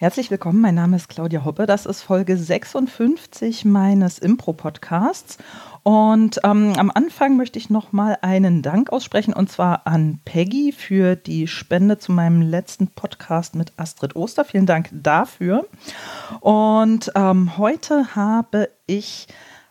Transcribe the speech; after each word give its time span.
Herzlich 0.00 0.30
willkommen, 0.30 0.60
mein 0.60 0.76
Name 0.76 0.94
ist 0.94 1.08
Claudia 1.08 1.44
Hoppe. 1.44 1.66
Das 1.66 1.84
ist 1.84 2.02
Folge 2.02 2.36
56 2.36 3.64
meines 3.64 4.20
Impro-Podcasts. 4.20 5.38
Und 5.82 6.38
ähm, 6.44 6.74
am 6.76 6.92
Anfang 6.94 7.36
möchte 7.36 7.58
ich 7.58 7.68
nochmal 7.68 8.16
einen 8.22 8.62
Dank 8.62 8.92
aussprechen 8.92 9.34
und 9.34 9.50
zwar 9.50 9.88
an 9.88 10.20
Peggy 10.24 10.70
für 10.70 11.16
die 11.16 11.48
Spende 11.48 11.98
zu 11.98 12.12
meinem 12.12 12.42
letzten 12.42 12.86
Podcast 12.86 13.56
mit 13.56 13.72
Astrid 13.76 14.14
Oster. 14.14 14.44
Vielen 14.44 14.66
Dank 14.66 14.88
dafür. 14.92 15.66
Und 16.38 17.10
ähm, 17.16 17.58
heute 17.58 18.14
habe 18.14 18.68
ich 18.86 19.26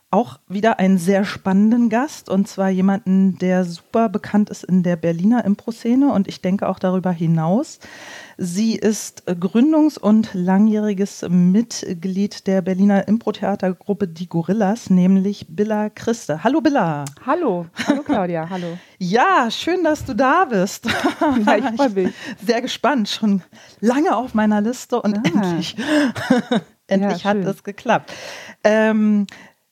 auch 0.10 0.40
wieder 0.48 0.80
einen 0.80 0.98
sehr 0.98 1.26
spannenden 1.26 1.90
Gast 1.90 2.30
und 2.30 2.48
zwar 2.48 2.70
jemanden, 2.70 3.38
der 3.40 3.66
super 3.66 4.08
bekannt 4.08 4.50
ist 4.50 4.64
in 4.64 4.82
der 4.82 4.96
Berliner 4.96 5.44
Impro-Szene 5.44 6.14
und 6.14 6.30
ich 6.30 6.42
denke 6.42 6.70
auch 6.70 6.80
darüber 6.80 7.12
hinaus. 7.12 7.80
Sie 8.38 8.76
ist 8.76 9.28
Gründungs- 9.28 10.00
und 10.00 10.34
langjähriges 10.34 11.26
Mitglied 11.28 12.48
der 12.48 12.62
Berliner 12.62 13.06
Impro-Theatergruppe 13.08 14.08
Die 14.08 14.30
Gorillas, 14.30 14.90
nämlich 14.90 15.48
Billa 15.50 15.90
Christe. 15.90 16.42
Hallo 16.42 16.62
Billa. 16.62 17.04
Hallo, 17.26 17.66
hallo 17.86 18.02
Claudia, 18.04 18.50
hallo. 18.50 18.78
Ja, 19.00 19.52
schön, 19.52 19.84
dass 19.84 20.06
du 20.06 20.14
da 20.14 20.46
bist. 20.46 20.88
Ja, 21.46 21.58
ich 21.58 21.66
freue 21.76 21.90
mich. 21.90 22.14
Sehr 22.46 22.62
gespannt, 22.62 23.10
schon 23.10 23.42
lange 23.82 24.16
auf 24.16 24.34
meiner 24.34 24.62
Liste 24.62 25.02
und 25.02 25.18
ah. 25.18 25.22
endlich, 25.26 25.76
endlich 26.88 27.24
ja, 27.24 27.30
hat 27.30 27.38
es 27.38 27.64
geklappt. 27.64 28.14
Ähm, 28.64 29.28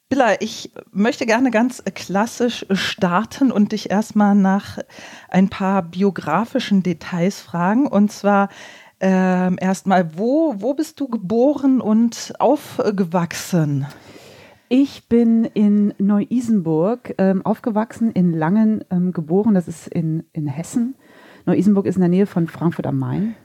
Billa, 0.08 0.36
ich 0.40 0.72
möchte 0.92 1.26
gerne 1.26 1.50
ganz 1.50 1.84
klassisch 1.96 2.64
starten 2.70 3.52
und 3.52 3.72
dich 3.72 3.90
erstmal 3.90 4.36
nach 4.36 4.78
ein 5.30 5.50
paar 5.50 5.82
biografischen 5.82 6.84
Details 6.84 7.42
fragen. 7.42 7.88
Und 7.88 8.12
zwar 8.12 8.50
ähm, 9.00 9.58
erstmal, 9.60 10.16
wo, 10.16 10.56
wo 10.58 10.76
bist 10.76 11.00
du 11.00 11.08
geboren 11.08 11.82
und 11.82 12.34
aufgewachsen? 12.38 13.88
Ich 14.70 15.08
bin 15.10 15.46
in 15.46 15.96
Neu-Isenburg 15.98 17.16
ähm, 17.18 17.44
aufgewachsen, 17.44 18.12
in 18.12 18.32
Langen 18.32 18.84
ähm, 18.92 19.12
geboren, 19.12 19.56
das 19.56 19.68
ist 19.68 19.88
in, 19.88 20.24
in 20.34 20.46
Hessen. 20.46 20.94
Neu-Isenburg 21.48 21.88
ist 21.88 21.96
in 21.96 22.02
der 22.02 22.10
Nähe 22.10 22.28
von 22.28 22.48
Frankfurt 22.48 22.86
am 22.86 23.00
Main. 23.00 23.36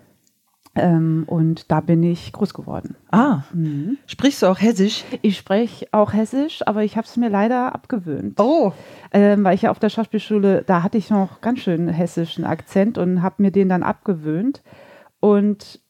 Ähm, 0.77 1.25
und 1.27 1.71
da 1.71 1.81
bin 1.81 2.03
ich 2.03 2.33
groß 2.33 2.55
geworden. 2.55 2.95
Ah, 3.11 3.43
mhm. 3.53 3.99
sprichst 4.07 4.43
du 4.43 4.47
auch 4.47 4.61
Hessisch? 4.61 5.05
Ich 5.21 5.37
spreche 5.37 5.89
auch 5.91 6.13
Hessisch, 6.13 6.65
aber 6.67 6.85
ich 6.85 6.97
habe 6.97 7.07
es 7.07 7.17
mir 7.17 7.29
leider 7.29 7.75
abgewöhnt. 7.75 8.39
Oh. 8.39 8.73
Ähm, 9.13 9.43
weil 9.43 9.57
ich 9.57 9.63
ja 9.63 9.73
auf 9.73 9.81
der 9.81 9.89
Schauspielschule, 9.89 10.63
da 10.65 10.85
hatte 10.85 10.97
ich 10.97 11.11
noch 11.11 11.41
ganz 11.41 11.61
schön 11.61 11.89
hessischen 11.89 12.45
Akzent 12.45 12.99
und 12.99 13.21
habe 13.21 13.43
mir 13.43 13.51
den 13.51 13.69
dann 13.69 13.83
abgewöhnt. 13.83 14.63
Und 15.19 15.81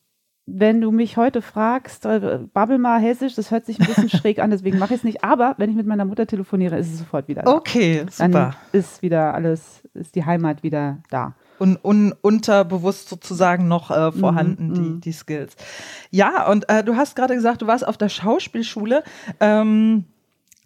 wenn 0.46 0.80
du 0.80 0.90
mich 0.90 1.18
heute 1.18 1.42
fragst, 1.42 2.06
äh, 2.06 2.40
babbel 2.52 2.78
mal 2.78 3.00
hessisch, 3.00 3.34
das 3.34 3.50
hört 3.50 3.66
sich 3.66 3.78
ein 3.78 3.86
bisschen 3.86 4.08
schräg 4.18 4.38
an, 4.38 4.50
deswegen 4.50 4.78
mache 4.78 4.94
ich 4.94 5.00
es 5.00 5.04
nicht. 5.04 5.22
Aber 5.22 5.54
wenn 5.58 5.68
ich 5.68 5.76
mit 5.76 5.86
meiner 5.86 6.06
Mutter 6.06 6.26
telefoniere, 6.26 6.78
ist 6.78 6.90
es 6.90 6.98
sofort 7.00 7.28
wieder 7.28 7.42
da. 7.42 7.52
Okay, 7.52 8.06
super. 8.10 8.28
Dann 8.28 8.54
ist 8.72 9.02
wieder 9.02 9.34
alles, 9.34 9.86
ist 9.92 10.14
die 10.14 10.24
Heimat 10.24 10.62
wieder 10.62 11.02
da 11.10 11.34
un, 11.60 11.78
un, 11.82 12.14
unterbewusst 12.20 13.08
sozusagen 13.08 13.68
noch 13.68 13.90
äh, 13.90 14.12
vorhanden, 14.12 14.68
mm, 14.68 14.74
die, 14.74 14.80
mhm. 14.80 15.00
die 15.00 15.12
Skills. 15.12 15.56
Ja, 16.10 16.46
und 16.48 16.68
äh, 16.68 16.82
du 16.82 16.96
hast 16.96 17.16
gerade 17.16 17.34
gesagt, 17.34 17.62
du 17.62 17.66
warst 17.66 17.86
auf 17.86 17.96
der 17.96 18.08
Schauspielschule. 18.08 19.04
Ähm, 19.40 20.04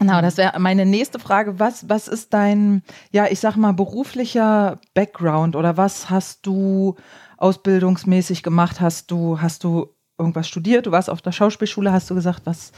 Genau, 0.00 0.20
das 0.20 0.36
wäre 0.36 0.58
meine 0.58 0.84
nächste 0.84 1.18
Frage. 1.18 1.60
Was, 1.60 1.88
was 1.88 2.08
ist 2.08 2.34
dein, 2.34 2.82
ja, 3.12 3.26
ich 3.30 3.38
sag 3.38 3.56
mal, 3.56 3.72
beruflicher 3.72 4.80
Background 4.92 5.54
oder 5.54 5.76
was 5.76 6.10
hast 6.10 6.44
du 6.46 6.96
ausbildungsmäßig 7.36 8.42
gemacht? 8.42 8.80
Hast 8.80 9.10
du, 9.10 9.40
hast 9.40 9.62
du 9.62 9.94
irgendwas 10.18 10.48
studiert? 10.48 10.86
Du 10.86 10.90
warst 10.90 11.08
auf 11.08 11.22
der 11.22 11.32
Schauspielschule, 11.32 11.92
hast 11.92 12.10
du 12.10 12.14
gesagt, 12.14 12.42
was, 12.44 12.72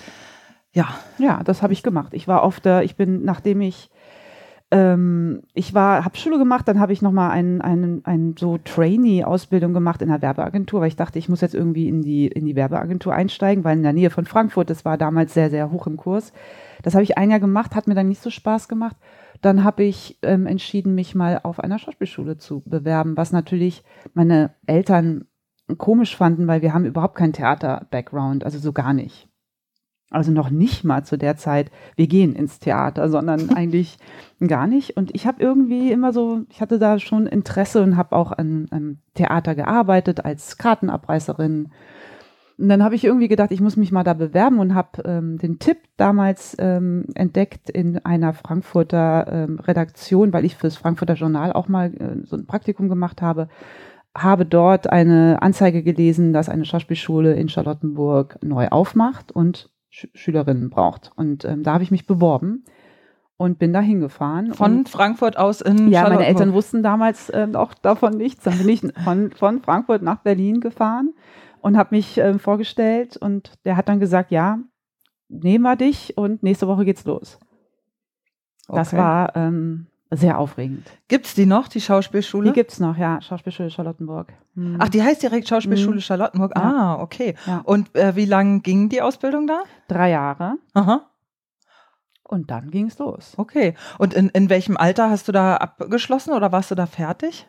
ja. 0.73 0.89
Ja, 1.19 1.43
das 1.43 1.63
habe 1.63 1.73
ich 1.73 1.83
gemacht. 1.83 2.13
Ich 2.13 2.29
war 2.29 2.43
auf 2.43 2.61
der, 2.61 2.83
ich 2.83 2.97
bin, 2.97 3.25
nachdem 3.25 3.63
ich 3.63 3.89
ähm, 4.71 5.43
ich 5.55 5.75
war, 5.75 6.05
habe 6.05 6.17
Schule 6.17 6.39
gemacht, 6.39 6.67
dann 6.67 6.81
habe 6.81 6.93
ich 6.93 7.01
nochmal 7.01 7.31
einen, 7.31 7.61
einen, 7.61 8.05
einen 8.05 8.37
so 8.37 8.59
Trainee-Ausbildung 8.59 9.73
gemacht 9.73 10.03
in 10.03 10.09
der 10.09 10.23
Werbeagentur, 10.23 10.81
weil 10.81 10.89
ich 10.89 10.97
dachte, 10.97 11.19
ich 11.19 11.29
muss 11.29 11.41
jetzt 11.41 11.55
irgendwie 11.55 11.89
in 11.89 12.03
die, 12.03 12.27
in 12.27 12.47
die 12.47 12.57
Werbeagentur 12.57 13.15
einsteigen, 13.15 13.63
weil 13.63 13.77
in 13.77 13.85
der 13.85 13.93
Nähe 13.93 14.11
von 14.11 14.25
Frankfurt, 14.25 14.71
das 14.71 14.85
war 14.85 14.99
damals 14.99 15.35
sehr, 15.35 15.51
sehr 15.51 15.71
hoch 15.71 15.87
im 15.87 15.97
Kurs. 15.97 16.33
Das 16.83 16.95
habe 16.95 17.05
ich 17.05 17.17
ein 17.17 17.31
Jahr 17.31 17.41
gemacht, 17.41 17.77
hat 17.77 17.87
mir 17.87 17.95
dann 17.95 18.09
nicht 18.09 18.23
so 18.23 18.31
Spaß 18.31 18.69
gemacht. 18.69 18.97
Dann 19.41 19.63
habe 19.63 19.85
ich 19.85 20.19
ähm, 20.23 20.47
entschieden, 20.47 20.95
mich 20.95 21.15
mal 21.15 21.41
auf 21.43 21.61
einer 21.61 21.79
Schauspielschule 21.79 22.37
zu 22.37 22.63
bewerben, 22.65 23.17
was 23.17 23.33
natürlich 23.33 23.85
meine 24.15 24.55
Eltern 24.67 25.27
komisch 25.79 26.17
fanden, 26.17 26.47
weil 26.47 26.63
wir 26.63 26.75
haben 26.75 26.85
überhaupt 26.85 27.17
keinen 27.17 27.33
Theater-Background, 27.33 28.45
also 28.45 28.59
so 28.59 28.73
gar 28.73 28.93
nicht. 28.93 29.29
Also 30.11 30.31
noch 30.31 30.51
nicht 30.51 30.85
mal 30.85 31.05
zu 31.05 31.19
der 31.19 31.37
Zeit, 31.37 31.71
wir 31.97 32.07
gehen 32.07 32.35
ins 32.35 32.59
Theater, 32.59 33.09
sondern 33.09 33.51
eigentlich 33.57 33.99
gar 34.47 34.67
nicht. 34.67 34.97
Und 34.97 35.15
ich 35.15 35.27
habe 35.27 35.43
irgendwie 35.43 35.91
immer 35.91 36.13
so, 36.13 36.43
ich 36.49 36.61
hatte 36.61 36.79
da 36.79 36.99
schon 36.99 37.27
Interesse 37.27 37.83
und 37.83 37.97
habe 37.97 38.15
auch 38.15 38.33
an, 38.33 38.67
an 38.71 38.99
Theater 39.15 39.55
gearbeitet 39.55 40.25
als 40.25 40.59
Kartenabreißerin. 40.59 41.71
Und 42.59 42.69
dann 42.69 42.83
habe 42.83 42.95
ich 42.95 43.05
irgendwie 43.05 43.29
gedacht, 43.29 43.51
ich 43.51 43.61
muss 43.61 43.77
mich 43.77 43.93
mal 43.93 44.05
da 44.05 44.15
bewerben 44.15 44.61
und 44.61 44.75
habe 44.75 45.03
ähm, 45.05 45.37
den 45.39 45.59
Tipp 45.59 45.79
damals 45.99 46.57
ähm, 46.59 47.07
entdeckt 47.15 47.69
in 47.69 47.99
einer 47.99 48.33
Frankfurter 48.33 49.27
ähm, 49.31 49.59
Redaktion, 49.59 50.33
weil 50.33 50.47
ich 50.47 50.57
fürs 50.57 50.77
Frankfurter 50.77 51.15
Journal 51.15 51.53
auch 51.53 51.69
mal 51.69 51.93
äh, 51.95 52.25
so 52.25 52.37
ein 52.37 52.47
Praktikum 52.47 52.89
gemacht 52.89 53.21
habe 53.21 53.49
habe 54.17 54.47
dort 54.47 54.91
eine 54.91 55.43
Anzeige 55.43 55.83
gelesen, 55.83 56.33
dass 56.33 56.49
eine 56.49 56.65
Schauspielschule 56.65 57.35
in 57.35 57.49
Charlottenburg 57.49 58.39
neu 58.43 58.69
aufmacht 58.69 59.33
und 59.33 59.69
Sch 59.97 60.09
Schülerinnen 60.13 60.69
braucht. 60.69 61.11
Und 61.17 61.47
ähm, 61.47 61.63
da 61.63 61.73
habe 61.73 61.83
ich 61.83 61.91
mich 61.91 62.07
beworben 62.07 62.65
und 63.39 63.59
bin 63.59 63.73
da 63.73 63.81
hingefahren. 63.81 64.53
Von 64.53 64.85
Frankfurt 64.85 65.39
aus 65.39 65.63
in 65.63 65.89
Ja, 65.89 66.03
meine 66.03 66.27
Eltern 66.27 66.53
wussten 66.53 66.83
damals 66.83 67.31
äh, 67.31 67.49
auch 67.55 67.73
davon 67.73 68.19
nichts. 68.19 68.45
Dann 68.45 68.59
bin 68.59 68.69
ich 68.69 68.83
von, 69.05 69.31
von 69.33 69.63
Frankfurt 69.63 70.03
nach 70.03 70.19
Berlin 70.19 70.61
gefahren 70.61 71.15
und 71.63 71.79
habe 71.79 71.95
mich 71.95 72.19
äh, 72.19 72.39
vorgestellt 72.39 73.17
und 73.17 73.53
der 73.65 73.79
hat 73.79 73.89
dann 73.89 73.99
gesagt, 73.99 74.31
ja, 74.31 74.59
nehmen 75.29 75.65
wir 75.65 75.77
dich 75.77 76.19
und 76.19 76.43
nächste 76.43 76.69
Woche 76.69 76.85
geht's 76.85 77.07
los. 77.07 77.39
Okay. 78.69 78.79
Das 78.79 78.93
war 78.93 79.35
ähm, 79.35 79.87
sehr 80.11 80.39
aufregend. 80.39 80.89
Gibt 81.09 81.27
es 81.27 81.35
die 81.35 81.47
noch, 81.47 81.69
die 81.69 81.81
Schauspielschule? 81.81 82.51
Die 82.51 82.55
gibt 82.55 82.73
es 82.73 82.81
noch, 82.81 82.97
ja, 82.97 83.21
Schauspielschule 83.21 83.71
Charlottenburg. 83.71 84.33
Hm. 84.55 84.77
Ach, 84.79 84.89
die 84.89 85.03
heißt 85.03 85.23
direkt 85.23 85.49
Schauspielschule 85.49 85.97
hm. 85.97 86.01
Charlottenburg. 86.01 86.57
Ah, 86.57 87.01
okay. 87.01 87.35
Ja. 87.47 87.63
Und 87.65 87.95
äh, 87.97 88.15
wie 88.15 88.25
lang 88.25 88.63
ging 88.63 88.89
die 88.89 89.03
Ausbildung 89.03 89.47
da? 89.47 89.63
Drei 89.89 90.11
Jahre. 90.11 90.59
Aha. 90.75 91.11
Und 92.23 92.51
dann 92.51 92.71
ging 92.71 92.87
es 92.87 92.99
los. 92.99 93.35
Okay. 93.37 93.75
Und 93.99 94.15
in, 94.15 94.29
in 94.31 94.49
welchem 94.49 94.77
Alter 94.77 95.11
hast 95.11 95.29
du 95.29 95.33
da 95.33 95.57
abgeschlossen 95.57 96.33
oder 96.33 96.53
warst 96.53 96.71
du 96.71 96.75
da 96.75 96.87
fertig? 96.87 97.47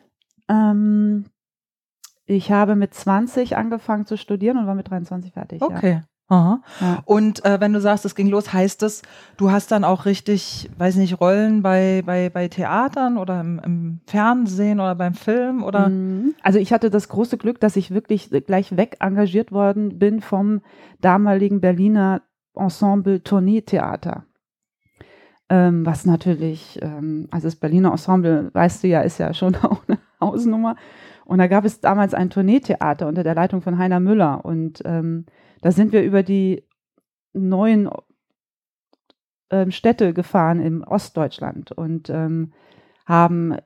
Ähm, 0.48 1.26
ich 2.26 2.52
habe 2.52 2.76
mit 2.76 2.94
20 2.94 3.56
angefangen 3.56 4.06
zu 4.06 4.16
studieren 4.16 4.58
und 4.58 4.66
war 4.66 4.74
mit 4.74 4.90
23 4.90 5.32
fertig. 5.32 5.62
Okay. 5.62 5.92
Ja. 5.92 6.02
Aha. 6.28 6.60
Ja. 6.80 7.02
Und 7.06 7.42
äh, 7.46 7.58
wenn 7.58 7.72
du 7.72 7.80
sagst, 7.80 8.04
es 8.04 8.14
ging 8.14 8.28
los, 8.28 8.52
heißt 8.52 8.82
es, 8.82 9.00
du 9.38 9.50
hast 9.50 9.72
dann 9.72 9.82
auch 9.82 10.04
richtig, 10.04 10.70
weiß 10.76 10.96
nicht, 10.96 11.20
Rollen 11.20 11.62
bei, 11.62 12.02
bei, 12.04 12.28
bei 12.28 12.48
Theatern 12.48 13.16
oder 13.16 13.40
im, 13.40 13.58
im 13.64 14.00
Fernsehen 14.06 14.78
oder 14.78 14.94
beim 14.94 15.14
Film 15.14 15.62
oder? 15.62 15.88
Mhm. 15.88 16.34
Also 16.42 16.58
ich 16.58 16.72
hatte 16.72 16.90
das 16.90 17.08
große 17.08 17.38
Glück, 17.38 17.60
dass 17.60 17.76
ich 17.76 17.92
wirklich 17.92 18.30
gleich 18.46 18.76
weg 18.76 18.98
engagiert 19.00 19.52
worden 19.52 19.98
bin 19.98 20.20
vom 20.20 20.60
damaligen 21.00 21.62
Berliner 21.62 22.20
Ensemble 22.54 23.22
Tourneetheater. 23.22 24.24
Ähm, 25.48 25.86
was 25.86 26.04
natürlich, 26.04 26.78
ähm, 26.82 27.26
also 27.30 27.46
das 27.46 27.56
Berliner 27.56 27.92
Ensemble, 27.92 28.50
weißt 28.52 28.82
du 28.82 28.88
ja, 28.88 29.00
ist 29.00 29.16
ja 29.16 29.32
schon 29.32 29.56
auch 29.62 29.80
eine 29.88 29.98
Hausnummer. 30.20 30.76
Und 31.24 31.38
da 31.38 31.46
gab 31.46 31.64
es 31.64 31.80
damals 31.80 32.12
ein 32.12 32.28
Tourneetheater 32.28 33.06
unter 33.06 33.22
der 33.22 33.34
Leitung 33.34 33.62
von 33.62 33.78
Heiner 33.78 34.00
Müller 34.00 34.44
und 34.44 34.82
ähm, 34.84 35.24
da 35.60 35.70
sind 35.72 35.92
wir 35.92 36.02
über 36.02 36.22
die 36.22 36.64
neuen 37.32 37.88
ähm, 39.50 39.70
Städte 39.70 40.12
gefahren 40.12 40.60
im 40.60 40.82
Ostdeutschland 40.82 41.72
und 41.72 42.10
ähm, 42.10 42.52
haben 43.06 43.56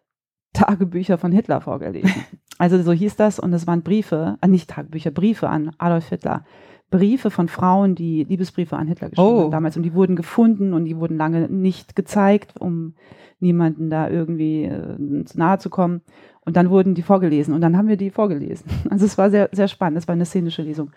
Tagebücher 0.52 1.18
von 1.18 1.32
Hitler 1.32 1.60
vorgelesen. 1.60 2.12
Also 2.58 2.80
so 2.80 2.92
hieß 2.92 3.16
das 3.16 3.40
und 3.40 3.52
es 3.54 3.66
waren 3.66 3.82
Briefe, 3.82 4.36
äh, 4.40 4.46
nicht 4.46 4.70
Tagebücher, 4.70 5.10
Briefe 5.10 5.48
an 5.48 5.72
Adolf 5.78 6.10
Hitler. 6.10 6.44
Briefe 6.90 7.30
von 7.30 7.48
Frauen, 7.48 7.96
die 7.96 8.22
Liebesbriefe 8.22 8.76
an 8.76 8.86
Hitler 8.86 9.08
geschrieben 9.08 9.26
Oh. 9.28 9.40
haben 9.44 9.50
damals. 9.50 9.76
Und 9.76 9.82
die 9.82 9.94
wurden 9.94 10.14
gefunden 10.14 10.72
und 10.72 10.84
die 10.84 10.96
wurden 10.96 11.16
lange 11.16 11.48
nicht 11.48 11.96
gezeigt, 11.96 12.60
um 12.60 12.94
niemanden 13.40 13.90
da 13.90 14.08
irgendwie 14.08 14.64
äh, 14.64 14.96
nahe 15.34 15.58
zu 15.58 15.70
kommen. 15.70 16.02
Und 16.44 16.56
dann 16.56 16.70
wurden 16.70 16.94
die 16.94 17.02
vorgelesen 17.02 17.52
und 17.52 17.62
dann 17.62 17.76
haben 17.76 17.88
wir 17.88 17.96
die 17.96 18.10
vorgelesen. 18.10 18.66
Also 18.90 19.06
es 19.06 19.18
war 19.18 19.30
sehr, 19.30 19.48
sehr 19.50 19.66
spannend. 19.66 19.98
Es 19.98 20.06
war 20.06 20.12
eine 20.12 20.26
szenische 20.26 20.62
Lesung. 20.62 20.92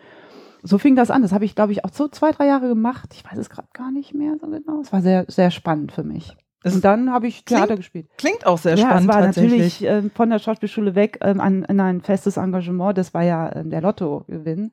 So 0.65 0.77
fing 0.77 0.95
das 0.95 1.11
an. 1.11 1.21
Das 1.21 1.31
habe 1.31 1.45
ich, 1.45 1.55
glaube 1.55 1.71
ich, 1.71 1.85
auch 1.85 1.91
so 1.93 2.07
zwei, 2.07 2.31
drei 2.31 2.47
Jahre 2.47 2.67
gemacht. 2.67 3.13
Ich 3.13 3.23
weiß 3.23 3.37
es 3.37 3.49
gerade 3.49 3.67
gar 3.73 3.91
nicht 3.91 4.13
mehr 4.13 4.35
so 4.41 4.47
genau. 4.47 4.81
Es 4.81 4.91
war 4.91 5.01
sehr, 5.01 5.25
sehr 5.27 5.51
spannend 5.51 5.91
für 5.91 6.03
mich. 6.03 6.35
Es 6.63 6.73
und 6.73 6.83
dann 6.83 7.11
habe 7.11 7.27
ich 7.27 7.45
klingt 7.45 7.61
Theater 7.61 7.77
gespielt. 7.77 8.07
Klingt 8.17 8.47
auch 8.47 8.57
sehr 8.57 8.75
ja, 8.75 8.85
spannend 8.87 9.09
es 9.09 9.15
war 9.15 9.21
natürlich 9.21 9.83
ähm, 9.85 10.09
von 10.09 10.31
der 10.31 10.39
Schauspielschule 10.39 10.95
weg 10.95 11.19
ähm, 11.21 11.39
an, 11.39 11.63
an 11.65 11.79
ein 11.79 12.01
festes 12.01 12.37
Engagement. 12.37 12.97
Das 12.97 13.13
war 13.13 13.21
ja 13.21 13.55
ähm, 13.55 13.69
der 13.69 13.81
Lottogewinn. 13.81 14.71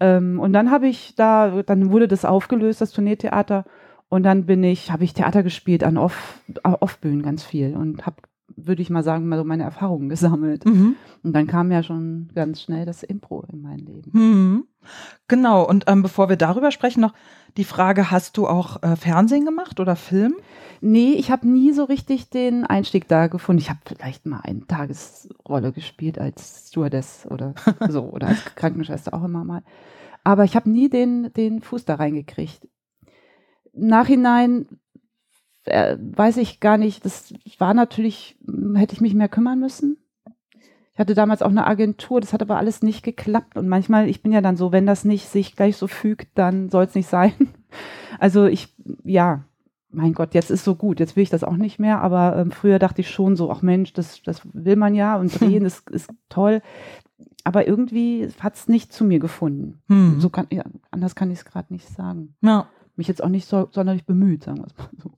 Ähm, 0.00 0.40
und 0.40 0.52
dann 0.52 0.72
habe 0.72 0.88
ich 0.88 1.14
da, 1.14 1.62
dann 1.62 1.92
wurde 1.92 2.08
das 2.08 2.24
aufgelöst, 2.24 2.80
das 2.80 2.90
Tourneetheater. 2.90 3.64
Und 4.08 4.24
dann 4.24 4.46
bin 4.46 4.64
ich, 4.64 4.90
habe 4.90 5.04
ich 5.04 5.14
Theater 5.14 5.44
gespielt 5.44 5.84
an 5.84 5.96
Off, 5.98 6.40
äh, 6.64 6.68
Off-Bühnen 6.68 7.22
ganz 7.22 7.44
viel 7.44 7.76
und 7.76 8.06
habe, 8.06 8.16
würde 8.56 8.82
ich 8.82 8.90
mal 8.90 9.04
sagen, 9.04 9.28
mal 9.28 9.38
so 9.38 9.44
meine 9.44 9.62
Erfahrungen 9.62 10.08
gesammelt. 10.08 10.64
Mhm. 10.64 10.96
Und 11.22 11.32
dann 11.32 11.46
kam 11.46 11.70
ja 11.70 11.84
schon 11.84 12.28
ganz 12.34 12.60
schnell 12.60 12.86
das 12.86 13.04
Impro 13.04 13.44
in 13.52 13.62
mein 13.62 13.78
Leben. 13.78 14.10
Mhm. 14.12 14.64
Genau, 15.28 15.66
und 15.66 15.84
ähm, 15.86 16.02
bevor 16.02 16.28
wir 16.28 16.36
darüber 16.36 16.70
sprechen, 16.70 17.00
noch 17.00 17.14
die 17.56 17.64
Frage, 17.64 18.10
hast 18.10 18.36
du 18.36 18.46
auch 18.46 18.82
äh, 18.82 18.96
Fernsehen 18.96 19.44
gemacht 19.44 19.80
oder 19.80 19.96
Film? 19.96 20.36
Nee, 20.80 21.12
ich 21.12 21.30
habe 21.30 21.48
nie 21.48 21.72
so 21.72 21.84
richtig 21.84 22.30
den 22.30 22.66
Einstieg 22.66 23.08
da 23.08 23.28
gefunden. 23.28 23.60
Ich 23.60 23.70
habe 23.70 23.80
vielleicht 23.86 24.26
mal 24.26 24.40
eine 24.42 24.66
Tagesrolle 24.66 25.72
gespielt 25.72 26.18
als 26.18 26.68
Stewardess 26.68 27.26
oder 27.30 27.54
so 27.88 28.02
oder 28.02 28.28
als 28.28 28.44
Krankenschwester 28.54 29.14
auch 29.14 29.24
immer 29.24 29.44
mal. 29.44 29.62
Aber 30.24 30.44
ich 30.44 30.56
habe 30.56 30.70
nie 30.70 30.88
den, 30.88 31.32
den 31.34 31.60
Fuß 31.60 31.84
da 31.84 31.94
reingekriegt. 31.94 32.66
Nachhinein 33.72 34.66
äh, 35.64 35.96
weiß 35.98 36.36
ich 36.38 36.60
gar 36.60 36.76
nicht, 36.76 37.04
das 37.04 37.32
war 37.58 37.74
natürlich, 37.74 38.36
hm, 38.46 38.76
hätte 38.76 38.94
ich 38.94 39.00
mich 39.00 39.14
mehr 39.14 39.28
kümmern 39.28 39.58
müssen. 39.58 39.98
Ich 40.94 41.00
hatte 41.00 41.14
damals 41.14 41.42
auch 41.42 41.50
eine 41.50 41.66
Agentur, 41.66 42.20
das 42.20 42.32
hat 42.32 42.40
aber 42.40 42.56
alles 42.56 42.80
nicht 42.80 43.02
geklappt. 43.02 43.56
Und 43.56 43.68
manchmal, 43.68 44.08
ich 44.08 44.22
bin 44.22 44.30
ja 44.30 44.40
dann 44.40 44.56
so, 44.56 44.70
wenn 44.70 44.86
das 44.86 45.04
nicht 45.04 45.28
sich 45.28 45.56
gleich 45.56 45.76
so 45.76 45.88
fügt, 45.88 46.28
dann 46.36 46.70
soll 46.70 46.84
es 46.84 46.94
nicht 46.94 47.08
sein. 47.08 47.32
Also 48.20 48.44
ich, 48.44 48.72
ja, 49.02 49.42
mein 49.90 50.12
Gott, 50.14 50.34
jetzt 50.34 50.52
ist 50.52 50.62
so 50.62 50.76
gut, 50.76 51.00
jetzt 51.00 51.16
will 51.16 51.24
ich 51.24 51.30
das 51.30 51.42
auch 51.42 51.56
nicht 51.56 51.80
mehr, 51.80 52.00
aber 52.00 52.36
ähm, 52.36 52.52
früher 52.52 52.78
dachte 52.78 53.00
ich 53.00 53.10
schon 53.10 53.34
so, 53.34 53.50
ach 53.50 53.60
Mensch, 53.60 53.92
das, 53.92 54.22
das 54.22 54.42
will 54.52 54.76
man 54.76 54.94
ja 54.94 55.16
und 55.16 55.40
drehen 55.40 55.64
ist, 55.64 55.90
ist 55.90 56.10
toll. 56.28 56.62
Aber 57.42 57.66
irgendwie 57.66 58.28
hat 58.38 58.54
es 58.54 58.68
nicht 58.68 58.92
zu 58.92 59.04
mir 59.04 59.18
gefunden. 59.18 59.82
Hm. 59.88 60.20
So 60.20 60.30
kann, 60.30 60.46
ja, 60.52 60.62
anders 60.92 61.16
kann 61.16 61.32
ich 61.32 61.38
es 61.38 61.44
gerade 61.44 61.72
nicht 61.72 61.88
sagen. 61.88 62.36
Ja. 62.40 62.68
Mich 62.94 63.08
jetzt 63.08 63.22
auch 63.22 63.28
nicht 63.28 63.48
so 63.48 63.68
sonderlich 63.72 64.06
bemüht, 64.06 64.44
sagen 64.44 64.58
wir 64.58 64.66
es 64.66 64.78
mal 64.78 64.90
so. 65.02 65.10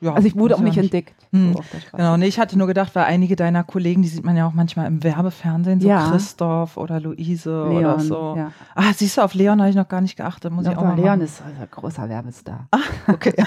Ja. 0.00 0.14
Also 0.14 0.28
ich 0.28 0.36
wurde 0.36 0.54
auch 0.56 0.60
nicht 0.60 0.76
entdeckt. 0.78 1.14
Hm. 1.32 1.54
So. 1.54 1.60
Genau, 1.96 2.16
nee, 2.16 2.26
ich 2.26 2.38
hatte 2.38 2.58
nur 2.58 2.66
gedacht, 2.66 2.94
weil 2.94 3.04
einige 3.04 3.36
deiner 3.36 3.64
Kollegen, 3.64 4.02
die 4.02 4.08
sieht 4.08 4.24
man 4.24 4.36
ja 4.36 4.46
auch 4.46 4.52
manchmal 4.52 4.86
im 4.86 5.02
Werbefernsehen, 5.02 5.80
so 5.80 5.88
Ja. 5.88 6.10
Christoph 6.10 6.76
oder 6.76 7.00
Luise 7.00 7.64
oder 7.64 7.80
Leon, 7.80 8.00
so. 8.00 8.34
ja. 8.36 8.52
Ah, 8.74 8.92
siehst 8.94 9.16
du, 9.16 9.22
auf 9.22 9.34
Leon 9.34 9.60
habe 9.60 9.70
ich 9.70 9.76
noch 9.76 9.88
gar 9.88 10.00
nicht 10.00 10.16
geachtet, 10.16 10.52
muss 10.52 10.66
ich 10.66 10.76
auch 10.76 10.82
mal 10.82 10.94
Leon 10.96 11.06
machen. 11.06 11.20
ist 11.22 11.42
also 11.42 11.62
ein 11.62 11.68
großer 11.70 12.08
Werbestar. 12.08 12.68
Okay. 13.08 13.34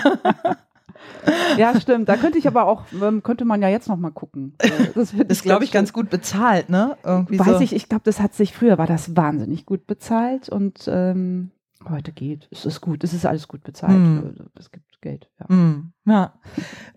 Ja, 1.57 1.80
stimmt. 1.80 2.10
Da 2.10 2.18
könnte 2.18 2.38
ich 2.38 2.48
aber 2.48 2.66
auch, 2.66 2.83
ähm, 3.01 3.24
könnte 3.24 3.45
man 3.45 3.62
ja 3.62 3.69
jetzt 3.69 3.88
noch 3.88 3.98
mal 3.98 4.12
gucken. 4.12 4.54
Das, 4.95 5.13
ist, 5.28 5.44
glaube 5.44 5.63
ich, 5.63 5.71
ganz 5.71 5.94
gut 5.94 6.10
bezahlt, 6.10 6.69
ne? 6.69 6.98
Irgendwie 7.04 7.39
Weiß 7.39 7.57
so. 7.57 7.60
ich, 7.62 7.75
ich 7.75 7.89
glaube, 7.89 8.04
das 8.06 8.19
hat 8.19 8.33
sich, 8.33 8.54
früher 8.54 8.78
war 8.78 8.88
das 8.88 9.16
wahnsinnig 9.16 9.66
gut 9.66 9.88
bezahlt 9.88 10.50
und 10.50 10.88
ähm, 10.88 11.51
heute 11.89 12.12
geht. 12.12 12.48
Es 12.51 12.66
ist 12.66 12.81
gut, 12.81 13.04
es 13.04 13.13
ist 13.13 13.25
alles 13.25 13.48
gut 13.48 13.63
bezahlt. 13.63 13.94
Hm. 13.94 14.36
Es 14.57 14.71
gibt 14.71 14.86
Geld, 15.06 15.30
ja. 15.40 15.56
Mm, 15.56 15.94
ja. 16.06 16.34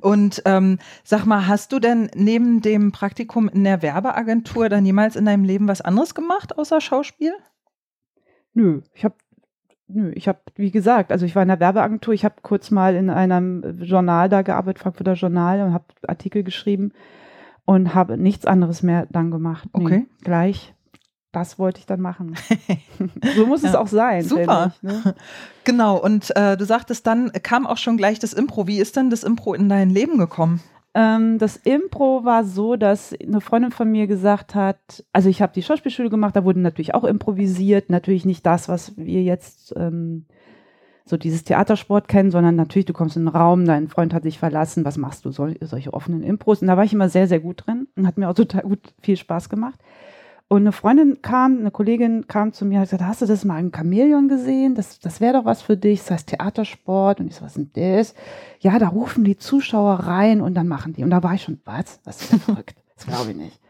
Und 0.01 0.43
ähm, 0.47 0.79
sag 1.05 1.27
mal, 1.27 1.47
hast 1.47 1.73
du 1.73 1.79
denn 1.79 2.11
neben 2.15 2.63
dem 2.63 2.91
Praktikum 2.91 3.49
in 3.51 3.65
der 3.65 3.83
Werbeagentur 3.83 4.71
dann 4.71 4.87
jemals 4.87 5.15
in 5.15 5.27
deinem 5.27 5.45
Leben 5.45 5.69
was 5.69 5.83
anderes 5.83 6.15
gemacht 6.15 6.57
außer 6.57 6.81
Schauspiel? 6.81 7.33
Nö, 8.55 8.81
ich 8.95 9.05
habe 9.05 9.15
Nö, 9.91 10.11
ich 10.15 10.29
habe, 10.29 10.41
wie 10.55 10.71
gesagt, 10.71 11.13
also 11.13 11.25
ich 11.25 11.35
war 11.35 11.43
in 11.43 11.49
der 11.49 11.61
Werbeagentur, 11.61 12.13
ich 12.13 12.25
habe 12.25 12.35
kurz 12.43 12.71
mal 12.71 12.95
in 12.95 13.09
einem 13.09 13.81
Journal 13.81 14.29
da 14.29 14.43
gearbeitet, 14.43 14.83
Frankfurter 14.83 15.15
Journal, 15.15 15.63
und 15.63 15.73
habe 15.73 15.87
Artikel 16.07 16.43
geschrieben 16.43 16.93
und 17.65 17.95
habe 17.95 18.19
nichts 18.19 18.45
anderes 18.45 18.83
mehr 18.83 19.07
dann 19.11 19.31
gemacht. 19.31 19.69
Nee, 19.75 19.85
Okay. 19.85 20.07
gleich, 20.23 20.75
das 21.33 21.59
wollte 21.59 21.81
ich 21.81 21.87
dann 21.87 22.01
machen. 22.01 22.35
so 23.37 23.47
muss 23.47 23.63
es 23.63 23.73
Ja, 23.73 23.81
auch 23.81 23.87
sein. 23.89 24.23
super. 24.25 24.73
Ich, 24.77 24.83
ne? 24.83 25.15
Genau, 25.65 25.99
und 25.99 26.35
äh, 26.37 26.57
du 26.57 26.65
sagtest 26.65 27.07
dann, 27.07 27.31
kam 27.43 27.67
auch 27.67 27.77
schon 27.77 27.97
gleich 27.99 28.19
das 28.19 28.33
Impro. 28.33 28.67
Wie 28.67 28.81
ist 28.81 28.97
denn 28.97 29.11
das 29.11 29.23
Impro 29.25 29.53
in 29.53 29.69
dein 29.69 29.91
Leben 29.91 30.17
gekommen? 30.17 30.61
Ähm, 30.95 31.37
das 31.39 31.57
Impro 31.59 32.25
war 32.25 32.45
so, 32.45 32.77
dass 32.77 33.15
eine 33.23 33.43
Freundin 33.43 33.73
von 33.73 33.91
mir 33.91 34.07
gesagt 34.07 34.55
hat, 34.55 35.05
also 35.13 35.29
ich 35.29 35.43
habe 35.43 35.53
die 35.53 35.63
Schauspielschule 35.63 36.09
gemacht, 36.09 36.35
da 36.35 36.45
wurde 36.45 36.61
natürlich 36.61 36.95
auch 36.95 37.05
improvisiert, 37.05 37.91
natürlich 37.91 38.25
nicht 38.25 38.47
das, 38.47 38.69
was 38.71 38.97
wir 38.97 39.23
jetzt 39.23 39.75
ähm, 39.77 40.25
so 41.05 41.19
dieses 41.19 41.45
Theatersport 41.45 42.09
kennen, 42.09 42.31
sondern 42.31 42.57
natürlich, 42.57 42.87
du 42.87 42.95
kommst 42.95 43.17
in 43.17 43.29
einen 43.29 43.37
Raum, 43.37 43.67
dein 43.67 43.89
Freund 43.89 44.15
hat 44.15 44.25
dich 44.25 44.39
verlassen, 44.39 44.85
was 44.87 44.97
machst 44.97 45.25
du, 45.27 45.31
Sol 45.31 45.57
solche 45.61 45.93
offenen 45.93 46.23
Impros? 46.23 46.63
Und 46.63 46.69
da 46.69 46.77
war 46.79 46.85
ich 46.85 46.93
immer 46.95 47.11
sehr, 47.11 47.29
sehr 47.29 47.41
gut 47.41 47.67
drin 47.67 47.89
und 47.97 48.07
hat 48.07 48.17
mir 48.17 48.29
auch 48.29 48.35
total 48.35 48.63
gut 48.63 48.81
viel 49.03 49.17
Spaß 49.19 49.51
gemacht. 49.51 49.79
Und 50.49 50.63
eine 50.63 50.73
Freundin 50.73 51.21
kam, 51.21 51.59
eine 51.59 51.71
Kollegin 51.71 52.27
kam 52.27 52.55
zu 52.55 52.65
mir 52.65 52.77
und 52.77 52.81
hat 52.81 52.87
gesagt, 52.91 53.05
hast 53.05 53.21
du 53.21 53.27
das 53.27 53.45
mal 53.45 53.61
im 53.61 53.71
Chamäleon 53.71 54.29
gesehen? 54.29 54.75
Das, 54.75 54.99
das 54.99 55.21
wäre 55.21 55.35
doch 55.35 55.45
was 55.45 55.61
für 55.61 55.77
dich. 55.77 56.01
Das 56.01 56.11
heißt 56.13 56.29
Theatersport. 56.29 57.21
Und 57.21 57.27
ich 57.29 57.37
so, 57.37 57.45
was 57.45 57.57
ist 57.57 57.77
denn 57.77 57.97
das? 57.97 58.15
Ja, 58.61 58.79
da 58.79 58.89
rufen 58.89 59.25
die 59.25 59.37
Zuschauer 59.37 59.95
rein 59.95 60.41
und 60.41 60.55
dann 60.55 60.67
machen 60.67 60.95
die. 60.95 61.05
Und 61.05 61.11
da 61.11 61.23
war 61.23 61.35
ich 61.35 61.43
schon, 61.43 61.61
was? 61.67 62.01
Das 62.03 62.23
ist 62.23 62.43
verrückt. 62.45 62.77
Das 62.97 63.07
glaube 63.07 63.31
ich 63.31 63.37
nicht. 63.37 63.61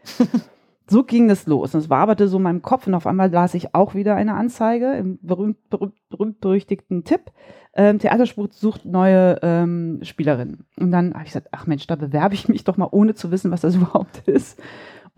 So 0.89 1.03
ging 1.03 1.27
das 1.27 1.45
los. 1.45 1.75
Und 1.75 1.81
es 1.81 1.89
waberte 1.89 2.27
so 2.27 2.37
in 2.37 2.43
meinem 2.43 2.61
Kopf 2.63 2.87
und 2.87 2.95
auf 2.95 3.05
einmal 3.05 3.29
las 3.29 3.53
ich 3.53 3.75
auch 3.75 3.93
wieder 3.93 4.15
eine 4.15 4.33
Anzeige 4.33 4.93
im 4.93 5.19
berühmt, 5.21 5.69
berühmt, 5.69 5.93
berühmt 6.09 6.41
berüchtigten 6.41 7.03
Tipp. 7.03 7.31
Ähm, 7.75 7.99
Theatersport 7.99 8.53
sucht 8.53 8.85
neue 8.85 9.37
ähm, 9.43 9.99
Spielerinnen. 10.01 10.65
Und 10.79 10.91
dann 10.91 11.13
habe 11.13 11.25
ich 11.25 11.29
gesagt, 11.29 11.49
ach 11.51 11.67
Mensch, 11.67 11.85
da 11.85 11.95
bewerbe 11.95 12.33
ich 12.33 12.49
mich 12.49 12.63
doch 12.63 12.77
mal, 12.77 12.87
ohne 12.89 13.13
zu 13.13 13.29
wissen, 13.29 13.51
was 13.51 13.61
das 13.61 13.75
überhaupt 13.77 14.27
ist. 14.27 14.59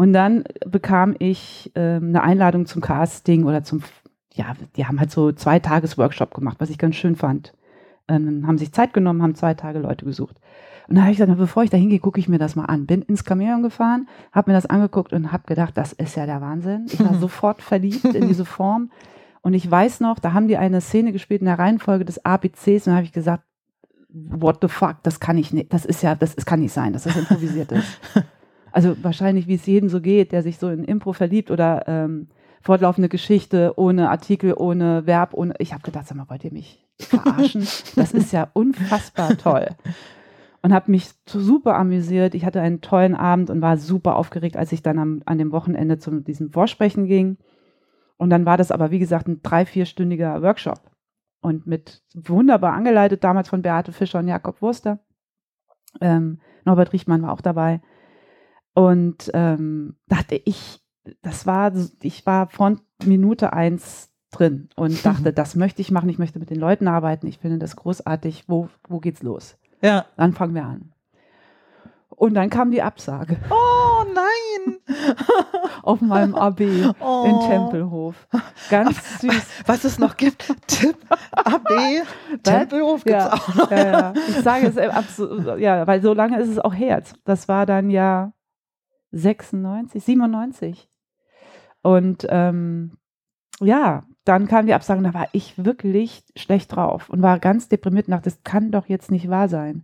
Und 0.01 0.13
dann 0.13 0.45
bekam 0.65 1.15
ich 1.19 1.71
ähm, 1.75 2.07
eine 2.07 2.23
Einladung 2.23 2.65
zum 2.65 2.81
Casting 2.81 3.43
oder 3.43 3.63
zum, 3.63 3.83
ja, 4.33 4.55
die 4.75 4.87
haben 4.87 4.99
halt 4.99 5.11
so 5.11 5.31
zwei 5.31 5.59
Tages 5.59 5.95
Workshop 5.95 6.33
gemacht, 6.33 6.57
was 6.57 6.71
ich 6.71 6.79
ganz 6.79 6.95
schön 6.95 7.15
fand. 7.15 7.53
Ähm, 8.07 8.47
haben 8.47 8.57
sich 8.57 8.73
Zeit 8.73 8.93
genommen, 8.93 9.21
haben 9.21 9.35
zwei 9.35 9.53
Tage 9.53 9.77
Leute 9.77 10.03
gesucht. 10.05 10.37
Und 10.87 10.95
da 10.95 11.01
habe 11.01 11.11
ich 11.11 11.19
gesagt, 11.19 11.37
bevor 11.37 11.61
ich 11.61 11.69
da 11.69 11.77
hingehe, 11.77 11.99
gucke 11.99 12.19
ich 12.19 12.27
mir 12.27 12.39
das 12.39 12.55
mal 12.55 12.65
an. 12.65 12.87
Bin 12.87 13.03
ins 13.03 13.23
Chamäleon 13.23 13.61
gefahren, 13.61 14.07
habe 14.31 14.49
mir 14.49 14.55
das 14.55 14.65
angeguckt 14.65 15.13
und 15.13 15.31
habe 15.31 15.43
gedacht, 15.45 15.77
das 15.77 15.93
ist 15.93 16.15
ja 16.15 16.25
der 16.25 16.41
Wahnsinn. 16.41 16.87
Ich 16.91 16.99
war 16.99 17.13
sofort 17.19 17.61
verliebt 17.61 18.03
in 18.05 18.27
diese 18.27 18.45
Form. 18.45 18.89
Und 19.43 19.53
ich 19.53 19.69
weiß 19.69 19.99
noch, 19.99 20.17
da 20.17 20.33
haben 20.33 20.47
die 20.47 20.57
eine 20.57 20.81
Szene 20.81 21.11
gespielt 21.11 21.41
in 21.41 21.45
der 21.45 21.59
Reihenfolge 21.59 22.05
des 22.05 22.25
ABCs 22.25 22.87
und 22.87 22.93
da 22.93 22.95
habe 22.95 23.05
ich 23.05 23.13
gesagt, 23.13 23.43
what 24.09 24.57
the 24.63 24.67
fuck, 24.67 24.95
das 25.03 25.19
kann 25.19 25.37
ich 25.37 25.53
nicht, 25.53 25.71
das 25.71 25.85
ist 25.85 26.01
ja, 26.01 26.15
das, 26.15 26.35
das 26.35 26.47
kann 26.47 26.59
nicht 26.59 26.73
sein, 26.73 26.91
dass 26.91 27.03
das 27.03 27.15
improvisiert 27.15 27.71
ist. 27.71 27.99
Also 28.71 28.95
wahrscheinlich, 29.01 29.47
wie 29.47 29.55
es 29.55 29.65
jedem 29.65 29.89
so 29.89 30.01
geht, 30.01 30.31
der 30.31 30.43
sich 30.43 30.57
so 30.57 30.69
in 30.69 30.83
Impro 30.83 31.13
verliebt 31.13 31.51
oder 31.51 31.87
ähm, 31.87 32.27
fortlaufende 32.61 33.09
Geschichte 33.09 33.73
ohne 33.75 34.09
Artikel, 34.09 34.53
ohne 34.55 35.05
Verb, 35.05 35.33
ohne. 35.33 35.53
Ich 35.59 35.73
habe 35.73 35.83
gedacht, 35.83 36.07
sag 36.07 36.17
mal, 36.17 36.29
wollt 36.29 36.43
ihr 36.45 36.53
mich 36.53 36.87
verarschen? 36.99 37.67
Das 37.95 38.13
ist 38.13 38.31
ja 38.31 38.49
unfassbar 38.53 39.37
toll. 39.37 39.67
Und 40.61 40.73
habe 40.73 40.91
mich 40.91 41.09
super 41.25 41.75
amüsiert. 41.75 42.35
Ich 42.35 42.45
hatte 42.45 42.61
einen 42.61 42.81
tollen 42.81 43.15
Abend 43.15 43.49
und 43.49 43.61
war 43.61 43.77
super 43.77 44.15
aufgeregt, 44.15 44.57
als 44.57 44.71
ich 44.71 44.83
dann 44.83 44.99
am, 44.99 45.23
an 45.25 45.39
dem 45.39 45.51
Wochenende 45.51 45.97
zu 45.97 46.19
diesem 46.19 46.51
Vorsprechen 46.51 47.07
ging. 47.07 47.37
Und 48.17 48.29
dann 48.29 48.45
war 48.45 48.57
das 48.57 48.71
aber, 48.71 48.91
wie 48.91 48.99
gesagt, 48.99 49.27
ein 49.27 49.41
drei-, 49.41 49.65
vierstündiger 49.65 50.43
Workshop. 50.43 50.79
Und 51.41 51.65
mit 51.65 52.03
wunderbar 52.13 52.73
angeleitet, 52.73 53.23
damals 53.23 53.49
von 53.49 53.63
Beate 53.63 53.91
Fischer 53.91 54.19
und 54.19 54.27
Jakob 54.27 54.61
Wurster. 54.61 54.99
Ähm, 55.99 56.39
Norbert 56.63 56.93
Riechmann 56.93 57.23
war 57.23 57.33
auch 57.33 57.41
dabei. 57.41 57.81
Und 58.73 59.29
ähm, 59.33 59.95
dachte 60.07 60.35
ich, 60.35 60.81
das 61.21 61.45
war, 61.45 61.73
ich 62.01 62.25
war 62.25 62.47
von 62.49 62.81
Minute 63.03 63.53
eins 63.53 64.11
drin 64.31 64.69
und 64.75 65.05
dachte, 65.05 65.33
das 65.33 65.55
möchte 65.55 65.81
ich 65.81 65.91
machen, 65.91 66.09
ich 66.09 66.19
möchte 66.19 66.39
mit 66.39 66.49
den 66.49 66.59
Leuten 66.59 66.87
arbeiten, 66.87 67.27
ich 67.27 67.39
finde 67.39 67.59
das 67.59 67.75
großartig, 67.75 68.45
wo, 68.47 68.69
wo 68.87 68.99
geht's 68.99 69.23
los? 69.23 69.57
Ja. 69.81 70.05
Dann 70.15 70.33
fangen 70.33 70.55
wir 70.55 70.65
an. 70.65 70.93
Und 72.09 72.35
dann 72.35 72.51
kam 72.51 72.69
die 72.69 72.83
Absage 72.83 73.37
Oh 73.49 74.03
nein! 74.13 74.77
auf 75.81 76.01
meinem 76.01 76.35
AB 76.35 76.61
Oh. 76.99 77.23
in 77.25 77.49
Tempelhof. 77.49 78.27
Ganz 78.69 79.21
süß. 79.21 79.47
Was 79.65 79.83
es 79.85 79.97
noch 79.97 80.17
gibt. 80.17 80.53
Tipp, 80.67 80.97
AB, 81.31 82.03
Tempelhof 82.43 83.03
gibt's 83.03 83.23
ja, 83.23 83.33
auch 83.33 83.55
noch. 83.55 83.71
Ja, 83.71 83.91
ja. 83.91 84.13
Ich 84.27 84.35
sage 84.43 84.67
es 84.67 84.77
äh, 84.77 85.59
ja, 85.59 85.87
weil 85.87 86.03
so 86.03 86.13
lange 86.13 86.39
ist 86.39 86.49
es 86.49 86.59
auch 86.59 86.75
her. 86.75 87.01
Das 87.25 87.47
war 87.47 87.65
dann 87.65 87.89
ja 87.89 88.33
96, 89.11 90.03
97. 90.03 90.89
Und 91.81 92.27
ähm, 92.29 92.97
ja, 93.59 94.03
dann 94.25 94.47
kam 94.47 94.67
die 94.67 94.73
Absage 94.73 95.01
da 95.01 95.13
war 95.13 95.27
ich 95.31 95.63
wirklich 95.63 96.23
schlecht 96.35 96.75
drauf 96.75 97.09
und 97.09 97.21
war 97.21 97.39
ganz 97.39 97.69
deprimiert 97.69 98.07
und 98.07 98.11
dachte, 98.11 98.29
das 98.29 98.43
kann 98.43 98.71
doch 98.71 98.87
jetzt 98.87 99.11
nicht 99.11 99.29
wahr 99.29 99.49
sein. 99.49 99.83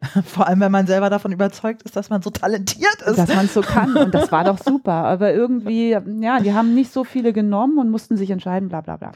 Vor 0.24 0.46
allem, 0.46 0.60
wenn 0.60 0.72
man 0.72 0.86
selber 0.86 1.10
davon 1.10 1.32
überzeugt 1.32 1.82
ist, 1.82 1.96
dass 1.96 2.08
man 2.08 2.22
so 2.22 2.30
talentiert 2.30 3.02
ist. 3.02 3.18
Dass 3.18 3.34
man 3.34 3.46
es 3.46 3.54
so 3.54 3.62
kann 3.62 3.96
und 3.96 4.14
das 4.14 4.30
war 4.30 4.44
doch 4.44 4.58
super. 4.58 4.92
Aber 5.04 5.34
irgendwie, 5.34 5.90
ja, 5.90 6.40
die 6.40 6.54
haben 6.54 6.74
nicht 6.74 6.92
so 6.92 7.04
viele 7.04 7.32
genommen 7.32 7.78
und 7.78 7.90
mussten 7.90 8.16
sich 8.16 8.30
entscheiden, 8.30 8.68
bla 8.68 8.80
bla 8.80 8.96
bla. 8.96 9.12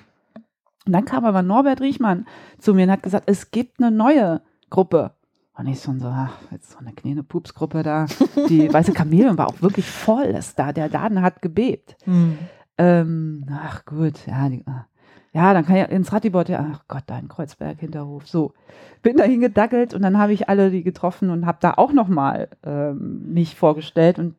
Und 0.84 0.92
dann 0.92 1.04
kam 1.04 1.24
aber 1.24 1.42
Norbert 1.42 1.80
Riechmann 1.80 2.26
zu 2.58 2.74
mir 2.74 2.86
und 2.86 2.90
hat 2.90 3.04
gesagt, 3.04 3.24
es 3.26 3.52
gibt 3.52 3.80
eine 3.80 3.92
neue 3.92 4.42
Gruppe. 4.68 5.12
Und 5.54 5.66
ich 5.66 5.80
so, 5.80 5.92
ach, 6.04 6.38
jetzt 6.50 6.70
so 6.70 6.78
eine 6.78 6.92
kleine 6.92 7.22
Pupsgruppe 7.22 7.82
da. 7.82 8.06
Die 8.48 8.68
weiße 8.72 8.94
Chamäleon 8.94 9.36
war 9.36 9.48
auch 9.48 9.60
wirklich 9.60 9.86
voll. 9.86 10.32
Das 10.32 10.54
da, 10.54 10.72
der 10.72 10.88
Laden 10.88 11.20
hat 11.20 11.42
gebebt. 11.42 11.96
Hm. 12.04 12.38
Ähm, 12.78 13.46
ach 13.50 13.84
gut, 13.84 14.26
ja, 14.26 14.48
die, 14.48 14.64
ah. 14.66 14.86
ja, 15.32 15.52
dann 15.52 15.66
kann 15.66 15.76
ich 15.76 15.88
ins 15.90 16.10
Ratibot, 16.10 16.48
ja, 16.48 16.66
ach 16.72 16.84
Gott, 16.88 17.04
da 17.06 17.18
in 17.18 17.28
Kreuzberg, 17.28 17.78
Hinterhof. 17.78 18.26
So, 18.26 18.54
bin 19.02 19.18
dahin 19.18 19.40
gedackelt 19.40 19.92
und 19.92 20.00
dann 20.00 20.16
habe 20.16 20.32
ich 20.32 20.48
alle 20.48 20.70
die 20.70 20.82
getroffen 20.82 21.28
und 21.28 21.44
habe 21.44 21.58
da 21.60 21.74
auch 21.74 21.92
nochmal 21.92 22.48
ähm, 22.64 23.32
mich 23.32 23.54
vorgestellt 23.54 24.18
und 24.18 24.36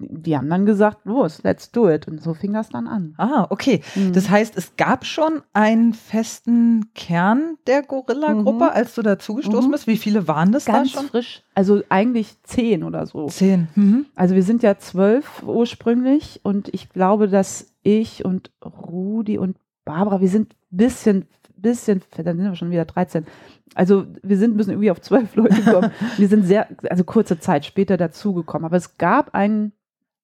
die 0.00 0.36
haben 0.36 0.48
dann 0.48 0.66
gesagt, 0.66 1.04
los, 1.04 1.42
let's 1.42 1.70
do 1.70 1.90
it. 1.90 2.08
Und 2.08 2.22
so 2.22 2.34
fing 2.34 2.52
das 2.52 2.70
dann 2.70 2.86
an. 2.86 3.14
Ah, 3.18 3.46
okay. 3.50 3.82
Mhm. 3.94 4.12
Das 4.12 4.30
heißt, 4.30 4.56
es 4.56 4.76
gab 4.76 5.04
schon 5.04 5.42
einen 5.52 5.92
festen 5.94 6.92
Kern 6.94 7.56
der 7.66 7.82
Gorilla-Gruppe, 7.82 8.64
mhm. 8.64 8.70
als 8.70 8.94
du 8.94 9.02
dazugestoßen 9.02 9.68
mhm. 9.68 9.72
bist. 9.72 9.86
Wie 9.86 9.96
viele 9.96 10.26
waren 10.26 10.52
das 10.52 10.64
Ganz 10.64 10.92
da 10.92 11.00
schon? 11.00 11.08
frisch. 11.08 11.42
Also 11.54 11.82
eigentlich 11.88 12.42
zehn 12.42 12.82
oder 12.84 13.06
so. 13.06 13.26
Zehn. 13.26 13.68
Mhm. 13.74 14.06
Also 14.14 14.34
wir 14.34 14.42
sind 14.42 14.62
ja 14.62 14.78
zwölf 14.78 15.42
ursprünglich 15.42 16.40
und 16.42 16.72
ich 16.72 16.88
glaube, 16.88 17.28
dass 17.28 17.72
ich 17.82 18.24
und 18.24 18.50
Rudi 18.64 19.38
und 19.38 19.56
Barbara, 19.84 20.20
wir 20.20 20.28
sind 20.28 20.54
ein 20.72 20.76
bisschen, 20.76 21.26
bisschen, 21.56 22.02
dann 22.16 22.36
sind 22.36 22.44
wir 22.44 22.54
schon 22.54 22.70
wieder 22.70 22.84
13. 22.84 23.26
Also 23.74 24.06
wir 24.22 24.36
sind 24.36 24.56
müssen 24.56 24.70
irgendwie 24.70 24.90
auf 24.90 25.00
zwölf 25.00 25.34
Leute 25.36 25.62
kommen. 25.62 25.90
wir 26.16 26.28
sind 26.28 26.44
sehr, 26.44 26.68
also 26.88 27.04
kurze 27.04 27.38
Zeit 27.38 27.64
später 27.64 27.96
dazugekommen. 27.96 28.64
Aber 28.64 28.76
es 28.76 28.98
gab 28.98 29.34
einen 29.34 29.72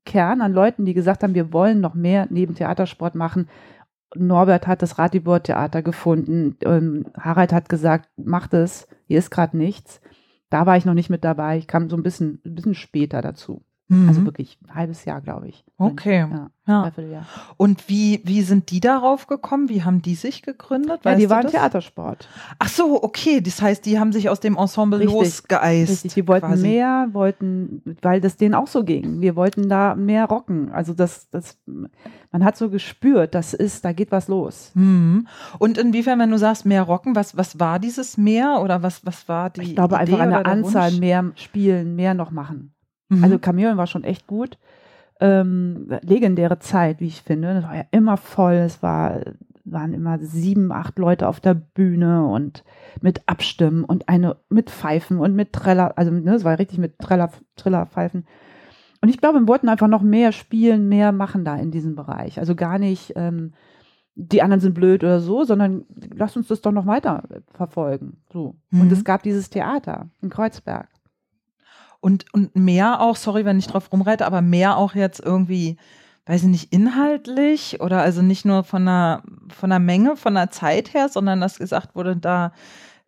Kern 0.07 0.41
an 0.41 0.55
Leuten, 0.55 0.87
die 0.87 0.95
gesagt 0.95 1.23
haben, 1.23 1.35
wir 1.35 1.53
wollen 1.53 1.81
noch 1.81 1.95
mehr 1.95 2.27
neben 2.31 2.55
Theatersport 2.55 3.15
machen. 3.15 3.49
Norbert 4.15 4.67
hat 4.67 4.81
das 4.81 4.99
Ratibor-Theater 4.99 5.83
gefunden. 5.83 6.57
Ähm, 6.65 7.05
Harald 7.19 7.53
hat 7.53 7.69
gesagt, 7.69 8.09
macht 8.17 8.55
es, 8.55 8.89
hier 9.07 9.19
ist 9.19 9.31
gerade 9.31 9.57
nichts. 9.59 10.01
Da 10.49 10.65
war 10.65 10.79
ich 10.79 10.87
noch 10.87 10.95
nicht 10.95 11.11
mit 11.11 11.25
dabei. 11.25 11.59
Ich 11.59 11.67
kam 11.67 11.91
so 11.91 11.97
ein 11.97 12.03
bisschen, 12.03 12.41
ein 12.47 12.55
bisschen 12.55 12.75
später 12.75 13.21
dazu. 13.21 13.66
Mhm. 13.89 14.09
Also 14.09 14.25
wirklich 14.25 14.59
ein 14.65 14.75
halbes 14.75 15.05
Jahr, 15.05 15.21
glaube 15.21 15.49
ich. 15.49 15.65
Okay. 15.79 16.27
Ja, 16.29 16.51
ja. 16.67 16.93
Und 17.57 17.89
wie, 17.89 18.21
wie 18.25 18.43
sind 18.43 18.73
die 18.73 18.81
darauf 18.81 19.29
gekommen? 19.29 19.69
Wie 19.69 19.85
haben 19.85 20.03
die 20.03 20.17
sich 20.17 20.43
gegründet? 20.43 21.03
Ja, 21.05 21.15
die 21.15 21.31
waren 21.31 21.47
Theatersport. 21.47 22.29
Ach 22.59 22.69
so, 22.69 23.01
okay. 23.05 23.41
Das 23.41 23.63
heißt, 23.63 23.87
die 23.87 24.01
haben 24.01 24.13
sich 24.13 24.29
aus 24.29 24.41
dem 24.41 24.57
Ensemble 24.57 24.99
richtig, 24.99 25.15
losgeeist. 25.15 25.93
Richtig. 25.93 26.15
Die 26.15 26.27
wollten 26.27 26.49
quasi. 26.49 26.67
mehr, 26.67 27.09
wollten, 27.13 27.83
weil 28.03 28.21
das 28.21 28.37
denen 28.37 28.55
auch 28.55 28.67
so 28.67 28.83
ging. 28.83 29.21
Wir 29.21 29.37
wollten 29.37 29.69
da 29.69 29.95
mehr 29.95 30.25
rocken. 30.25 30.73
Also 30.73 30.93
das, 30.93 31.31
das, 31.31 31.57
man 32.33 32.45
hat 32.45 32.57
so 32.57 32.69
gespürt, 32.69 33.37
das 33.37 33.55
ist, 33.55 33.85
da 33.85 33.93
geht 33.93 34.11
was 34.11 34.27
los. 34.27 34.73
Mhm. 34.75 35.29
Und 35.61 35.79
inwiefern, 35.79 36.19
wenn 36.19 36.31
du 36.31 36.39
sagst, 36.39 36.67
mehr 36.67 36.83
rocken, 36.83 37.15
was, 37.15 37.37
was 37.37 37.61
war 37.61 37.79
dieses 37.79 38.17
mehr 38.17 38.61
oder 38.61 38.83
was, 38.83 39.07
was 39.07 39.29
war 39.29 39.51
die? 39.51 39.63
Ich 39.63 39.77
glaube 39.77 39.95
Idee 39.95 40.15
einfach 40.15 40.21
an 40.21 40.31
der 40.31 40.47
Anzahl 40.47 40.91
Wunsch? 40.91 41.01
mehr 41.01 41.33
spielen, 41.37 41.95
mehr 41.95 42.15
noch 42.15 42.33
machen. 42.33 42.73
Mhm. 43.09 43.25
Also 43.25 43.39
Chameleon 43.39 43.77
war 43.77 43.87
schon 43.87 44.05
echt 44.05 44.27
gut. 44.27 44.59
Ähm, 45.19 45.89
legendäre 46.03 46.59
Zeit, 46.59 47.01
wie 47.01 47.07
ich 47.07 47.23
finde. 47.23 47.55
Das 47.55 47.65
war 47.65 47.77
ja 47.77 47.85
immer 47.91 48.17
voll. 48.17 48.55
Es 48.55 48.83
war, 48.83 49.21
waren 49.65 49.95
immer 49.95 50.19
sieben, 50.21 50.73
acht 50.73 50.99
Leute 50.99 51.29
auf 51.29 51.41
der 51.41 51.55
Bühne 51.55 52.27
und 52.27 52.65
mit 53.01 53.23
Abstimmen 53.27 53.85
und 53.85 54.09
eine 54.09 54.37
mit 54.49 54.71
Pfeifen 54.71 55.19
und 55.19 55.35
mit 55.35 55.53
Treller, 55.53 55.97
also 55.97 56.11
ne, 56.11 56.35
es 56.35 56.45
war 56.45 56.59
richtig 56.59 56.79
mit 56.79 56.99
Treller, 56.99 57.31
Trillerpfeifen. 57.57 58.27
Und 59.01 59.09
ich 59.09 59.19
glaube, 59.19 59.41
wir 59.41 59.49
wollten 59.49 59.69
einfach 59.69 59.89
noch 59.89 60.03
mehr 60.03 60.33
spielen, 60.33 60.89
mehr 60.89 61.13
machen 61.13 61.45
da 61.45 61.57
in 61.57 61.71
diesem 61.71 61.95
Bereich. 61.95 62.39
Also 62.39 62.55
gar 62.55 62.79
nicht, 62.79 63.13
ähm, 63.17 63.53
die 64.15 64.43
anderen 64.43 64.61
sind 64.61 64.75
blöd 64.75 65.05
oder 65.05 65.21
so, 65.21 65.45
sondern 65.45 65.85
lass 66.15 66.37
uns 66.37 66.49
das 66.49 66.63
doch 66.63 66.73
noch 66.73 66.87
weiter 66.87 67.23
verfolgen. 67.53 68.19
So. 68.33 68.57
Mhm. 68.71 68.83
Und 68.83 68.93
es 68.93 69.05
gab 69.05 69.23
dieses 69.23 69.51
Theater 69.51 70.09
in 70.23 70.31
Kreuzberg. 70.31 70.89
Und, 72.01 72.27
und 72.33 72.55
mehr 72.57 73.01
auch, 73.01 73.17
sorry, 73.17 73.45
wenn 73.45 73.59
ich 73.59 73.67
drauf 73.67 73.91
rumreite, 73.93 74.27
aber 74.27 74.43
mehr 74.43 74.77
auch 74.77 74.95
jetzt 74.95 75.21
irgendwie, 75.21 75.77
weiß 76.27 76.43
ich 76.43 76.49
nicht, 76.49 76.73
inhaltlich 76.73 77.81
oder 77.81 78.01
also 78.01 78.23
nicht 78.23 78.45
nur 78.45 78.65
von 78.65 78.85
der, 78.87 79.23
von 79.49 79.71
der 79.71 79.79
Menge, 79.79 80.17
von 80.17 80.35
der 80.35 80.51
Zeit 80.51 80.95
her, 80.95 81.09
sondern 81.09 81.41
dass 81.41 81.59
gesagt 81.59 81.95
wurde, 81.95 82.17
da 82.17 82.53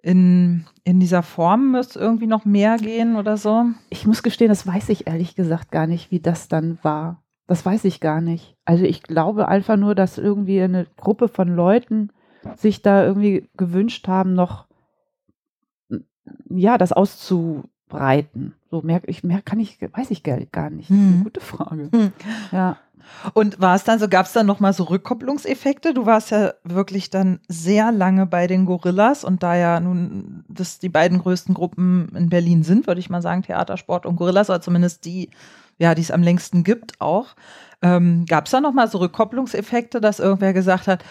in, 0.02 0.64
in 0.84 1.00
dieser 1.00 1.22
Form 1.22 1.72
müsste 1.72 1.98
irgendwie 1.98 2.26
noch 2.26 2.44
mehr 2.44 2.76
gehen 2.78 3.16
oder 3.16 3.36
so? 3.36 3.66
Ich 3.90 4.06
muss 4.06 4.22
gestehen, 4.22 4.48
das 4.48 4.66
weiß 4.66 4.88
ich 4.90 5.06
ehrlich 5.06 5.34
gesagt 5.34 5.70
gar 5.70 5.86
nicht, 5.86 6.10
wie 6.10 6.20
das 6.20 6.48
dann 6.48 6.78
war. 6.82 7.22
Das 7.46 7.64
weiß 7.64 7.84
ich 7.84 8.00
gar 8.00 8.20
nicht. 8.20 8.56
Also 8.64 8.84
ich 8.84 9.02
glaube 9.02 9.48
einfach 9.48 9.76
nur, 9.76 9.94
dass 9.94 10.18
irgendwie 10.18 10.60
eine 10.60 10.86
Gruppe 10.96 11.28
von 11.28 11.48
Leuten 11.48 12.10
sich 12.56 12.82
da 12.82 13.04
irgendwie 13.04 13.48
gewünscht 13.56 14.06
haben, 14.06 14.34
noch 14.34 14.68
ja, 16.50 16.78
das 16.78 16.92
auszu, 16.92 17.64
breiten? 17.88 18.54
So 18.70 18.82
mehr, 18.82 19.00
ich 19.06 19.24
mehr 19.24 19.42
kann 19.42 19.60
ich, 19.60 19.78
weiß 19.80 20.10
ich 20.10 20.22
gar 20.22 20.36
nicht. 20.36 20.90
Das 20.90 20.96
ist 20.96 21.02
eine 21.02 21.14
hm. 21.14 21.24
gute 21.24 21.40
Frage. 21.40 21.88
Hm. 21.92 22.12
Ja. 22.52 22.76
Und 23.34 23.60
war 23.60 23.74
es 23.74 23.84
dann 23.84 23.98
so, 23.98 24.08
gab 24.08 24.26
es 24.26 24.32
dann 24.32 24.46
nochmal 24.46 24.72
so 24.72 24.84
Rückkopplungseffekte? 24.84 25.94
Du 25.94 26.06
warst 26.06 26.30
ja 26.30 26.52
wirklich 26.64 27.10
dann 27.10 27.40
sehr 27.48 27.92
lange 27.92 28.26
bei 28.26 28.46
den 28.46 28.66
Gorillas 28.66 29.24
und 29.24 29.42
da 29.42 29.56
ja 29.56 29.80
nun 29.80 30.44
das 30.48 30.78
die 30.78 30.88
beiden 30.88 31.18
größten 31.18 31.54
Gruppen 31.54 32.10
in 32.14 32.28
Berlin 32.28 32.62
sind, 32.62 32.86
würde 32.86 33.00
ich 33.00 33.10
mal 33.10 33.22
sagen, 33.22 33.42
Theatersport 33.42 34.06
und 34.06 34.16
Gorillas, 34.16 34.50
oder 34.50 34.60
zumindest 34.60 35.04
die, 35.04 35.30
ja, 35.78 35.94
die 35.94 36.02
es 36.02 36.10
am 36.10 36.22
längsten 36.22 36.64
gibt 36.64 37.00
auch. 37.00 37.28
Ähm, 37.82 38.24
gab 38.28 38.46
es 38.46 38.50
da 38.50 38.60
nochmal 38.60 38.88
so 38.88 38.98
Rückkopplungseffekte, 38.98 40.00
dass 40.00 40.20
irgendwer 40.20 40.52
gesagt 40.52 40.86
hat, 40.86 41.04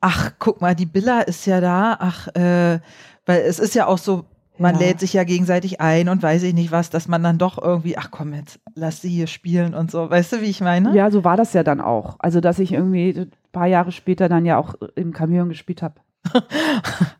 ach, 0.00 0.32
guck 0.38 0.60
mal, 0.60 0.74
die 0.74 0.86
Billa 0.86 1.20
ist 1.20 1.46
ja 1.46 1.60
da, 1.60 1.96
ach, 1.98 2.28
äh, 2.28 2.80
weil 3.26 3.42
es 3.42 3.58
ist 3.58 3.74
ja 3.74 3.86
auch 3.86 3.98
so, 3.98 4.24
man 4.60 4.74
ja. 4.74 4.80
lädt 4.80 5.00
sich 5.00 5.14
ja 5.14 5.24
gegenseitig 5.24 5.80
ein 5.80 6.08
und 6.08 6.22
weiß 6.22 6.42
ich 6.42 6.54
nicht 6.54 6.70
was, 6.70 6.90
dass 6.90 7.08
man 7.08 7.22
dann 7.22 7.38
doch 7.38 7.60
irgendwie, 7.60 7.96
ach 7.96 8.10
komm 8.10 8.34
jetzt, 8.34 8.60
lass 8.74 9.00
sie 9.00 9.08
hier 9.08 9.26
spielen 9.26 9.74
und 9.74 9.90
so. 9.90 10.10
Weißt 10.10 10.32
du, 10.32 10.40
wie 10.42 10.46
ich 10.46 10.60
meine? 10.60 10.94
Ja, 10.94 11.10
so 11.10 11.24
war 11.24 11.36
das 11.36 11.52
ja 11.52 11.62
dann 11.62 11.80
auch. 11.80 12.16
Also, 12.18 12.40
dass 12.40 12.58
ich 12.58 12.72
irgendwie 12.72 13.10
ein 13.10 13.30
paar 13.52 13.66
Jahre 13.66 13.92
später 13.92 14.28
dann 14.28 14.44
ja 14.44 14.58
auch 14.58 14.74
im 14.94 15.12
Kamion 15.12 15.48
gespielt 15.48 15.82
habe. 15.82 15.94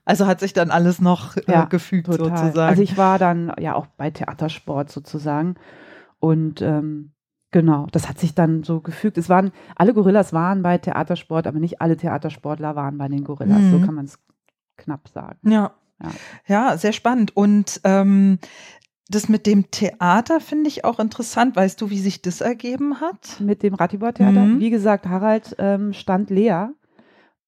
also 0.05 0.27
hat 0.27 0.41
sich 0.41 0.53
dann 0.53 0.71
alles 0.71 1.01
noch 1.01 1.37
äh, 1.37 1.43
ja, 1.49 1.65
gefügt 1.65 2.07
total. 2.07 2.37
sozusagen. 2.37 2.69
Also 2.69 2.83
ich 2.83 2.99
war 2.99 3.19
dann 3.19 3.53
ja 3.59 3.75
auch 3.75 3.87
bei 3.87 4.11
Theatersport 4.11 4.91
sozusagen 4.91 5.55
und 6.19 6.61
ähm, 6.61 7.13
genau, 7.51 7.87
das 7.93 8.09
hat 8.09 8.19
sich 8.19 8.35
dann 8.35 8.63
so 8.63 8.81
gefügt. 8.81 9.17
Es 9.17 9.31
waren 9.31 9.53
alle 9.75 9.95
Gorillas 9.95 10.35
waren 10.35 10.63
bei 10.63 10.77
Theatersport, 10.77 11.47
aber 11.47 11.59
nicht 11.59 11.81
alle 11.81 11.97
Theatersportler 11.97 12.77
waren 12.77 12.99
bei 12.99 13.09
den 13.09 13.25
Gorillas. 13.25 13.59
Mhm. 13.61 13.71
So 13.71 13.87
kann 13.87 13.95
man 13.95 14.05
es 14.05 14.19
knapp 14.77 15.09
sagen. 15.09 15.39
Ja. 15.51 15.73
Ja, 16.03 16.11
ja 16.47 16.79
sehr 16.79 16.93
spannend. 16.93 17.37
Und 17.37 17.81
ähm, 17.85 18.39
das 19.09 19.29
mit 19.29 19.47
dem 19.47 19.71
Theater 19.71 20.41
finde 20.41 20.69
ich 20.69 20.85
auch 20.85 21.01
interessant. 21.01 21.57
Weißt 21.57 21.81
du, 21.81 21.91
wie 21.91 21.99
sich 21.99 22.23
das 22.23 22.41
ergeben 22.41 23.01
hat? 23.01 23.41
Mit 23.41 23.63
dem 23.63 23.75
Ratibor-Theater? 23.75 24.41
Mhm. 24.41 24.61
Wie 24.61 24.71
gesagt, 24.71 25.07
Harald 25.07 25.57
ähm, 25.59 25.93
stand 25.93 26.31
leer. 26.31 26.75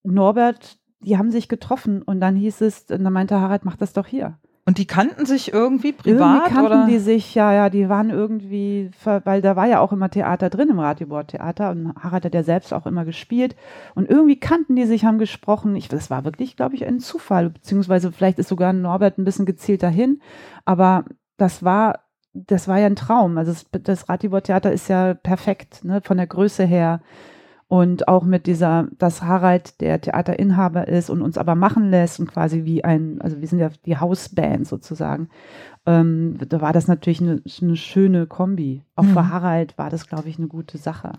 Norbert, 0.03 0.79
die 1.01 1.17
haben 1.19 1.31
sich 1.31 1.49
getroffen 1.49 2.03
und 2.03 2.21
dann 2.21 2.35
hieß 2.35 2.61
es, 2.63 2.87
und 2.91 3.05
dann 3.05 3.13
meinte 3.13 3.41
Harald, 3.41 3.65
mach 3.65 3.77
das 3.77 3.93
doch 3.93 4.07
hier. 4.07 4.39
Und 4.65 4.79
die 4.79 4.87
kannten 4.87 5.27
sich 5.27 5.53
irgendwie 5.53 5.93
privat? 5.93 6.45
Irgendwie 6.45 6.55
kannten 6.55 6.67
oder? 6.67 6.87
die 6.87 6.99
sich, 6.99 7.35
ja, 7.35 7.53
ja, 7.53 7.69
die 7.69 7.89
waren 7.89 8.11
irgendwie, 8.11 8.93
weil 9.03 9.43
da 9.43 9.57
war 9.57 9.67
ja 9.67 9.81
auch 9.81 9.93
immer 9.93 10.09
Theater 10.09 10.51
drin 10.51 10.69
im 10.71 10.79
Ratibor-Theater 10.79 11.71
und 11.71 11.93
Harald 11.97 12.27
hat 12.27 12.35
ja 12.35 12.45
selbst 12.45 12.73
auch 12.73 12.87
immer 12.87 13.05
gespielt 13.05 13.57
und 13.97 14.09
irgendwie 14.09 14.39
kannten 14.39 14.77
die 14.77 14.85
sich, 14.85 15.05
haben 15.05 15.19
gesprochen. 15.19 15.75
Ich, 15.75 15.89
das 15.89 16.11
war 16.11 16.25
wirklich, 16.25 16.55
glaube 16.57 16.77
ich, 16.77 16.87
ein 16.87 17.01
Zufall, 17.01 17.51
beziehungsweise 17.51 18.13
vielleicht 18.13 18.39
ist 18.39 18.49
sogar 18.49 18.73
Norbert 18.73 19.19
ein 19.19 19.25
bisschen 19.25 19.47
gezielt 19.47 19.83
dahin, 19.83 20.23
aber 20.65 21.07
das 21.39 21.65
war, 21.65 22.05
das 22.33 22.69
war 22.69 22.79
ja 22.79 22.87
ein 22.87 22.95
Traum. 22.95 23.39
Also 23.39 23.53
das, 23.53 23.83
das 23.83 24.09
Ratibor-Theater 24.09 24.73
ist 24.73 24.87
ja 24.87 25.15
perfekt, 25.15 25.85
ne, 25.85 26.01
von 26.03 26.19
der 26.19 26.29
Größe 26.29 26.65
her 26.65 27.01
und 27.73 28.07
auch 28.07 28.25
mit 28.25 28.47
dieser, 28.47 28.89
dass 28.99 29.23
Harald 29.23 29.81
der 29.81 29.99
Theaterinhaber 29.99 30.89
ist 30.89 31.09
und 31.09 31.23
uns 31.23 31.39
aber 31.39 31.55
machen 31.55 31.89
lässt 31.89 32.21
und 32.21 32.31
quasi 32.31 32.65
wie 32.67 32.85
ein, 32.85 33.19
also 33.23 33.41
wir 33.41 33.49
sind 33.49 33.61
ja 33.61 33.71
die 33.87 33.97
Hausband 33.97 34.67
sozusagen. 34.67 35.31
Ähm, 35.87 36.37
da 36.51 36.61
war 36.61 36.75
das 36.75 36.87
natürlich 36.87 37.23
eine, 37.23 37.41
eine 37.63 37.77
schöne 37.77 38.27
Kombi. 38.27 38.83
Auch 38.95 39.05
mhm. 39.05 39.15
für 39.15 39.29
Harald 39.31 39.79
war 39.79 39.89
das, 39.89 40.07
glaube 40.07 40.29
ich, 40.29 40.37
eine 40.37 40.49
gute 40.49 40.77
Sache. 40.77 41.13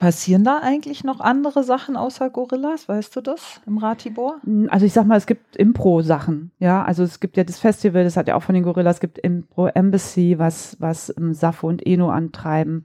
Passieren 0.00 0.42
da 0.42 0.58
eigentlich 0.60 1.04
noch 1.04 1.20
andere 1.20 1.62
Sachen 1.62 1.96
außer 1.96 2.28
Gorillas? 2.28 2.88
Weißt 2.88 3.14
du 3.14 3.20
das 3.20 3.60
im 3.64 3.78
Ratibor? 3.78 4.40
Also 4.66 4.86
ich 4.86 4.92
sag 4.92 5.06
mal, 5.06 5.16
es 5.16 5.26
gibt 5.26 5.54
Impro-Sachen. 5.54 6.50
Ja, 6.58 6.82
also 6.82 7.04
es 7.04 7.20
gibt 7.20 7.36
ja 7.36 7.44
das 7.44 7.60
Festival, 7.60 8.02
das 8.02 8.16
hat 8.16 8.26
ja 8.26 8.34
auch 8.34 8.42
von 8.42 8.56
den 8.56 8.64
Gorillas, 8.64 8.96
es 8.96 9.00
gibt 9.00 9.18
Impro 9.18 9.68
Embassy, 9.68 10.40
was, 10.40 10.76
was 10.80 11.10
um, 11.10 11.26
ähm, 11.26 11.34
Safo 11.34 11.68
und 11.68 11.86
Eno 11.86 12.10
antreiben. 12.10 12.84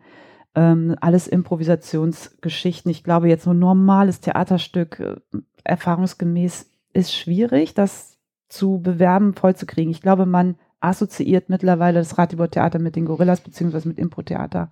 Ähm, 0.55 0.95
alles 1.01 1.27
Improvisationsgeschichten. 1.27 2.89
Ich 2.89 3.03
glaube, 3.03 3.27
jetzt 3.27 3.43
so 3.43 3.51
ein 3.51 3.59
normales 3.59 4.21
Theaterstück, 4.21 4.99
äh, 4.99 5.15
erfahrungsgemäß, 5.63 6.69
ist 6.93 7.13
schwierig, 7.13 7.73
das 7.73 8.17
zu 8.47 8.79
bewerben, 8.79 9.33
vollzukriegen. 9.33 9.91
Ich 9.91 10.01
glaube, 10.01 10.25
man 10.25 10.55
assoziiert 10.79 11.49
mittlerweile 11.49 11.99
das 11.99 12.17
Ratibor-Theater 12.17 12.79
mit 12.79 12.95
den 12.95 13.05
Gorillas 13.05 13.41
beziehungsweise 13.41 13.87
mit 13.87 13.97
Impro-Theater. 13.97 14.69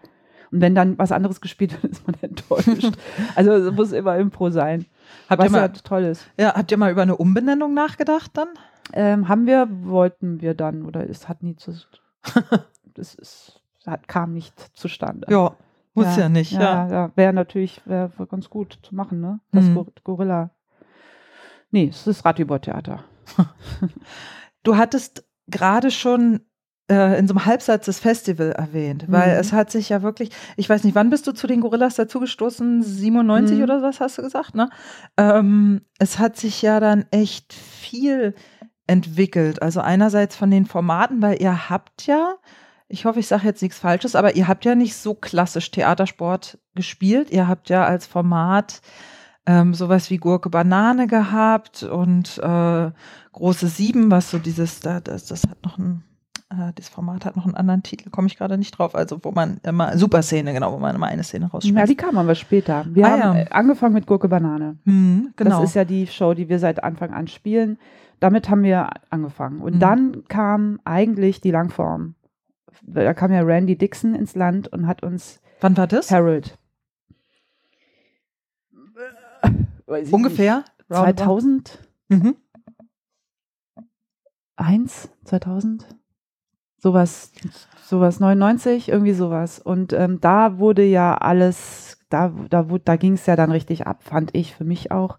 Und 0.51 0.61
wenn 0.61 0.75
dann 0.75 0.97
was 0.99 1.11
anderes 1.11 1.41
gespielt 1.41 1.81
wird, 1.81 1.91
ist 1.93 2.07
man 2.07 2.15
enttäuscht. 2.21 2.97
also 3.35 3.51
es 3.51 3.73
muss 3.73 3.91
immer 3.91 4.17
Impro 4.17 4.51
sein. 4.51 4.85
Habt 5.29 5.39
was 5.39 5.47
ihr 5.47 5.51
mal, 5.51 5.61
ja 5.61 5.67
toll 5.69 6.03
ist. 6.03 6.27
ja, 6.39 6.53
habt 6.53 6.71
ihr 6.71 6.77
mal 6.77 6.91
über 6.91 7.01
eine 7.01 7.17
Umbenennung 7.17 7.73
nachgedacht 7.73 8.31
dann? 8.35 8.49
Ähm, 8.93 9.27
haben 9.27 9.47
wir, 9.47 9.67
wollten 9.69 10.41
wir 10.41 10.53
dann, 10.53 10.85
oder 10.85 11.09
es 11.09 11.27
hat 11.27 11.41
nie 11.41 11.55
zu. 11.55 11.73
das 12.93 13.15
ist, 13.15 13.61
hat, 13.87 14.07
kam 14.07 14.33
nicht 14.33 14.77
zustande. 14.77 15.25
Ja, 15.29 15.55
muss 15.95 16.15
ja, 16.17 16.29
nicht. 16.29 16.51
Ja, 16.53 16.61
Ja, 16.61 16.91
ja. 16.91 17.11
wäre 17.15 17.33
natürlich 17.33 17.81
wär 17.85 18.11
ganz 18.29 18.49
gut 18.49 18.79
zu 18.83 18.95
machen, 18.95 19.21
ne? 19.21 19.39
Das 19.51 19.65
Mhm. 19.65 19.73
Gor- 19.75 19.93
Gorilla. 20.03 20.49
Nee, 21.71 21.87
es 21.89 22.05
ist 22.07 22.23
Ratibor-Theater. 22.25 23.03
Du 24.63 24.77
hattest 24.77 25.25
gerade 25.47 25.91
schon 25.91 26.39
äh, 26.89 27.17
in 27.19 27.27
so 27.27 27.33
einem 27.33 27.45
Halbsatz 27.45 27.85
das 27.85 27.99
Festival 27.99 28.51
erwähnt, 28.51 29.05
weil 29.09 29.33
Mhm. 29.33 29.39
es 29.39 29.51
hat 29.53 29.71
sich 29.71 29.89
ja 29.89 30.01
wirklich, 30.03 30.29
ich 30.57 30.69
weiß 30.69 30.83
nicht, 30.85 30.95
wann 30.95 31.09
bist 31.09 31.27
du 31.27 31.31
zu 31.33 31.47
den 31.47 31.59
Gorillas 31.61 31.95
dazugestoßen? 31.95 32.81
97 32.81 33.57
Mhm. 33.57 33.63
oder 33.63 33.81
was 33.81 33.99
hast 33.99 34.17
du 34.17 34.21
gesagt, 34.21 34.55
ne? 34.55 34.69
Ähm, 35.17 35.81
es 35.99 36.17
hat 36.19 36.37
sich 36.37 36.61
ja 36.61 36.79
dann 36.79 37.05
echt 37.11 37.51
viel 37.53 38.35
entwickelt. 38.87 39.61
Also 39.61 39.79
einerseits 39.81 40.35
von 40.35 40.49
den 40.51 40.65
Formaten, 40.65 41.21
weil 41.21 41.41
ihr 41.41 41.69
habt 41.69 42.05
ja, 42.05 42.35
ich 42.93 43.05
hoffe, 43.05 43.19
ich 43.19 43.27
sage 43.27 43.45
jetzt 43.45 43.61
nichts 43.61 43.79
Falsches, 43.79 44.15
aber 44.15 44.35
ihr 44.35 44.47
habt 44.47 44.65
ja 44.65 44.75
nicht 44.75 44.95
so 44.95 45.15
klassisch 45.15 45.71
Theatersport 45.71 46.59
gespielt. 46.75 47.31
Ihr 47.31 47.47
habt 47.47 47.69
ja 47.69 47.83
als 47.85 48.05
Format 48.05 48.81
ähm, 49.45 49.73
sowas 49.73 50.09
wie 50.09 50.17
Gurke 50.17 50.49
Banane 50.49 51.07
gehabt 51.07 51.83
und 51.83 52.37
äh, 52.37 52.91
große 53.33 53.67
Sieben, 53.67 54.11
was 54.11 54.29
so 54.31 54.37
dieses, 54.37 54.79
da, 54.79 54.99
das, 54.99 55.25
das 55.25 55.43
hat 55.49 55.57
noch 55.65 55.77
ein, 55.79 56.03
äh, 56.51 56.71
das 56.75 56.87
Format 56.87 57.25
hat 57.25 57.35
noch 57.35 57.45
einen 57.45 57.55
anderen 57.55 57.83
Titel, 57.83 58.09
komme 58.09 58.27
ich 58.27 58.37
gerade 58.37 58.57
nicht 58.57 58.77
drauf. 58.77 58.95
Also 58.95 59.19
wo 59.23 59.31
man 59.31 59.59
immer, 59.63 59.97
Superszene, 59.97 60.53
genau, 60.53 60.71
wo 60.71 60.77
man 60.77 60.95
immer 60.95 61.07
eine 61.07 61.23
Szene 61.23 61.45
Ja, 61.45 61.51
rausschmeißt. 61.51 61.89
die 61.91 61.95
kam 61.97 62.17
aber 62.17 62.35
später. 62.35 62.85
Wir 62.89 63.05
Ah, 63.05 63.09
haben 63.09 63.19
ja. 63.19 63.41
äh, 63.41 63.49
angefangen 63.49 63.95
mit 63.95 64.05
Gurke 64.05 64.29
Banane. 64.29 64.77
hm, 64.85 65.33
genau. 65.35 65.59
Das 65.61 65.69
ist 65.69 65.75
ja 65.75 65.83
die 65.83 66.07
Show, 66.07 66.33
die 66.35 66.47
wir 66.47 66.59
seit 66.59 66.83
Anfang 66.83 67.11
an 67.13 67.27
spielen. 67.27 67.77
Damit 68.19 68.49
haben 68.49 68.63
wir 68.63 68.89
angefangen. 69.09 69.59
Und 69.61 69.75
Mhm. 69.75 69.79
dann 69.79 70.23
kam 70.29 70.79
eigentlich 70.85 71.41
die 71.41 71.51
Langform. 71.51 72.15
Da 72.81 73.13
kam 73.13 73.31
ja 73.31 73.41
Randy 73.41 73.77
Dixon 73.77 74.15
ins 74.15 74.35
Land 74.35 74.67
und 74.69 74.87
hat 74.87 75.03
uns 75.03 75.41
Wann 75.61 75.77
war 75.77 75.87
das? 75.87 76.11
Harold. 76.11 76.57
Ungefähr? 80.11 80.57
nicht. 80.57 80.69
2001, 80.89 81.79
Mhm. 82.09 82.35
2000? 85.25 85.87
Sowas, 86.77 87.31
sowas 87.85 88.19
99, 88.19 88.89
irgendwie 88.89 89.13
sowas. 89.13 89.59
Und 89.59 89.93
ähm, 89.93 90.19
da 90.19 90.57
wurde 90.59 90.83
ja 90.83 91.15
alles, 91.17 91.97
da, 92.09 92.33
da, 92.49 92.63
da 92.63 92.95
ging 92.97 93.13
es 93.13 93.25
ja 93.25 93.35
dann 93.37 93.51
richtig 93.51 93.87
ab, 93.87 94.03
fand 94.03 94.35
ich 94.35 94.53
für 94.55 94.65
mich 94.65 94.91
auch. 94.91 95.17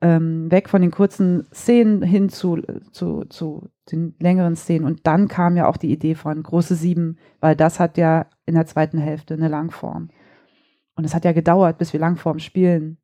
Ähm, 0.00 0.50
weg 0.50 0.68
von 0.70 0.80
den 0.82 0.90
kurzen 0.90 1.46
Szenen 1.52 2.02
hin 2.02 2.28
zu, 2.30 2.62
zu, 2.90 3.24
zu 3.26 3.68
den 3.90 4.14
längeren 4.18 4.56
Szenen. 4.56 4.86
Und 4.86 5.06
dann 5.06 5.28
kam 5.28 5.56
ja 5.56 5.66
auch 5.66 5.76
die 5.76 5.92
Idee 5.92 6.14
von 6.14 6.42
Große 6.42 6.74
Sieben, 6.74 7.18
weil 7.40 7.56
das 7.56 7.80
hat 7.80 7.98
ja 7.98 8.26
in 8.46 8.54
der 8.54 8.66
zweiten 8.66 8.98
Hälfte 8.98 9.34
eine 9.34 9.48
Langform. 9.48 10.08
Und 10.96 11.04
es 11.04 11.14
hat 11.14 11.24
ja 11.24 11.32
gedauert, 11.32 11.78
bis 11.78 11.92
wir 11.92 12.00
Langform 12.00 12.38
spielen 12.38 12.98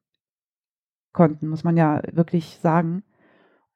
konnten, 1.12 1.48
muss 1.48 1.64
man 1.64 1.76
ja 1.76 2.00
wirklich 2.12 2.58
sagen. 2.62 3.02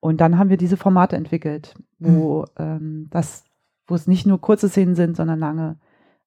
Und 0.00 0.20
dann 0.20 0.38
haben 0.38 0.50
wir 0.50 0.56
diese 0.56 0.76
Formate 0.76 1.16
entwickelt, 1.16 1.74
wo 1.98 2.44
ähm, 2.58 3.08
das, 3.10 3.44
wo 3.86 3.94
es 3.94 4.06
nicht 4.06 4.26
nur 4.26 4.40
kurze 4.40 4.68
Szenen 4.68 4.94
sind, 4.94 5.16
sondern 5.16 5.38
lange, 5.38 5.78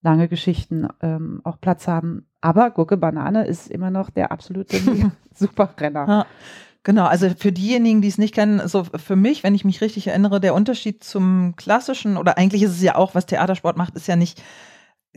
lange 0.01 0.27
Geschichten 0.27 0.87
ähm, 1.01 1.41
auch 1.43 1.61
Platz 1.61 1.87
haben. 1.87 2.27
Aber 2.41 2.71
Gurke 2.71 2.97
Banane 2.97 3.45
ist 3.45 3.69
immer 3.69 3.91
noch 3.91 4.09
der 4.09 4.31
absolute 4.31 4.77
Superrenner. 5.33 6.07
Ja. 6.07 6.25
Genau, 6.87 7.05
also 7.05 7.29
für 7.37 7.51
diejenigen, 7.51 8.01
die 8.01 8.07
es 8.07 8.17
nicht 8.17 8.33
kennen, 8.33 8.65
so 8.65 8.85
für 8.85 9.17
mich, 9.17 9.43
wenn 9.43 9.53
ich 9.53 9.65
mich 9.65 9.81
richtig 9.81 10.07
erinnere, 10.07 10.39
der 10.39 10.53
Unterschied 10.53 11.03
zum 11.03 11.53
klassischen, 11.57 12.15
oder 12.15 12.37
eigentlich 12.37 12.63
ist 12.63 12.71
es 12.71 12.81
ja 12.81 12.95
auch, 12.95 13.13
was 13.13 13.25
Theatersport 13.25 13.75
macht, 13.75 13.95
ist 13.97 14.07
ja 14.07 14.15
nicht 14.15 14.41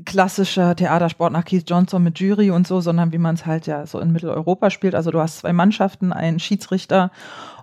klassischer 0.05 0.75
Theatersport 0.75 1.33
nach 1.33 1.45
Keith 1.45 1.71
Johnson 1.71 2.03
mit 2.03 2.19
Jury 2.19 2.51
und 2.51 2.67
so, 2.67 2.81
sondern 2.81 3.13
wie 3.13 3.19
man 3.19 3.37
es 3.37 3.47
halt 3.47 3.69
ja 3.69 3.87
so 3.87 4.01
in 4.01 4.11
Mitteleuropa 4.11 4.71
spielt. 4.71 4.97
Also 4.97 5.13
du 5.13 5.21
hast 5.21 5.39
zwei 5.39 5.53
Mannschaften, 5.53 6.13
einen 6.13 6.41
Schiedsrichter 6.41 7.13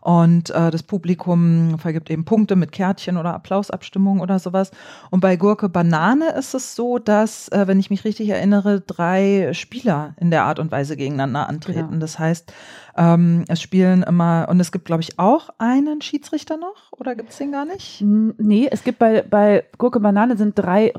und 0.01 0.49
äh, 0.49 0.71
das 0.71 0.83
Publikum 0.83 1.77
vergibt 1.79 2.09
eben 2.09 2.25
Punkte 2.25 2.55
mit 2.55 2.71
Kärtchen 2.71 3.17
oder 3.17 3.33
Applausabstimmung 3.33 4.19
oder 4.19 4.39
sowas. 4.39 4.71
Und 5.11 5.19
bei 5.19 5.35
Gurke 5.35 5.69
Banane 5.69 6.31
ist 6.31 6.53
es 6.53 6.75
so, 6.75 6.99
dass, 6.99 7.49
äh, 7.49 7.67
wenn 7.67 7.79
ich 7.79 7.89
mich 7.89 8.05
richtig 8.05 8.29
erinnere, 8.29 8.81
drei 8.81 9.51
Spieler 9.53 10.15
in 10.19 10.31
der 10.31 10.43
Art 10.43 10.59
und 10.59 10.71
Weise 10.71 10.97
gegeneinander 10.97 11.47
antreten. 11.47 11.89
Genau. 11.89 11.99
Das 11.99 12.19
heißt, 12.19 12.51
ähm, 12.97 13.45
es 13.47 13.61
spielen 13.61 14.03
immer, 14.03 14.47
und 14.49 14.59
es 14.59 14.71
gibt, 14.71 14.85
glaube 14.85 15.03
ich, 15.03 15.19
auch 15.19 15.49
einen 15.59 16.01
Schiedsrichter 16.01 16.57
noch, 16.57 16.91
oder 16.91 17.15
gibt 17.15 17.29
es 17.29 17.37
den 17.37 17.51
gar 17.51 17.65
nicht? 17.65 18.01
Nee, 18.01 18.67
es 18.71 18.83
gibt 18.83 18.99
bei, 18.99 19.21
bei 19.21 19.63
Gurke 19.77 19.99
Banane 19.99 20.37
sind 20.37 20.57
drei, 20.57 20.93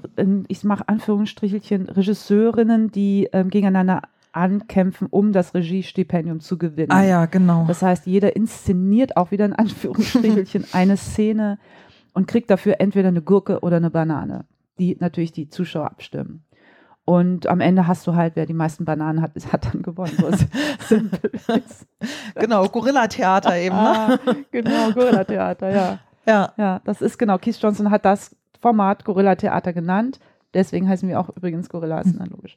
ich 0.49 0.65
mache 0.65 0.89
Anführungsstrichelchen, 0.89 1.89
Regisseurinnen, 1.89 2.93
die 2.93 3.29
ähm, 3.33 3.51
gegeneinander 3.51 4.03
ankämpfen, 4.33 5.09
um 5.11 5.33
das 5.33 5.55
Regiestipendium 5.55 6.41
zu 6.41 6.59
gewinnen. 6.59 6.93
Ah 6.93 7.03
ja, 7.05 7.27
genau. 7.27 7.65
Das 7.67 7.83
heißt, 7.83 8.07
jeder 8.07 8.37
inszeniert 8.37 9.17
auch 9.17 9.31
wieder 9.31 9.45
in 9.45 9.53
Anführungsstrichelchen 9.55 10.65
eine 10.73 10.97
Szene 10.97 11.59
und 12.15 12.27
kriegt 12.29 12.51
dafür 12.51 12.77
entweder 12.81 13.09
eine 13.09 13.23
Gurke 13.23 13.61
oder 13.61 13.77
eine 13.77 13.91
Banane, 13.91 14.45
die 14.79 14.97
natürlich 15.01 15.33
die 15.33 15.49
Zuschauer 15.49 15.87
abstimmen. 15.87 16.45
Und 17.05 17.47
am 17.47 17.61
Ende 17.61 17.87
hast 17.87 18.07
du 18.07 18.15
halt, 18.15 18.37
wer 18.37 18.45
die 18.45 18.53
meisten 18.53 18.85
Bananen 18.85 19.23
hat, 19.23 19.35
ist- 19.35 19.51
hat 19.53 19.73
dann 19.73 19.83
gewonnen. 19.83 20.13
So 20.89 20.97
genau, 22.35 22.69
Gorilla-Theater 22.69 23.57
eben, 23.61 23.77
ne? 23.77 23.83
Ah, 23.83 24.19
genau, 24.51 24.93
Gorilla 24.93 25.25
Theater, 25.25 25.71
ja. 25.71 25.99
Ja. 26.27 26.53
Ja, 26.59 26.81
das 26.85 27.01
ist 27.01 27.19
genau. 27.19 27.39
Keith 27.39 27.57
Johnson 27.61 27.91
hat 27.91 28.05
das 28.05 28.37
Format 28.61 29.05
Gorilla 29.05 29.35
Theater 29.37 29.73
genannt. 29.73 30.21
Deswegen 30.55 30.89
heißen 30.89 31.09
wir 31.09 31.21
auch 31.21 31.31
übrigens 31.35 31.69
Gorillas, 31.69 32.09
na 32.15 32.25
logisch. 32.27 32.57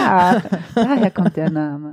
Ah, 0.00 0.40
daher 0.74 1.10
kommt 1.10 1.36
der 1.36 1.50
Name. 1.50 1.92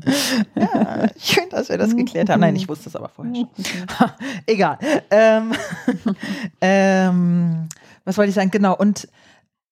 ja. 0.56 1.08
Schön, 1.18 1.50
dass 1.50 1.70
wir 1.70 1.78
das 1.78 1.96
geklärt 1.96 2.30
haben. 2.30 2.42
Nein, 2.42 2.56
ich 2.56 2.68
wusste 2.68 2.90
es 2.90 2.96
aber 2.96 3.10
vorher 3.10 3.34
schon. 3.36 3.48
Egal. 4.46 4.78
Ähm, 5.10 5.54
ähm, 6.62 7.70
was 8.06 8.18
wollte 8.18 8.30
ich 8.30 8.36
sagen? 8.36 8.52
Genau. 8.52 8.76
Und 8.76 9.08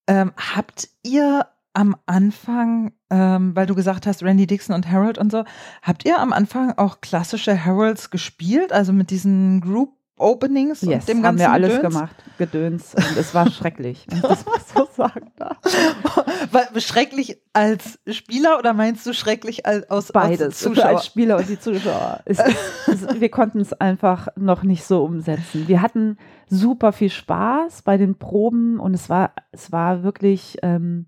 ähm, 0.07 0.33
habt 0.37 0.89
ihr 1.03 1.47
am 1.73 1.95
Anfang, 2.07 2.93
ähm, 3.11 3.55
weil 3.55 3.67
du 3.67 3.75
gesagt 3.75 4.07
hast, 4.07 4.23
Randy 4.23 4.47
Dixon 4.47 4.73
und 4.73 4.89
Harold 4.91 5.19
und 5.19 5.31
so, 5.31 5.43
habt 5.83 6.05
ihr 6.05 6.19
am 6.19 6.33
Anfang 6.33 6.75
auch 6.77 7.01
klassische 7.01 7.53
Heralds 7.53 8.09
gespielt? 8.09 8.73
Also 8.73 8.93
mit 8.93 9.11
diesen 9.11 9.61
Group 9.61 9.96
Openings 10.17 10.81
Yes, 10.81 11.01
und 11.01 11.09
dem 11.09 11.17
haben 11.17 11.23
ganzen 11.23 11.39
wir 11.39 11.51
alles 11.51 11.75
Gedöns? 11.75 11.93
gemacht, 11.93 12.15
Gedöns. 12.37 12.95
Und 12.95 13.17
es 13.17 13.33
war 13.35 13.49
schrecklich, 13.51 14.05
wenn 14.09 14.17
ich 14.17 14.23
das 14.23 14.45
mal 14.45 14.59
so 14.73 14.87
sagen 14.95 15.31
darf. 15.37 15.57
Schrecklich 16.77 17.37
als 17.53 17.99
Spieler 18.09 18.57
oder 18.59 18.73
meinst 18.73 19.05
du 19.05 19.13
schrecklich 19.13 19.65
als, 19.65 19.89
aus, 19.89 20.11
Beides, 20.11 20.41
als 20.41 20.59
Zuschauer? 20.59 20.85
als 20.85 21.05
Spieler 21.05 21.37
und 21.37 21.49
die 21.49 21.59
Zuschauer. 21.59 22.21
Es, 22.25 22.39
es, 22.87 23.19
wir 23.19 23.29
konnten 23.29 23.59
es 23.61 23.73
einfach 23.73 24.27
noch 24.35 24.63
nicht 24.63 24.83
so 24.85 25.03
umsetzen. 25.03 25.67
Wir 25.67 25.81
hatten 25.81 26.17
super 26.49 26.93
viel 26.93 27.09
Spaß 27.09 27.81
bei 27.83 27.97
den 27.97 28.15
Proben 28.17 28.79
und 28.79 28.93
es 28.93 29.09
war, 29.09 29.33
es 29.51 29.71
war 29.71 30.03
wirklich, 30.03 30.57
ähm, 30.63 31.07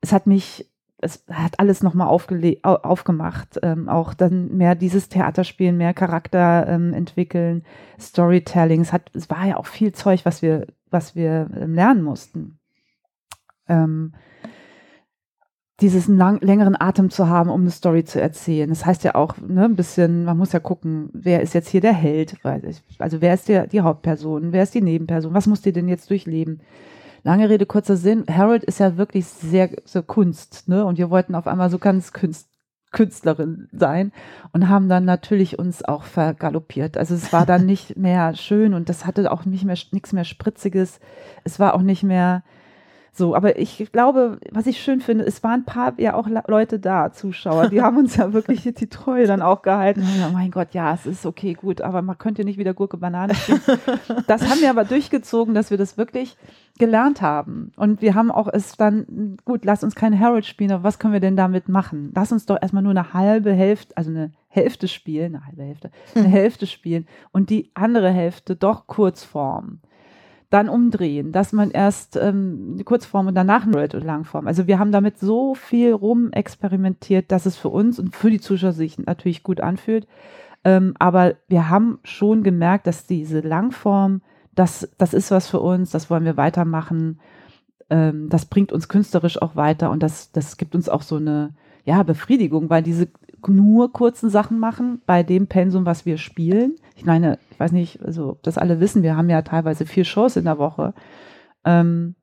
es 0.00 0.12
hat 0.12 0.26
mich, 0.26 0.70
es 1.00 1.24
hat 1.30 1.60
alles 1.60 1.82
nochmal 1.82 2.08
aufgemacht. 2.08 3.58
Ähm, 3.62 3.88
auch 3.88 4.14
dann 4.14 4.56
mehr 4.56 4.74
dieses 4.74 5.08
Theaterspielen, 5.08 5.76
mehr 5.76 5.94
Charakter 5.94 6.66
ähm, 6.66 6.92
entwickeln, 6.92 7.64
Storytelling. 8.00 8.80
Es, 8.80 8.92
hat, 8.92 9.10
es 9.14 9.30
war 9.30 9.46
ja 9.46 9.56
auch 9.56 9.66
viel 9.66 9.92
Zeug, 9.92 10.24
was 10.24 10.42
wir, 10.42 10.66
was 10.90 11.14
wir 11.14 11.48
ähm, 11.56 11.74
lernen 11.74 12.02
mussten. 12.02 12.58
Ähm, 13.68 14.12
dieses 15.80 16.08
lang, 16.08 16.40
längeren 16.40 16.74
Atem 16.80 17.10
zu 17.10 17.28
haben, 17.28 17.50
um 17.50 17.60
eine 17.60 17.70
Story 17.70 18.04
zu 18.04 18.20
erzählen. 18.20 18.68
Das 18.68 18.84
heißt 18.84 19.04
ja 19.04 19.14
auch 19.14 19.36
ne, 19.38 19.66
ein 19.66 19.76
bisschen, 19.76 20.24
man 20.24 20.36
muss 20.36 20.52
ja 20.52 20.58
gucken, 20.58 21.10
wer 21.12 21.40
ist 21.40 21.54
jetzt 21.54 21.68
hier 21.68 21.80
der 21.80 21.92
Held? 21.92 22.34
Also 22.98 23.20
wer 23.20 23.34
ist 23.34 23.48
der, 23.48 23.68
die 23.68 23.80
Hauptperson? 23.82 24.52
Wer 24.52 24.64
ist 24.64 24.74
die 24.74 24.82
Nebenperson? 24.82 25.34
Was 25.34 25.46
muss 25.46 25.62
die 25.62 25.72
denn 25.72 25.86
jetzt 25.86 26.10
durchleben? 26.10 26.60
Lange 27.22 27.48
Rede, 27.48 27.66
kurzer 27.66 27.96
Sinn. 27.96 28.24
Harold 28.28 28.64
ist 28.64 28.80
ja 28.80 28.96
wirklich 28.96 29.26
sehr 29.26 29.70
so 29.84 30.02
Kunst, 30.02 30.68
ne? 30.68 30.84
Und 30.84 30.98
wir 30.98 31.10
wollten 31.10 31.34
auf 31.34 31.46
einmal 31.46 31.70
so 31.70 31.78
ganz 31.78 32.12
Kunst, 32.12 32.48
Künstlerin 32.90 33.68
sein 33.72 34.12
und 34.52 34.68
haben 34.68 34.88
dann 34.88 35.04
natürlich 35.04 35.58
uns 35.58 35.84
auch 35.84 36.04
vergaloppiert. 36.04 36.96
Also 36.96 37.14
es 37.14 37.32
war 37.32 37.44
dann 37.44 37.66
nicht 37.66 37.96
mehr 37.96 38.34
schön 38.34 38.74
und 38.74 38.88
das 38.88 39.04
hatte 39.04 39.30
auch 39.30 39.44
nicht 39.44 39.64
mehr 39.64 39.76
nichts 39.92 40.12
mehr 40.12 40.24
spritziges. 40.24 41.00
Es 41.44 41.60
war 41.60 41.74
auch 41.74 41.82
nicht 41.82 42.02
mehr 42.02 42.42
So, 43.18 43.34
aber 43.34 43.58
ich 43.58 43.90
glaube, 43.90 44.38
was 44.52 44.68
ich 44.68 44.80
schön 44.80 45.00
finde, 45.00 45.24
es 45.24 45.42
waren 45.42 45.62
ein 45.62 45.64
paar 45.64 45.98
ja 45.98 46.14
auch 46.14 46.28
Leute 46.46 46.78
da, 46.78 47.12
Zuschauer, 47.12 47.68
die 47.68 47.82
haben 47.82 47.98
uns 47.98 48.14
ja 48.14 48.32
wirklich 48.32 48.62
die 48.62 48.88
Treue 48.88 49.26
dann 49.26 49.42
auch 49.42 49.62
gehalten. 49.62 50.04
Oh 50.24 50.32
mein 50.32 50.52
Gott, 50.52 50.68
ja, 50.72 50.94
es 50.94 51.04
ist 51.04 51.26
okay, 51.26 51.54
gut, 51.54 51.80
aber 51.80 52.00
man 52.00 52.16
könnte 52.16 52.44
nicht 52.44 52.60
wieder 52.60 52.74
Gurke 52.74 52.96
Banane 52.96 53.34
spielen. 53.34 53.60
Das 54.28 54.48
haben 54.48 54.60
wir 54.60 54.70
aber 54.70 54.84
durchgezogen, 54.84 55.54
dass 55.54 55.70
wir 55.70 55.78
das 55.78 55.98
wirklich 55.98 56.36
gelernt 56.78 57.20
haben. 57.20 57.72
Und 57.76 58.02
wir 58.02 58.14
haben 58.14 58.30
auch 58.30 58.46
es 58.46 58.76
dann, 58.76 59.36
gut, 59.44 59.64
lass 59.64 59.82
uns 59.82 59.96
keine 59.96 60.18
Harold 60.18 60.46
spielen, 60.46 60.70
aber 60.70 60.84
was 60.84 61.00
können 61.00 61.12
wir 61.12 61.20
denn 61.20 61.36
damit 61.36 61.68
machen? 61.68 62.12
Lass 62.14 62.30
uns 62.30 62.46
doch 62.46 62.58
erstmal 62.60 62.84
nur 62.84 62.92
eine 62.92 63.14
halbe 63.14 63.52
Hälfte, 63.52 63.96
also 63.96 64.10
eine 64.10 64.32
Hälfte 64.48 64.86
spielen, 64.86 65.34
eine 65.34 65.46
halbe 65.46 65.64
Hälfte, 65.64 65.90
eine 66.14 66.24
hm. 66.26 66.30
Hälfte 66.30 66.66
spielen 66.66 67.08
und 67.32 67.50
die 67.50 67.72
andere 67.74 68.10
Hälfte 68.10 68.54
doch 68.54 68.86
Kurzform 68.86 69.80
dann 70.50 70.68
umdrehen, 70.68 71.32
dass 71.32 71.52
man 71.52 71.70
erst 71.70 72.16
ähm, 72.16 72.76
die 72.78 72.84
Kurzform 72.84 73.26
und 73.26 73.34
danach 73.34 73.66
eine 73.66 73.76
Red- 73.76 73.94
oder 73.94 74.04
Langform. 74.04 74.46
Also 74.46 74.66
wir 74.66 74.78
haben 74.78 74.92
damit 74.92 75.18
so 75.18 75.54
viel 75.54 75.92
rum 75.92 76.32
experimentiert, 76.32 77.30
dass 77.30 77.44
es 77.44 77.56
für 77.56 77.68
uns 77.68 77.98
und 77.98 78.16
für 78.16 78.30
die 78.30 78.40
Zuschauer 78.40 78.72
sich 78.72 78.98
natürlich 78.98 79.42
gut 79.42 79.60
anfühlt. 79.60 80.06
Ähm, 80.64 80.94
aber 80.98 81.34
wir 81.48 81.68
haben 81.68 81.98
schon 82.02 82.42
gemerkt, 82.42 82.86
dass 82.86 83.06
diese 83.06 83.40
Langform, 83.40 84.22
das, 84.54 84.88
das 84.96 85.12
ist 85.12 85.30
was 85.30 85.48
für 85.48 85.60
uns, 85.60 85.90
das 85.90 86.08
wollen 86.08 86.24
wir 86.24 86.38
weitermachen. 86.38 87.20
Ähm, 87.90 88.28
das 88.30 88.46
bringt 88.46 88.72
uns 88.72 88.88
künstlerisch 88.88 89.40
auch 89.42 89.54
weiter 89.54 89.90
und 89.90 90.02
das, 90.02 90.32
das 90.32 90.56
gibt 90.56 90.74
uns 90.74 90.88
auch 90.88 91.02
so 91.02 91.16
eine 91.16 91.54
ja, 91.84 92.02
Befriedigung, 92.02 92.70
weil 92.70 92.82
diese 92.82 93.08
nur 93.46 93.92
kurzen 93.92 94.30
Sachen 94.30 94.58
machen 94.58 95.00
bei 95.06 95.22
dem 95.22 95.46
Pensum, 95.46 95.86
was 95.86 96.06
wir 96.06 96.18
spielen. 96.18 96.76
Ich 96.98 97.04
meine, 97.04 97.38
ich 97.52 97.60
weiß 97.60 97.70
nicht, 97.70 98.02
also 98.04 98.30
ob 98.30 98.42
das 98.42 98.58
alle 98.58 98.80
wissen, 98.80 99.04
wir 99.04 99.16
haben 99.16 99.30
ja 99.30 99.42
teilweise 99.42 99.86
vier 99.86 100.04
Shows 100.04 100.34
in 100.34 100.44
der 100.44 100.58
Woche. 100.58 100.94
Ähm, 101.64 102.16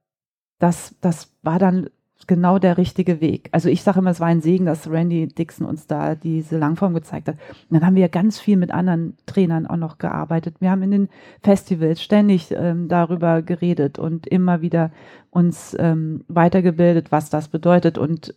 das, 0.60 0.96
das 1.00 1.34
war 1.44 1.60
dann 1.60 1.90
genau 2.28 2.60
der 2.60 2.78
richtige 2.78 3.22
Weg. 3.22 3.48
Also 3.54 3.70
ich 3.70 3.84
sage 3.84 4.00
immer, 4.00 4.10
es 4.10 4.20
war 4.20 4.28
ein 4.28 4.42
Segen, 4.42 4.66
dass 4.66 4.90
Randy 4.90 5.28
Dixon 5.28 5.66
uns 5.66 5.88
da 5.88 6.16
diese 6.16 6.58
Langform 6.58 6.94
gezeigt 6.94 7.30
hat. 7.30 7.36
Und 7.70 7.76
dann 7.78 7.86
haben 7.86 7.96
wir 7.96 8.10
ganz 8.10 8.38
viel 8.38 8.58
mit 8.58 8.72
anderen 8.72 9.16
Trainern 9.28 9.66
auch 9.66 9.78
noch 9.78 9.98
gearbeitet. 9.98 10.58
Wir 10.60 10.72
haben 10.72 10.84
in 10.84 10.92
den 10.92 11.10
Festivals 11.42 12.02
ständig 12.02 12.52
ähm, 12.52 12.90
darüber 12.90 13.42
geredet 13.42 13.98
und 13.98 14.28
immer 14.28 14.62
wieder 14.62 14.92
uns 15.30 15.74
ähm, 15.80 16.26
weitergebildet, 16.28 17.14
was 17.14 17.30
das 17.30 17.48
bedeutet. 17.48 17.98
Und 17.98 18.36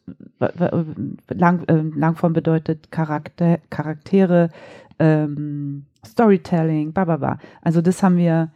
Lang, 1.28 1.64
äh, 1.66 1.98
Langform 1.98 2.32
bedeutet 2.32 2.92
Charakter, 2.92 3.58
Charaktere, 3.70 4.50
ähm, 5.00 5.86
Storytelling, 6.08 6.92
bla 6.92 7.38
Also 7.62 7.80
das 7.80 8.02
haben 8.02 8.16
wir 8.16 8.50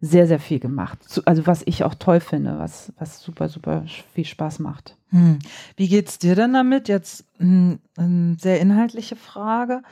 sehr, 0.00 0.26
sehr 0.26 0.38
viel 0.38 0.60
gemacht. 0.60 0.98
Also 1.24 1.46
was 1.46 1.62
ich 1.64 1.82
auch 1.82 1.94
toll 1.94 2.20
finde, 2.20 2.58
was, 2.58 2.92
was 2.98 3.22
super, 3.22 3.48
super 3.48 3.84
viel 4.12 4.26
Spaß 4.26 4.58
macht. 4.58 4.96
Hm. 5.08 5.38
Wie 5.76 5.88
geht's 5.88 6.18
dir 6.18 6.34
denn 6.34 6.52
damit? 6.52 6.88
Jetzt 6.88 7.24
hm, 7.38 7.78
eine 7.96 8.36
sehr 8.38 8.60
inhaltliche 8.60 9.16
Frage. 9.16 9.82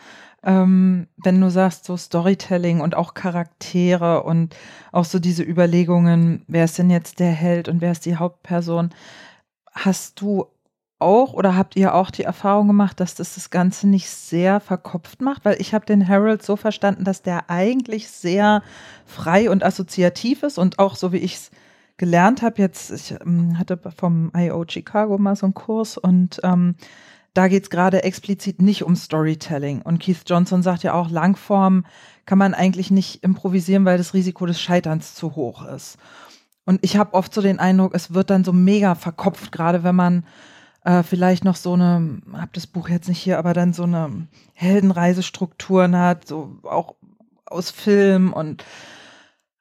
Ähm, 0.42 1.06
wenn 1.16 1.40
du 1.40 1.50
sagst, 1.50 1.84
so 1.84 1.96
Storytelling 1.96 2.80
und 2.80 2.94
auch 2.94 3.14
Charaktere 3.14 4.24
und 4.24 4.54
auch 4.90 5.04
so 5.04 5.18
diese 5.18 5.44
Überlegungen, 5.44 6.44
wer 6.46 6.64
ist 6.64 6.78
denn 6.78 6.90
jetzt 6.90 7.20
der 7.20 7.30
Held 7.30 7.68
und 7.68 7.80
wer 7.80 7.92
ist 7.92 8.04
die 8.04 8.16
Hauptperson, 8.16 8.90
hast 9.72 10.20
du 10.20 10.46
auch 11.02 11.34
oder 11.34 11.56
habt 11.56 11.76
ihr 11.76 11.94
auch 11.94 12.10
die 12.10 12.22
Erfahrung 12.22 12.68
gemacht, 12.68 13.00
dass 13.00 13.14
das 13.14 13.34
das 13.34 13.50
Ganze 13.50 13.88
nicht 13.88 14.08
sehr 14.08 14.60
verkopft 14.60 15.20
macht? 15.20 15.44
Weil 15.44 15.60
ich 15.60 15.74
habe 15.74 15.84
den 15.84 16.06
Harold 16.08 16.42
so 16.42 16.56
verstanden, 16.56 17.04
dass 17.04 17.22
der 17.22 17.50
eigentlich 17.50 18.08
sehr 18.08 18.62
frei 19.04 19.50
und 19.50 19.64
assoziativ 19.64 20.42
ist 20.42 20.58
und 20.58 20.78
auch 20.78 20.96
so 20.96 21.12
wie 21.12 21.18
ich 21.18 21.34
es 21.34 21.50
gelernt 21.96 22.42
habe, 22.42 22.60
jetzt, 22.60 22.90
ich 22.90 23.14
ähm, 23.20 23.58
hatte 23.58 23.78
vom 23.96 24.32
IO 24.36 24.64
Chicago 24.66 25.18
mal 25.18 25.36
so 25.36 25.46
einen 25.46 25.54
Kurs 25.54 25.98
und 25.98 26.40
ähm, 26.42 26.74
da 27.34 27.48
geht 27.48 27.64
es 27.64 27.70
gerade 27.70 28.02
explizit 28.02 28.60
nicht 28.60 28.82
um 28.82 28.94
Storytelling. 28.94 29.82
Und 29.82 30.00
Keith 30.00 30.24
Johnson 30.26 30.62
sagt 30.62 30.82
ja 30.82 30.92
auch, 30.92 31.10
Langform 31.10 31.86
kann 32.26 32.38
man 32.38 32.54
eigentlich 32.54 32.90
nicht 32.90 33.22
improvisieren, 33.22 33.84
weil 33.84 33.98
das 33.98 34.14
Risiko 34.14 34.46
des 34.46 34.60
Scheiterns 34.60 35.14
zu 35.14 35.34
hoch 35.34 35.64
ist. 35.64 35.96
Und 36.64 36.80
ich 36.84 36.96
habe 36.96 37.14
oft 37.14 37.32
so 37.32 37.40
den 37.40 37.58
Eindruck, 37.58 37.94
es 37.94 38.14
wird 38.14 38.30
dann 38.30 38.44
so 38.44 38.52
mega 38.52 38.94
verkopft, 38.94 39.50
gerade 39.50 39.82
wenn 39.82 39.96
man 39.96 40.24
äh, 40.84 41.02
vielleicht 41.02 41.44
noch 41.44 41.56
so 41.56 41.74
eine, 41.74 42.20
hab 42.32 42.52
das 42.52 42.66
Buch 42.66 42.88
jetzt 42.88 43.08
nicht 43.08 43.20
hier, 43.20 43.38
aber 43.38 43.54
dann 43.54 43.72
so 43.72 43.84
eine 43.84 44.26
Heldenreisestrukturen 44.54 45.96
hat, 45.96 46.26
so 46.26 46.58
auch 46.64 46.94
aus 47.46 47.70
Film 47.70 48.32
und 48.32 48.64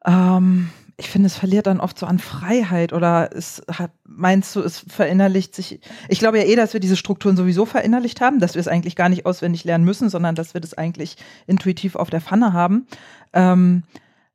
ähm, 0.05 0.69
ich 1.01 1.09
finde, 1.09 1.27
es 1.27 1.35
verliert 1.35 1.65
dann 1.65 1.79
oft 1.79 1.97
so 1.97 2.05
an 2.05 2.19
Freiheit 2.19 2.93
oder 2.93 3.35
es 3.35 3.63
hat, 3.71 3.91
meinst 4.05 4.55
du, 4.55 4.61
es 4.61 4.85
verinnerlicht 4.87 5.55
sich. 5.55 5.79
Ich 6.09 6.19
glaube 6.19 6.37
ja 6.37 6.43
eh, 6.45 6.55
dass 6.55 6.73
wir 6.73 6.79
diese 6.79 6.95
Strukturen 6.95 7.35
sowieso 7.35 7.65
verinnerlicht 7.65 8.21
haben, 8.21 8.39
dass 8.39 8.53
wir 8.53 8.59
es 8.59 8.67
eigentlich 8.67 8.95
gar 8.95 9.09
nicht 9.09 9.25
auswendig 9.25 9.63
lernen 9.63 9.83
müssen, 9.83 10.09
sondern 10.09 10.35
dass 10.35 10.53
wir 10.53 10.61
das 10.61 10.75
eigentlich 10.75 11.17
intuitiv 11.47 11.95
auf 11.95 12.11
der 12.11 12.21
Pfanne 12.21 12.53
haben. 12.53 12.85
Ähm, 13.33 13.83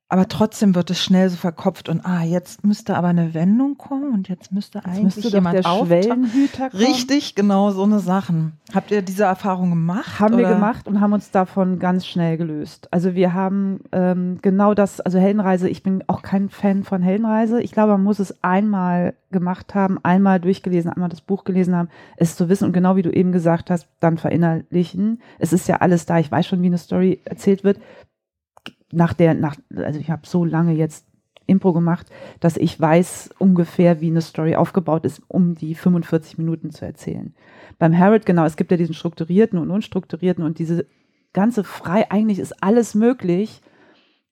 aber 0.08 0.28
trotzdem 0.28 0.76
wird 0.76 0.90
es 0.90 1.02
schnell 1.02 1.28
so 1.28 1.36
verkopft 1.36 1.88
und 1.88 2.06
ah, 2.06 2.22
jetzt 2.22 2.64
müsste 2.64 2.96
aber 2.96 3.08
eine 3.08 3.34
Wendung 3.34 3.76
kommen 3.76 4.14
und 4.14 4.28
jetzt 4.28 4.52
müsste 4.52 4.78
jetzt 4.78 4.86
eigentlich 4.86 5.16
müsste 5.16 5.36
jemand 5.36 5.56
der 5.56 5.62
Schwellenhüter 5.64 6.70
kommen. 6.70 6.84
Richtig, 6.84 7.34
genau 7.34 7.72
so 7.72 7.82
eine 7.82 7.98
Sachen. 7.98 8.52
Habt 8.72 8.92
ihr 8.92 9.02
diese 9.02 9.24
Erfahrung 9.24 9.70
gemacht? 9.70 10.20
Haben 10.20 10.34
oder? 10.34 10.44
wir 10.44 10.54
gemacht 10.54 10.86
und 10.86 11.00
haben 11.00 11.12
uns 11.12 11.32
davon 11.32 11.80
ganz 11.80 12.06
schnell 12.06 12.36
gelöst. 12.36 12.86
Also 12.92 13.16
wir 13.16 13.34
haben 13.34 13.80
ähm, 13.90 14.38
genau 14.42 14.74
das, 14.74 15.00
also 15.00 15.18
Heldenreise, 15.18 15.68
ich 15.68 15.82
bin 15.82 16.04
auch 16.06 16.22
kein 16.22 16.50
Fan 16.50 16.84
von 16.84 17.02
Heldenreise. 17.02 17.60
Ich 17.60 17.72
glaube, 17.72 17.92
man 17.92 18.04
muss 18.04 18.20
es 18.20 18.44
einmal 18.44 19.14
gemacht 19.32 19.74
haben, 19.74 19.98
einmal 20.04 20.38
durchgelesen, 20.38 20.92
einmal 20.92 21.08
das 21.08 21.20
Buch 21.20 21.42
gelesen 21.42 21.74
haben, 21.74 21.88
es 22.16 22.36
zu 22.36 22.48
wissen 22.48 22.64
und 22.64 22.72
genau 22.72 22.94
wie 22.94 23.02
du 23.02 23.10
eben 23.10 23.32
gesagt 23.32 23.70
hast, 23.70 23.88
dann 23.98 24.18
verinnerlichen. 24.18 25.20
Es 25.40 25.52
ist 25.52 25.66
ja 25.66 25.78
alles 25.78 26.06
da, 26.06 26.20
ich 26.20 26.30
weiß 26.30 26.46
schon, 26.46 26.62
wie 26.62 26.66
eine 26.66 26.78
Story 26.78 27.20
erzählt 27.24 27.64
wird 27.64 27.80
nach 28.92 29.12
der, 29.12 29.34
nach, 29.34 29.56
also 29.74 29.98
ich 29.98 30.10
habe 30.10 30.26
so 30.26 30.44
lange 30.44 30.72
jetzt 30.72 31.06
Impro 31.46 31.72
gemacht, 31.72 32.08
dass 32.40 32.56
ich 32.56 32.78
weiß 32.78 33.30
ungefähr, 33.38 34.00
wie 34.00 34.10
eine 34.10 34.20
Story 34.20 34.56
aufgebaut 34.56 35.04
ist, 35.04 35.22
um 35.28 35.54
die 35.54 35.74
45 35.74 36.38
Minuten 36.38 36.70
zu 36.70 36.84
erzählen. 36.84 37.34
Beim 37.78 37.96
Harold, 37.96 38.26
genau, 38.26 38.44
es 38.44 38.56
gibt 38.56 38.70
ja 38.70 38.76
diesen 38.76 38.94
strukturierten 38.94 39.58
und 39.58 39.70
unstrukturierten 39.70 40.44
und 40.44 40.58
diese 40.58 40.86
ganze 41.32 41.64
frei, 41.64 42.10
eigentlich 42.10 42.38
ist 42.38 42.62
alles 42.62 42.94
möglich, 42.94 43.60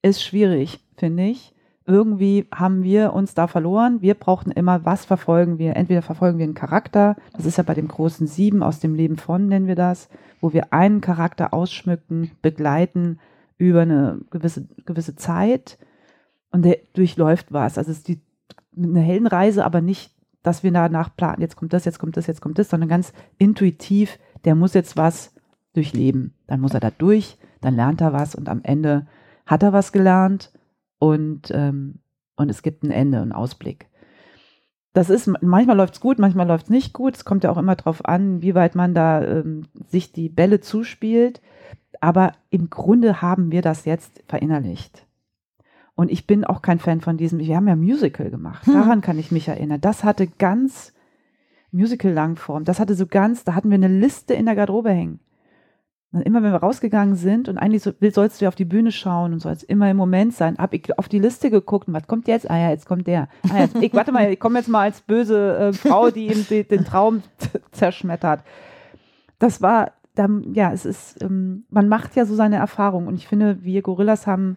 ist 0.02 0.22
schwierig, 0.22 0.80
finde 0.96 1.24
ich. 1.24 1.52
Irgendwie 1.86 2.46
haben 2.52 2.82
wir 2.82 3.12
uns 3.12 3.34
da 3.34 3.46
verloren. 3.46 4.00
Wir 4.00 4.14
brauchten 4.14 4.50
immer, 4.50 4.86
was 4.86 5.04
verfolgen 5.04 5.58
wir? 5.58 5.76
Entweder 5.76 6.00
verfolgen 6.00 6.38
wir 6.38 6.44
einen 6.44 6.54
Charakter, 6.54 7.16
das 7.34 7.44
ist 7.44 7.58
ja 7.58 7.62
bei 7.62 7.74
dem 7.74 7.88
großen 7.88 8.26
Sieben 8.26 8.62
aus 8.62 8.80
dem 8.80 8.94
Leben 8.94 9.18
von, 9.18 9.48
nennen 9.48 9.66
wir 9.66 9.74
das, 9.74 10.08
wo 10.40 10.54
wir 10.54 10.72
einen 10.72 11.02
Charakter 11.02 11.52
ausschmücken, 11.52 12.30
begleiten, 12.40 13.18
über 13.58 13.82
eine 13.82 14.20
gewisse, 14.30 14.66
gewisse 14.84 15.16
Zeit 15.16 15.78
und 16.50 16.62
der 16.62 16.78
durchläuft 16.94 17.52
was. 17.52 17.78
Also 17.78 17.90
es 17.90 17.98
ist 17.98 18.08
die, 18.08 18.20
eine 18.76 19.00
Heldenreise, 19.00 19.64
aber 19.64 19.80
nicht, 19.80 20.14
dass 20.42 20.62
wir 20.62 20.72
danach 20.72 21.14
planen, 21.16 21.40
jetzt 21.40 21.56
kommt 21.56 21.72
das, 21.72 21.84
jetzt 21.84 21.98
kommt 21.98 22.16
das, 22.16 22.26
jetzt 22.26 22.40
kommt 22.40 22.58
das, 22.58 22.68
sondern 22.68 22.88
ganz 22.88 23.12
intuitiv, 23.38 24.18
der 24.44 24.54
muss 24.54 24.74
jetzt 24.74 24.96
was 24.96 25.34
durchleben. 25.72 26.34
Dann 26.46 26.60
muss 26.60 26.74
er 26.74 26.80
da 26.80 26.90
durch, 26.90 27.38
dann 27.60 27.76
lernt 27.76 28.00
er 28.00 28.12
was 28.12 28.34
und 28.34 28.48
am 28.48 28.60
Ende 28.62 29.06
hat 29.46 29.62
er 29.62 29.72
was 29.72 29.92
gelernt 29.92 30.52
und, 30.98 31.50
ähm, 31.50 32.00
und 32.36 32.50
es 32.50 32.62
gibt 32.62 32.82
ein 32.82 32.90
Ende, 32.90 33.20
einen 33.20 33.32
Ausblick. 33.32 33.88
Das 34.92 35.10
ist, 35.10 35.28
manchmal 35.42 35.76
läuft 35.76 35.94
es 35.94 36.00
gut, 36.00 36.20
manchmal 36.20 36.46
läuft 36.46 36.66
es 36.66 36.70
nicht 36.70 36.92
gut. 36.92 37.16
Es 37.16 37.24
kommt 37.24 37.42
ja 37.42 37.50
auch 37.50 37.56
immer 37.56 37.74
darauf 37.74 38.04
an, 38.04 38.42
wie 38.42 38.54
weit 38.54 38.76
man 38.76 38.94
da 38.94 39.22
ähm, 39.24 39.66
sich 39.88 40.12
die 40.12 40.28
Bälle 40.28 40.60
zuspielt. 40.60 41.40
Aber 42.04 42.32
im 42.50 42.68
Grunde 42.68 43.22
haben 43.22 43.50
wir 43.50 43.62
das 43.62 43.86
jetzt 43.86 44.22
verinnerlicht. 44.28 45.06
Und 45.94 46.10
ich 46.10 46.26
bin 46.26 46.44
auch 46.44 46.60
kein 46.60 46.78
Fan 46.78 47.00
von 47.00 47.16
diesem, 47.16 47.38
wir 47.38 47.56
haben 47.56 47.66
ja 47.66 47.76
Musical 47.76 48.28
gemacht. 48.28 48.66
Hm. 48.66 48.74
Daran 48.74 49.00
kann 49.00 49.18
ich 49.18 49.32
mich 49.32 49.48
erinnern. 49.48 49.80
Das 49.80 50.04
hatte 50.04 50.26
ganz 50.26 50.92
Musical-Langform. 51.70 52.64
Das 52.64 52.78
hatte 52.78 52.94
so 52.94 53.06
ganz, 53.06 53.44
da 53.44 53.54
hatten 53.54 53.70
wir 53.70 53.76
eine 53.76 53.88
Liste 53.88 54.34
in 54.34 54.44
der 54.44 54.54
Garderobe 54.54 54.90
hängen. 54.90 55.18
Und 56.12 56.20
immer 56.20 56.42
wenn 56.42 56.52
wir 56.52 56.58
rausgegangen 56.58 57.14
sind 57.14 57.48
und 57.48 57.56
eigentlich 57.56 57.82
so, 57.82 57.92
sollst 58.10 58.38
du 58.38 58.44
ja 58.44 58.48
auf 58.50 58.54
die 58.54 58.66
Bühne 58.66 58.92
schauen 58.92 59.32
und 59.32 59.40
sollst 59.40 59.64
immer 59.64 59.90
im 59.90 59.96
Moment 59.96 60.34
sein, 60.34 60.58
habe 60.58 60.76
ich 60.76 60.98
auf 60.98 61.08
die 61.08 61.20
Liste 61.20 61.50
geguckt 61.50 61.88
und 61.88 61.94
was 61.94 62.06
kommt 62.06 62.28
jetzt? 62.28 62.50
Ah 62.50 62.58
ja, 62.58 62.68
jetzt 62.68 62.84
kommt 62.84 63.06
der. 63.06 63.28
Ah, 63.50 63.60
jetzt, 63.60 63.76
ich 63.76 63.94
warte 63.94 64.12
mal, 64.12 64.30
ich 64.30 64.38
komme 64.38 64.58
jetzt 64.58 64.68
mal 64.68 64.82
als 64.82 65.00
böse 65.00 65.56
äh, 65.56 65.72
Frau, 65.72 66.10
die 66.10 66.26
ihm 66.26 66.46
den, 66.50 66.68
den 66.68 66.84
Traum 66.84 67.22
zerschmettert. 67.72 68.42
Das 69.38 69.62
war 69.62 69.92
dann, 70.14 70.54
ja, 70.54 70.72
es 70.72 70.84
ist, 70.84 71.22
ähm, 71.22 71.64
man 71.70 71.88
macht 71.88 72.16
ja 72.16 72.24
so 72.24 72.34
seine 72.34 72.56
Erfahrungen 72.56 73.08
und 73.08 73.16
ich 73.16 73.26
finde, 73.26 73.62
wir 73.62 73.82
Gorillas 73.82 74.26
haben 74.26 74.56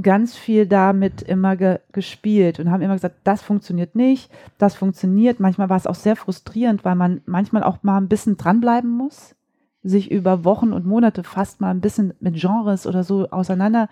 ganz 0.00 0.36
viel 0.36 0.66
damit 0.66 1.22
immer 1.22 1.56
ge 1.56 1.80
gespielt 1.92 2.58
und 2.60 2.70
haben 2.70 2.82
immer 2.82 2.94
gesagt, 2.94 3.16
das 3.24 3.42
funktioniert 3.42 3.94
nicht, 3.94 4.30
das 4.58 4.74
funktioniert. 4.74 5.40
Manchmal 5.40 5.68
war 5.68 5.76
es 5.76 5.86
auch 5.86 5.94
sehr 5.94 6.16
frustrierend, 6.16 6.84
weil 6.84 6.94
man 6.94 7.20
manchmal 7.26 7.62
auch 7.62 7.82
mal 7.82 7.98
ein 7.98 8.08
bisschen 8.08 8.36
dranbleiben 8.36 8.90
muss, 8.90 9.34
sich 9.82 10.10
über 10.10 10.44
Wochen 10.44 10.72
und 10.72 10.86
Monate 10.86 11.24
fast 11.24 11.60
mal 11.60 11.70
ein 11.70 11.80
bisschen 11.80 12.14
mit 12.20 12.34
Genres 12.36 12.86
oder 12.86 13.04
so 13.04 13.28
auseinandersetzen 13.30 13.90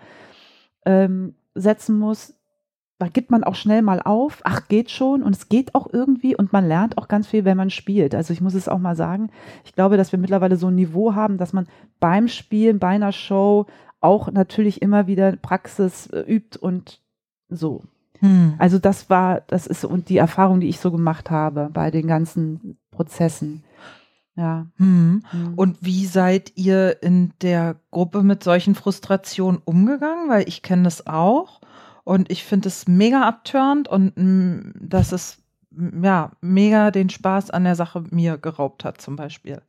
ähm, 0.85 1.99
muss, 1.99 2.38
da 2.99 3.07
gibt 3.07 3.31
man 3.31 3.45
auch 3.45 3.55
schnell 3.55 3.81
mal 3.81 4.01
auf, 4.01 4.41
ach, 4.43 4.67
geht 4.67 4.91
schon 4.91 5.23
und 5.23 5.33
es 5.33 5.47
geht 5.47 5.73
auch 5.73 5.87
irgendwie 5.91 6.35
und 6.35 6.51
man 6.51 6.67
lernt 6.67 6.97
auch 6.97 7.07
ganz 7.07 7.27
viel, 7.27 7.45
wenn 7.45 7.55
man 7.55 7.69
spielt. 7.69 8.13
Also 8.13 8.33
ich 8.33 8.41
muss 8.41 8.53
es 8.53 8.67
auch 8.67 8.77
mal 8.77 8.97
sagen, 8.97 9.31
ich 9.63 9.73
glaube, 9.73 9.95
dass 9.95 10.11
wir 10.11 10.19
mittlerweile 10.19 10.57
so 10.57 10.67
ein 10.67 10.75
Niveau 10.75 11.15
haben, 11.15 11.37
dass 11.37 11.53
man 11.53 11.67
beim 12.01 12.27
Spielen, 12.27 12.77
bei 12.77 12.89
einer 12.89 13.13
Show 13.13 13.67
auch 14.01 14.31
natürlich 14.31 14.81
immer 14.81 15.07
wieder 15.07 15.33
Praxis 15.37 16.07
äh, 16.07 16.19
übt 16.27 16.59
und 16.59 16.99
so. 17.47 17.83
Hm. 18.19 18.55
Also 18.57 18.79
das 18.79 19.09
war, 19.09 19.41
das 19.47 19.65
ist 19.65 19.85
und 19.85 20.09
die 20.09 20.17
Erfahrung, 20.17 20.59
die 20.59 20.67
ich 20.67 20.79
so 20.79 20.91
gemacht 20.91 21.31
habe 21.31 21.69
bei 21.71 21.91
den 21.91 22.05
ganzen 22.05 22.77
Prozessen. 22.91 23.63
Ja. 24.35 24.67
Hm. 24.75 25.23
Hm. 25.31 25.53
Und 25.55 25.77
wie 25.81 26.05
seid 26.05 26.51
ihr 26.55 27.01
in 27.01 27.31
der 27.41 27.77
Gruppe 27.91 28.23
mit 28.23 28.43
solchen 28.43 28.75
Frustrationen 28.75 29.61
umgegangen? 29.63 30.29
Weil 30.29 30.47
ich 30.49 30.63
kenne 30.63 30.83
das 30.83 31.07
auch. 31.07 31.58
Und 32.03 32.31
ich 32.31 32.43
finde 32.43 32.67
es 32.67 32.87
mega 32.87 33.27
abturnt 33.27 33.87
und 33.87 34.15
mh, 34.17 34.23
mm, 34.23 34.73
dass 34.81 35.11
es 35.11 35.37
mm, 35.71 36.03
ja 36.03 36.31
mega 36.41 36.91
den 36.91 37.09
Spaß 37.09 37.51
an 37.51 37.63
der 37.63 37.75
Sache 37.75 38.03
mir 38.09 38.37
geraubt 38.37 38.83
hat, 38.83 39.01
zum 39.01 39.15
Beispiel. 39.15 39.61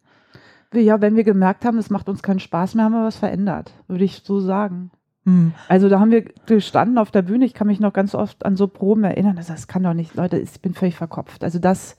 Ja, 0.73 1.01
wenn 1.01 1.17
wir 1.17 1.25
gemerkt 1.25 1.65
haben, 1.65 1.79
es 1.79 1.91
macht 1.91 2.09
uns 2.09 2.23
keinen 2.23 2.39
Spaß 2.39 2.75
mehr, 2.75 2.85
haben 2.85 2.93
wir 2.93 3.05
was 3.05 3.17
verändert, 3.17 3.73
würde 3.89 4.05
ich 4.05 4.23
so 4.25 4.41
sagen. 4.41 4.93
Hm. 5.25 5.53
Also 5.69 5.89
da 5.89 6.01
haben 6.01 6.11
wir 6.11 6.23
gestanden 6.47 6.99
auf 6.99 7.11
der 7.11 7.23
Bühne. 7.23 7.45
Ich 7.45 7.55
kann 7.55 7.67
mich 7.67 7.81
noch 7.81 7.93
ganz 7.93 8.15
oft 8.15 8.47
an 8.47 8.57
so 8.57 8.69
Proben 8.69 9.05
erinnern. 9.05 9.37
Also 9.37 9.53
das 9.53 9.69
kann 9.69 9.83
doch 9.83 9.95
nicht, 9.95 10.15
Leute, 10.15 10.39
ich 10.39 10.61
bin 10.61 10.75
völlig 10.75 10.97
verkopft. 10.97 11.45
Also 11.45 11.59
das 11.59 11.97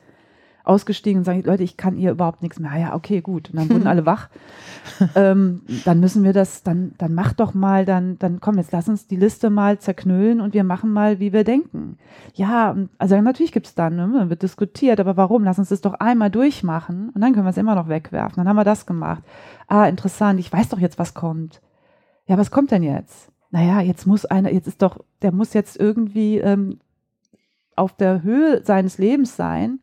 ausgestiegen 0.63 1.19
und 1.19 1.23
sagen, 1.25 1.43
Leute, 1.43 1.63
ich 1.63 1.77
kann 1.77 1.97
ihr 1.97 2.11
überhaupt 2.11 2.41
nichts 2.41 2.59
mehr. 2.59 2.71
Ah 2.71 2.77
ja, 2.77 2.95
okay, 2.95 3.21
gut. 3.21 3.49
Und 3.49 3.57
dann 3.57 3.69
wurden 3.69 3.87
alle 3.87 4.05
wach. 4.05 4.29
ähm, 5.15 5.61
dann 5.85 5.99
müssen 5.99 6.23
wir 6.23 6.33
das, 6.33 6.63
dann, 6.63 6.93
dann 6.97 7.13
mach 7.13 7.33
doch 7.33 7.53
mal, 7.53 7.85
dann, 7.85 8.17
dann 8.19 8.39
komm, 8.39 8.57
jetzt 8.57 8.71
lass 8.71 8.89
uns 8.89 9.07
die 9.07 9.15
Liste 9.15 9.49
mal 9.49 9.79
zerknüllen 9.79 10.41
und 10.41 10.53
wir 10.53 10.63
machen 10.63 10.91
mal, 10.91 11.19
wie 11.19 11.33
wir 11.33 11.43
denken. 11.43 11.97
Ja, 12.33 12.75
also 12.97 13.19
natürlich 13.19 13.51
gibt's 13.51 13.75
dann, 13.75 13.95
ne, 13.95 14.09
dann 14.13 14.29
wird 14.29 14.43
diskutiert, 14.43 14.99
aber 14.99 15.17
warum? 15.17 15.43
Lass 15.43 15.59
uns 15.59 15.69
das 15.69 15.81
doch 15.81 15.95
einmal 15.95 16.29
durchmachen 16.29 17.09
und 17.09 17.21
dann 17.21 17.33
können 17.33 17.45
wir 17.45 17.51
es 17.51 17.57
immer 17.57 17.75
noch 17.75 17.89
wegwerfen. 17.89 18.35
Dann 18.37 18.47
haben 18.47 18.55
wir 18.55 18.63
das 18.63 18.85
gemacht. 18.85 19.23
Ah, 19.67 19.87
interessant, 19.87 20.39
ich 20.39 20.51
weiß 20.51 20.69
doch 20.69 20.79
jetzt, 20.79 20.99
was 20.99 21.13
kommt. 21.13 21.61
Ja, 22.27 22.37
was 22.37 22.51
kommt 22.51 22.71
denn 22.71 22.83
jetzt? 22.83 23.31
Naja, 23.51 23.81
jetzt 23.81 24.07
muss 24.07 24.25
einer, 24.25 24.51
jetzt 24.51 24.67
ist 24.67 24.81
doch, 24.81 24.99
der 25.21 25.33
muss 25.33 25.53
jetzt 25.53 25.77
irgendwie 25.77 26.37
ähm, 26.37 26.79
auf 27.75 27.93
der 27.93 28.23
Höhe 28.23 28.63
seines 28.63 28.97
Lebens 28.97 29.35
sein 29.35 29.79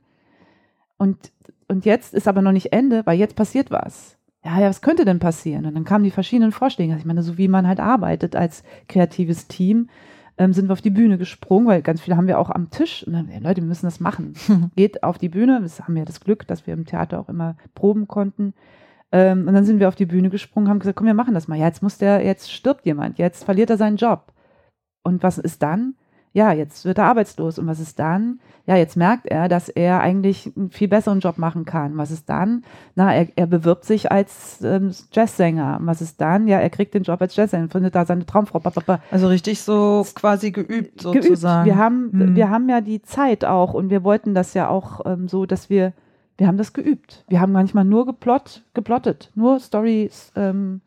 und, 0.98 1.32
und 1.68 1.84
jetzt 1.84 2.14
ist 2.14 2.28
aber 2.28 2.42
noch 2.42 2.52
nicht 2.52 2.72
Ende, 2.72 3.06
weil 3.06 3.18
jetzt 3.18 3.36
passiert 3.36 3.70
was. 3.70 4.16
Ja, 4.44 4.60
ja, 4.60 4.68
was 4.68 4.82
könnte 4.82 5.04
denn 5.04 5.18
passieren? 5.18 5.66
Und 5.66 5.74
dann 5.74 5.84
kamen 5.84 6.04
die 6.04 6.10
verschiedenen 6.10 6.52
Vorschläge. 6.52 6.92
Also 6.92 7.00
ich 7.00 7.06
meine, 7.06 7.22
so 7.22 7.38
wie 7.38 7.48
man 7.48 7.66
halt 7.66 7.80
arbeitet 7.80 8.36
als 8.36 8.62
kreatives 8.88 9.48
Team, 9.48 9.88
ähm, 10.38 10.52
sind 10.52 10.68
wir 10.68 10.72
auf 10.72 10.80
die 10.80 10.90
Bühne 10.90 11.18
gesprungen, 11.18 11.66
weil 11.66 11.82
ganz 11.82 12.00
viele 12.00 12.16
haben 12.16 12.28
wir 12.28 12.38
auch 12.38 12.50
am 12.50 12.70
Tisch. 12.70 13.04
Und 13.04 13.12
dann, 13.12 13.28
ja, 13.28 13.38
Leute, 13.38 13.60
wir 13.60 13.68
müssen 13.68 13.86
das 13.86 14.00
machen. 14.00 14.34
Geht 14.76 15.02
auf 15.02 15.18
die 15.18 15.28
Bühne. 15.28 15.60
Das 15.60 15.80
haben 15.80 15.94
wir 15.96 16.04
das 16.04 16.20
Glück, 16.20 16.46
dass 16.46 16.66
wir 16.66 16.74
im 16.74 16.86
Theater 16.86 17.20
auch 17.20 17.28
immer 17.28 17.56
proben 17.74 18.06
konnten. 18.06 18.54
Ähm, 19.10 19.48
und 19.48 19.54
dann 19.54 19.64
sind 19.64 19.80
wir 19.80 19.88
auf 19.88 19.96
die 19.96 20.06
Bühne 20.06 20.30
gesprungen, 20.30 20.68
haben 20.68 20.78
gesagt, 20.78 20.96
komm, 20.96 21.06
wir 21.06 21.14
machen 21.14 21.34
das 21.34 21.48
mal. 21.48 21.58
Ja, 21.58 21.66
jetzt 21.66 21.82
muss 21.82 21.98
der, 21.98 22.24
jetzt 22.24 22.52
stirbt 22.52 22.86
jemand, 22.86 23.18
jetzt 23.18 23.44
verliert 23.44 23.70
er 23.70 23.76
seinen 23.76 23.96
Job. 23.96 24.32
Und 25.02 25.22
was 25.22 25.38
ist 25.38 25.62
dann? 25.62 25.94
Ja, 26.38 26.52
jetzt 26.52 26.84
wird 26.84 26.98
er 26.98 27.06
arbeitslos. 27.06 27.58
Und 27.58 27.66
was 27.66 27.80
ist 27.80 27.98
dann? 27.98 28.38
Ja, 28.64 28.76
jetzt 28.76 28.96
merkt 28.96 29.26
er, 29.26 29.48
dass 29.48 29.68
er 29.68 30.00
eigentlich 30.00 30.52
einen 30.56 30.70
viel 30.70 30.86
besseren 30.86 31.18
Job 31.18 31.36
machen 31.36 31.64
kann. 31.64 31.96
Was 31.96 32.12
ist 32.12 32.28
dann? 32.28 32.64
Na, 32.94 33.12
er, 33.12 33.26
er 33.34 33.48
bewirbt 33.48 33.84
sich 33.84 34.12
als 34.12 34.60
ähm, 34.62 34.92
Jazzsänger. 35.10 35.78
Und 35.80 35.86
was 35.88 36.00
ist 36.00 36.20
dann? 36.20 36.46
Ja, 36.46 36.60
er 36.60 36.70
kriegt 36.70 36.94
den 36.94 37.02
Job 37.02 37.20
als 37.20 37.34
Jazzsänger, 37.34 37.68
findet 37.68 37.96
da 37.96 38.06
seine 38.06 38.24
Traumfrau. 38.24 38.62
Also 39.10 39.26
richtig 39.26 39.60
so 39.62 40.06
quasi 40.14 40.52
geübt 40.52 41.00
sozusagen. 41.00 41.64
Geübt. 41.64 41.76
Wir 41.76 41.82
haben, 41.82 42.12
hm. 42.12 42.36
wir 42.36 42.50
haben 42.50 42.68
ja 42.68 42.82
die 42.82 43.02
Zeit 43.02 43.44
auch 43.44 43.74
und 43.74 43.90
wir 43.90 44.04
wollten 44.04 44.32
das 44.32 44.54
ja 44.54 44.68
auch 44.68 45.06
ähm, 45.06 45.26
so, 45.26 45.44
dass 45.44 45.68
wir, 45.68 45.92
wir 46.36 46.46
haben 46.46 46.58
das 46.58 46.72
geübt. 46.72 47.24
Wir 47.26 47.40
haben 47.40 47.52
manchmal 47.52 47.84
nur 47.84 48.06
geplott, 48.06 48.62
geplottet, 48.74 49.32
nur 49.34 49.58
Stories, 49.58 50.30
ähm, 50.36 50.82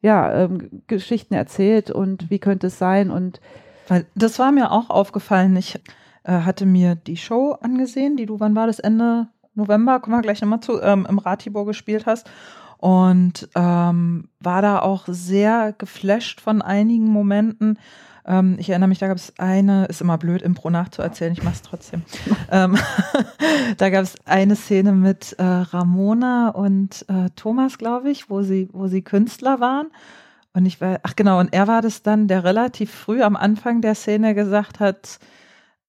ja, 0.00 0.44
ähm, 0.44 0.82
Geschichten 0.86 1.34
erzählt 1.34 1.90
und 1.90 2.30
wie 2.30 2.38
könnte 2.38 2.68
es 2.68 2.78
sein 2.78 3.10
und 3.10 3.40
weil 3.92 4.06
das 4.14 4.38
war 4.38 4.52
mir 4.52 4.72
auch 4.72 4.88
aufgefallen. 4.88 5.54
Ich 5.54 5.78
äh, 6.24 6.32
hatte 6.32 6.64
mir 6.64 6.94
die 6.94 7.18
Show 7.18 7.58
angesehen, 7.60 8.16
die 8.16 8.24
du, 8.24 8.40
wann 8.40 8.56
war 8.56 8.66
das, 8.66 8.78
Ende 8.78 9.28
November, 9.54 10.00
kommen 10.00 10.16
wir 10.16 10.22
gleich 10.22 10.40
nochmal 10.40 10.60
zu, 10.60 10.80
ähm, 10.80 11.06
im 11.06 11.18
Ratibor 11.18 11.66
gespielt 11.66 12.06
hast. 12.06 12.26
Und 12.78 13.50
ähm, 13.54 14.30
war 14.40 14.62
da 14.62 14.78
auch 14.78 15.04
sehr 15.08 15.74
geflasht 15.76 16.40
von 16.40 16.62
einigen 16.62 17.04
Momenten. 17.04 17.78
Ähm, 18.24 18.56
ich 18.58 18.70
erinnere 18.70 18.88
mich, 18.88 18.98
da 18.98 19.08
gab 19.08 19.18
es 19.18 19.34
eine, 19.38 19.84
ist 19.84 20.00
immer 20.00 20.16
blöd, 20.16 20.40
Impro 20.40 20.70
nachzuerzählen, 20.70 21.34
ich 21.34 21.42
mache 21.42 21.56
es 21.56 21.62
trotzdem. 21.62 22.00
ähm, 22.50 22.78
da 23.76 23.90
gab 23.90 24.04
es 24.04 24.16
eine 24.24 24.56
Szene 24.56 24.92
mit 24.92 25.34
äh, 25.34 25.42
Ramona 25.44 26.48
und 26.48 27.04
äh, 27.08 27.28
Thomas, 27.36 27.76
glaube 27.76 28.10
ich, 28.10 28.30
wo 28.30 28.40
sie, 28.40 28.70
wo 28.72 28.86
sie 28.86 29.02
Künstler 29.02 29.60
waren. 29.60 29.88
Und 30.54 30.66
ich 30.66 30.80
war, 30.80 31.00
ach 31.02 31.16
genau, 31.16 31.40
und 31.40 31.52
er 31.52 31.66
war 31.66 31.80
das 31.80 32.02
dann, 32.02 32.28
der 32.28 32.44
relativ 32.44 32.92
früh 32.92 33.22
am 33.22 33.36
Anfang 33.36 33.80
der 33.80 33.94
Szene 33.94 34.34
gesagt 34.34 34.80
hat, 34.80 35.18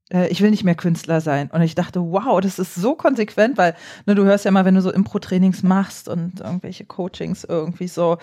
äh, 0.10 0.28
ich 0.30 0.42
will 0.42 0.52
nicht 0.52 0.64
mehr 0.64 0.76
Künstler 0.76 1.20
sein. 1.20 1.50
Und 1.52 1.62
ich 1.62 1.76
dachte, 1.76 2.00
wow, 2.00 2.40
das 2.40 2.60
ist 2.60 2.76
so 2.76 2.96
konsequent, 2.96 3.58
weil 3.58 3.76
ne, 4.06 4.16
du 4.16 4.24
hörst 4.24 4.46
ja 4.46 4.52
mal, 4.52 4.66
wenn 4.66 4.76
du 4.76 4.82
so 4.82 4.92
Impro-Trainings 4.92 5.64
machst 5.64 6.08
und 6.08 6.40
irgendwelche 6.40 6.86
Coachings 6.86 7.44
irgendwie 7.44 7.90
so, 7.90 8.18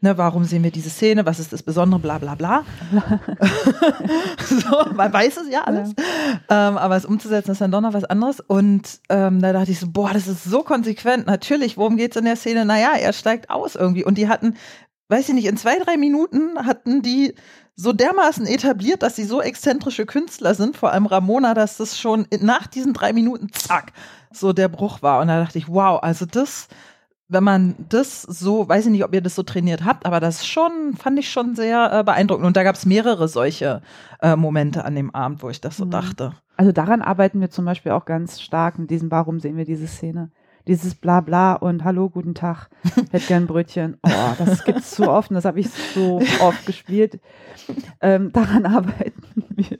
ne, 0.00 0.18
warum 0.18 0.44
sehen 0.44 0.62
wir 0.62 0.70
diese 0.70 0.90
Szene, 0.90 1.24
was 1.24 1.40
ist 1.40 1.52
das 1.52 1.62
Besondere, 1.62 2.00
bla 2.00 2.18
bla 2.18 2.34
bla. 2.34 2.64
so, 4.46 4.92
man 4.94 5.12
weiß 5.12 5.38
es 5.38 5.50
ja 5.50 5.62
alles. 5.64 5.94
Ja. 6.50 6.68
Ähm, 6.68 6.78
aber 6.78 6.96
es 6.96 7.06
umzusetzen 7.06 7.52
ist 7.52 7.60
dann 7.60 7.70
doch 7.70 7.80
noch 7.80 7.94
was 7.94 8.04
anderes. 8.04 8.40
Und 8.40 9.00
ähm, 9.08 9.40
da 9.40 9.54
dachte 9.54 9.70
ich 9.70 9.80
so, 9.80 9.86
boah, 9.90 10.10
das 10.12 10.26
ist 10.26 10.44
so 10.44 10.62
konsequent. 10.62 11.26
Natürlich, 11.26 11.76
worum 11.76 11.96
geht 11.96 12.10
es 12.10 12.16
in 12.16 12.24
der 12.24 12.36
Szene? 12.36 12.64
Naja, 12.64 12.92
er 12.98 13.12
steigt 13.12 13.48
aus 13.48 13.76
irgendwie. 13.76 14.04
Und 14.04 14.18
die 14.18 14.28
hatten 14.28 14.56
weiß 15.10 15.28
ich 15.28 15.34
nicht, 15.34 15.46
in 15.46 15.56
zwei, 15.56 15.78
drei 15.78 15.96
Minuten 15.96 16.58
hatten 16.66 17.02
die 17.02 17.34
so 17.74 17.92
dermaßen 17.92 18.46
etabliert, 18.46 19.02
dass 19.02 19.16
sie 19.16 19.24
so 19.24 19.40
exzentrische 19.40 20.06
Künstler 20.06 20.54
sind, 20.54 20.76
vor 20.76 20.92
allem 20.92 21.06
Ramona, 21.06 21.54
dass 21.54 21.78
das 21.78 21.98
schon 21.98 22.26
nach 22.40 22.66
diesen 22.66 22.92
drei 22.92 23.12
Minuten, 23.12 23.48
zack, 23.52 23.92
so 24.32 24.52
der 24.52 24.68
Bruch 24.68 25.02
war. 25.02 25.20
Und 25.20 25.28
da 25.28 25.40
dachte 25.40 25.58
ich, 25.58 25.68
wow, 25.68 26.02
also 26.02 26.26
das, 26.26 26.68
wenn 27.28 27.42
man 27.42 27.74
das 27.88 28.22
so, 28.22 28.68
weiß 28.68 28.86
ich 28.86 28.92
nicht, 28.92 29.04
ob 29.04 29.14
ihr 29.14 29.22
das 29.22 29.34
so 29.34 29.42
trainiert 29.42 29.84
habt, 29.84 30.04
aber 30.04 30.20
das 30.20 30.46
schon, 30.46 30.94
fand 30.98 31.18
ich 31.18 31.30
schon 31.30 31.54
sehr 31.54 31.90
äh, 31.92 32.04
beeindruckend. 32.04 32.46
Und 32.46 32.56
da 32.56 32.64
gab 32.64 32.76
es 32.76 32.84
mehrere 32.86 33.28
solche 33.28 33.82
äh, 34.20 34.36
Momente 34.36 34.84
an 34.84 34.94
dem 34.94 35.14
Abend, 35.14 35.42
wo 35.42 35.48
ich 35.48 35.60
das 35.60 35.76
so 35.76 35.86
mhm. 35.86 35.90
dachte. 35.90 36.34
Also 36.56 36.72
daran 36.72 37.00
arbeiten 37.00 37.40
wir 37.40 37.50
zum 37.50 37.64
Beispiel 37.64 37.92
auch 37.92 38.04
ganz 38.04 38.40
stark 38.40 38.78
mit 38.78 38.90
diesem, 38.90 39.10
warum 39.10 39.40
sehen 39.40 39.56
wir 39.56 39.64
diese 39.64 39.86
Szene? 39.86 40.30
Dieses 40.70 40.94
Blabla 40.94 41.54
und 41.54 41.82
Hallo, 41.82 42.08
guten 42.08 42.32
Tag, 42.34 42.70
hätte 43.10 43.26
gern 43.26 43.48
Brötchen. 43.48 43.96
Oh, 44.04 44.34
das 44.38 44.64
gibt's 44.64 44.92
zu 44.92 45.10
oft 45.10 45.30
und 45.30 45.34
das 45.34 45.44
habe 45.44 45.58
ich 45.58 45.68
so 45.68 46.22
oft 46.40 46.64
gespielt. 46.64 47.20
Ähm, 48.00 48.30
daran 48.32 48.66
arbeiten 48.76 49.20
wir 49.48 49.78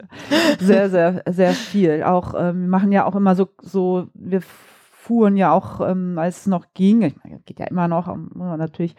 sehr, 0.59 0.89
sehr, 0.89 1.23
sehr 1.29 1.53
viel. 1.53 2.03
Auch 2.03 2.33
ähm, 2.37 2.63
wir 2.63 2.67
machen 2.67 2.91
ja 2.91 3.05
auch 3.05 3.15
immer 3.15 3.35
so, 3.35 3.47
so 3.61 4.09
wir 4.13 4.41
fuhren 4.41 5.37
ja 5.37 5.53
auch, 5.53 5.79
ähm, 5.79 6.17
als 6.19 6.41
es 6.41 6.47
noch 6.47 6.65
ging, 6.73 7.03
ich 7.03 7.15
meine, 7.23 7.39
geht 7.39 7.59
ja 7.59 7.67
immer 7.67 7.87
noch, 7.87 8.13
natürlich 8.35 8.95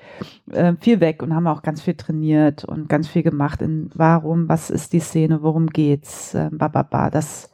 äh, 0.50 0.72
viel 0.80 1.00
weg 1.00 1.22
und 1.22 1.34
haben 1.34 1.46
auch 1.46 1.60
ganz 1.60 1.82
viel 1.82 1.94
trainiert 1.94 2.64
und 2.64 2.88
ganz 2.88 3.06
viel 3.06 3.22
gemacht 3.22 3.60
in 3.60 3.90
warum, 3.94 4.48
was 4.48 4.70
ist 4.70 4.94
die 4.94 5.00
Szene, 5.00 5.42
worum 5.42 5.66
geht's, 5.66 6.32
äh, 6.32 6.48
ba, 6.50 6.68
ba, 6.68 6.84
ba. 6.84 7.10
Das 7.10 7.51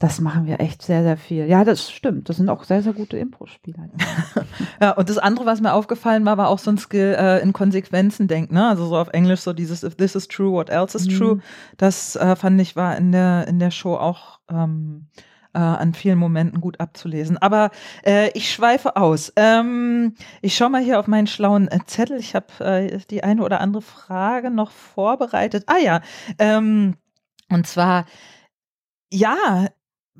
das 0.00 0.18
machen 0.18 0.46
wir 0.46 0.60
echt 0.60 0.80
sehr, 0.80 1.02
sehr 1.02 1.18
viel. 1.18 1.44
Ja, 1.44 1.62
das 1.62 1.90
stimmt. 1.90 2.30
Das 2.30 2.38
sind 2.38 2.48
auch 2.48 2.64
sehr, 2.64 2.82
sehr 2.82 2.94
gute 2.94 3.18
Impro-Spieler. 3.18 3.90
ja, 4.80 4.92
und 4.92 5.10
das 5.10 5.18
andere, 5.18 5.44
was 5.44 5.60
mir 5.60 5.74
aufgefallen 5.74 6.24
war, 6.24 6.38
war 6.38 6.48
auch 6.48 6.58
so 6.58 6.70
ein 6.70 6.78
Skill 6.78 7.14
äh, 7.18 7.42
in 7.42 7.52
Konsequenzen 7.52 8.26
denken. 8.26 8.54
Ne? 8.54 8.66
Also 8.66 8.86
so 8.86 8.96
auf 8.96 9.08
Englisch 9.08 9.40
so 9.40 9.52
dieses 9.52 9.84
If 9.84 9.96
this 9.96 10.14
is 10.14 10.26
true, 10.26 10.52
what 10.52 10.70
else 10.70 10.96
is 10.96 11.06
mhm. 11.06 11.18
true. 11.18 11.38
Das 11.76 12.16
äh, 12.16 12.34
fand 12.34 12.58
ich 12.62 12.76
war 12.76 12.96
in 12.96 13.12
der, 13.12 13.46
in 13.46 13.58
der 13.58 13.70
Show 13.70 13.94
auch 13.94 14.40
ähm, 14.50 15.08
äh, 15.52 15.58
an 15.58 15.92
vielen 15.92 16.18
Momenten 16.18 16.62
gut 16.62 16.80
abzulesen. 16.80 17.36
Aber 17.36 17.70
äh, 18.02 18.30
ich 18.30 18.50
schweife 18.50 18.96
aus. 18.96 19.34
Ähm, 19.36 20.14
ich 20.40 20.56
schaue 20.56 20.70
mal 20.70 20.82
hier 20.82 20.98
auf 20.98 21.08
meinen 21.08 21.26
schlauen 21.26 21.68
äh, 21.68 21.78
Zettel. 21.84 22.18
Ich 22.18 22.34
habe 22.34 22.46
äh, 22.64 23.00
die 23.10 23.22
eine 23.22 23.42
oder 23.42 23.60
andere 23.60 23.82
Frage 23.82 24.50
noch 24.50 24.70
vorbereitet. 24.70 25.64
Ah 25.66 25.78
ja, 25.78 26.00
ähm, 26.38 26.96
und 27.50 27.66
zwar, 27.66 28.06
ja, 29.12 29.68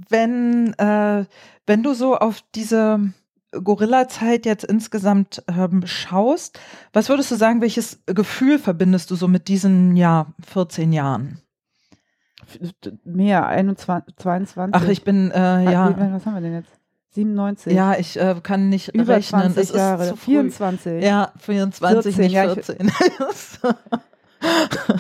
wenn, 0.09 0.75
äh, 0.79 1.25
wenn 1.67 1.83
du 1.83 1.95
so 1.95 2.17
auf 2.17 2.43
diese 2.55 3.13
Gorilla-Zeit 3.53 4.47
jetzt 4.47 4.65
insgesamt 4.65 5.43
ähm, 5.49 5.87
schaust, 5.87 6.61
was 6.93 7.09
würdest 7.09 7.31
du 7.31 7.37
sagen, 7.37 7.61
welches 7.61 8.03
Gefühl 8.07 8.59
verbindest 8.59 9.11
du 9.11 9.17
so 9.17 9.29
mit 9.29 9.49
diesen, 9.49 9.97
ja, 9.97 10.27
14 10.47 10.93
Jahren? 10.93 11.41
Mehr, 13.05 13.47
21, 13.47 14.17
22. 14.17 14.75
Ach, 14.75 14.89
ich 14.89 15.05
bin, 15.05 15.31
äh, 15.31 15.71
ja. 15.71 15.95
Was 16.13 16.27
haben 16.27 16.35
wir 16.35 16.41
denn 16.41 16.55
jetzt? 16.55 16.81
97. 17.13 17.73
Ja, 17.73 17.97
ich 17.97 18.19
äh, 18.19 18.37
kann 18.43 18.69
nicht 18.69 18.95
Über 18.95 19.17
rechnen. 19.17 19.53
20 19.53 19.75
Jahre. 19.75 20.17
24. 20.17 21.03
Ja, 21.03 21.33
24, 21.39 22.15
14, 22.15 22.25
nicht 22.25 22.37
14. 22.37 22.91
Ja, 23.59 23.75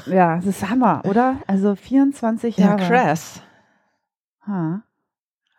ja, 0.07 0.37
das 0.37 0.47
ist 0.47 0.69
Hammer, 0.69 1.03
oder? 1.05 1.37
Also 1.47 1.77
24 1.77 2.57
Jahre. 2.57 2.83
Ja, 2.83 2.89
krass. 2.89 3.41
Ha. 4.47 4.83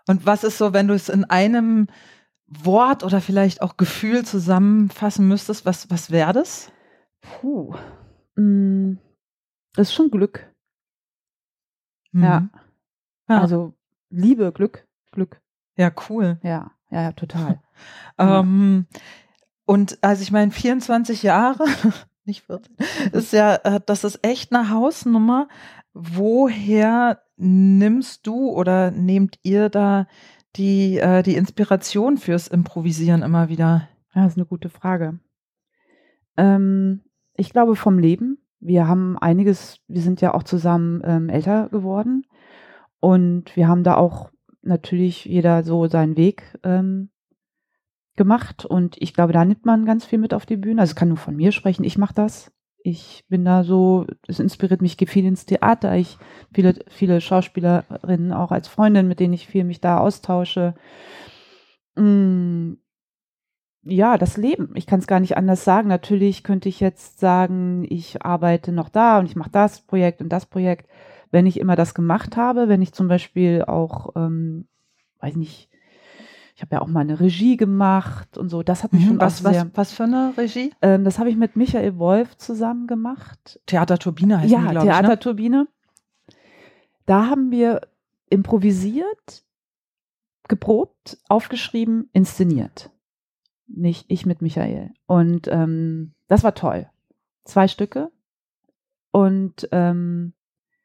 Und 0.07 0.25
was 0.25 0.43
ist 0.43 0.57
so, 0.57 0.73
wenn 0.73 0.87
du 0.87 0.93
es 0.93 1.09
in 1.09 1.25
einem 1.25 1.87
Wort 2.47 3.03
oder 3.03 3.21
vielleicht 3.21 3.61
auch 3.61 3.77
Gefühl 3.77 4.25
zusammenfassen 4.25 5.27
müsstest, 5.27 5.65
was, 5.65 5.89
was 5.89 6.11
wäre 6.11 6.33
das? 6.33 6.71
Puh. 7.21 7.75
Mm, 8.35 8.95
Das 9.73 9.89
ist 9.89 9.93
schon 9.93 10.11
Glück. 10.11 10.51
Mhm. 12.11 12.23
Ja. 12.23 12.49
Ja. 13.29 13.41
Also 13.41 13.73
Liebe, 14.09 14.51
Glück, 14.51 14.85
Glück. 15.11 15.41
Ja, 15.77 15.91
cool. 16.09 16.39
Ja, 16.43 16.71
ja, 16.89 17.01
ja, 17.03 17.11
total. 17.13 17.61
Ähm, 18.19 18.85
und 19.65 19.97
also 20.03 20.21
ich 20.21 20.31
meine, 20.31 20.51
24 20.51 21.23
Jahre, 21.23 21.65
nicht 22.25 22.43
14, 22.45 22.75
ist 23.13 23.33
ja, 23.33 23.55
äh, 23.55 23.79
das 23.83 24.03
ist 24.03 24.19
echt 24.23 24.53
eine 24.53 24.69
Hausnummer. 24.69 25.47
Woher 25.93 27.23
nimmst 27.41 28.27
du 28.27 28.49
oder 28.49 28.91
nehmt 28.91 29.39
ihr 29.43 29.69
da 29.69 30.08
die, 30.56 30.99
äh, 30.99 31.23
die 31.23 31.36
Inspiration 31.36 32.17
fürs 32.17 32.47
Improvisieren 32.47 33.23
immer 33.23 33.49
wieder? 33.49 33.89
Ja, 34.13 34.23
das 34.23 34.34
ist 34.34 34.38
eine 34.38 34.45
gute 34.45 34.69
Frage. 34.69 35.19
Ähm, 36.38 37.01
ich 37.36 37.51
glaube 37.51 37.75
vom 37.75 37.97
Leben. 37.97 38.38
Wir 38.60 38.88
haben 38.88 39.17
einiges, 39.17 39.80
wir 39.88 40.01
sind 40.01 40.21
ja 40.21 40.34
auch 40.36 40.43
zusammen 40.43 41.01
ähm, 41.04 41.30
älter 41.30 41.69
geworden 41.69 42.27
und 42.99 43.56
wir 43.56 43.67
haben 43.67 43.84
da 43.84 43.95
auch 43.95 44.30
natürlich 44.62 45.25
jeder 45.25 45.63
so 45.63 45.88
seinen 45.88 46.15
Weg 46.15 46.60
ähm, 46.63 47.10
gemacht 48.15 48.65
und 48.65 48.97
ich 48.99 49.15
glaube, 49.15 49.34
da 49.34 49.43
nimmt 49.45 49.65
man 49.65 49.86
ganz 49.86 50.06
viel 50.06 50.19
mit 50.19 50.36
auf 50.36 50.45
die 50.45 50.58
Bühne. 50.58 50.82
Also 50.82 50.91
ich 50.91 50.95
kann 50.95 51.08
nur 51.08 51.17
von 51.17 51.36
mir 51.36 51.51
sprechen, 51.51 51.84
ich 51.84 51.97
mache 51.97 52.13
das. 52.13 52.51
Ich 52.84 53.26
bin 53.30 53.46
da 53.46 53.63
so, 53.63 54.08
es 54.28 54.39
inspiriert 54.39 54.82
mich, 54.82 54.94
ich 54.94 54.98
gehe 54.98 55.08
viel 55.08 55.26
ins 55.26 55.46
Theater. 55.46 55.96
Ich 55.96 56.17
viele, 56.54 56.76
viele 56.89 57.22
Schauspielerinnen 57.22 58.34
auch 58.34 58.52
als 58.52 58.67
Freundin, 58.67 59.08
mit 59.08 59.20
denen 59.20 59.34
ich 59.34 59.48
viel 59.48 59.63
mich 59.63 59.82
da 59.82 60.00
austausche. 60.00 60.74
Mm, 61.96 62.74
ja, 63.84 64.17
das 64.17 64.38
Leben. 64.38 64.72
Ich 64.76 64.86
kann 64.86 65.00
es 65.00 65.08
gar 65.08 65.20
nicht 65.20 65.38
anders 65.38 65.63
sagen. 65.63 65.88
Natürlich 65.88 66.44
könnte 66.44 66.70
ich 66.70 66.80
jetzt 66.80 67.20
sagen, 67.20 67.86
ich 67.89 68.24
arbeite 68.24 68.72
noch 68.72 68.89
da 68.89 69.20
und 69.20 69.26
ich 69.26 69.36
mache 69.36 69.50
das 69.52 69.82
Projekt 69.82 70.22
und 70.22 70.30
das 70.30 70.46
Projekt. 70.46 70.88
Wenn 71.32 71.46
ich 71.46 71.60
immer 71.60 71.76
das 71.76 71.94
gemacht 71.94 72.38
habe, 72.38 72.67
wenn 72.67 72.82
ich 72.82 72.94
zum 72.94 73.08
Beispiel 73.08 73.63
auch, 73.63 74.10
ähm, 74.15 74.67
weiß 75.20 75.36
nicht, 75.36 75.70
ich 76.62 76.63
habe 76.63 76.76
ja 76.76 76.82
auch 76.84 76.88
mal 76.88 77.00
eine 77.00 77.19
Regie 77.19 77.58
gemacht 77.58 78.38
und 78.38 78.50
so, 78.50 78.62
das 78.62 78.84
hat 78.84 78.93
mich 78.93 79.04
schon 79.04 79.15
Mhm. 79.15 79.19
was, 79.21 79.43
auch 79.43 79.52
sehr. 79.52 79.62
was, 79.65 79.69
was 79.74 79.93
für 79.93 80.04
eine 80.04 80.34
Regie? 80.38 80.71
Ähm, 80.84 81.04
das 81.04 81.17
habe 81.17 81.28
ich 81.32 81.36
mit 81.36 81.56
Michael 81.56 81.97
Wolf 81.97 82.38
zusammen 82.38 82.86
gemacht. 82.86 83.60
Theaterturbine 83.65 84.38
heißt 84.38 84.50
die, 84.50 84.54
Ja, 84.54 84.60
glaube 84.69 84.78
ich. 84.78 84.84
Ne? 84.84 84.91
Theaterturbine. 84.91 85.67
Da 87.08 87.26
haben 87.26 87.50
wir 87.50 87.82
improvisiert, 88.30 89.43
geprobt, 90.47 91.17
aufgeschrieben, 91.28 92.12
inszeniert. 92.13 92.91
Nicht 93.65 94.06
ich 94.08 94.28
mit 94.28 94.43
Michael. 94.43 94.91
Und 95.08 95.47
ähm, 95.47 96.13
das 96.28 96.43
war 96.43 96.54
toll. 96.54 96.88
Zwei 97.43 97.67
Stücke. 97.67 98.12
Und 99.10 99.67
ähm, 99.71 100.34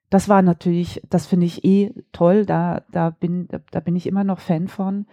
das 0.09 0.31
war 0.31 0.41
natürlich, 0.41 1.03
das 1.11 1.27
finde 1.27 1.45
ich 1.45 1.65
eh 1.65 1.93
toll. 2.12 2.47
Da, 2.47 2.83
da, 2.91 3.11
bin, 3.11 3.47
da, 3.49 3.59
da 3.71 3.81
bin 3.81 3.95
ich 3.95 4.07
immer 4.07 4.25
noch 4.25 4.39
Fan 4.41 4.69
von. 4.69 5.07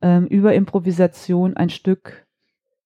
Ähm, 0.00 0.26
über 0.26 0.54
Improvisation 0.54 1.56
ein 1.56 1.70
Stück 1.70 2.26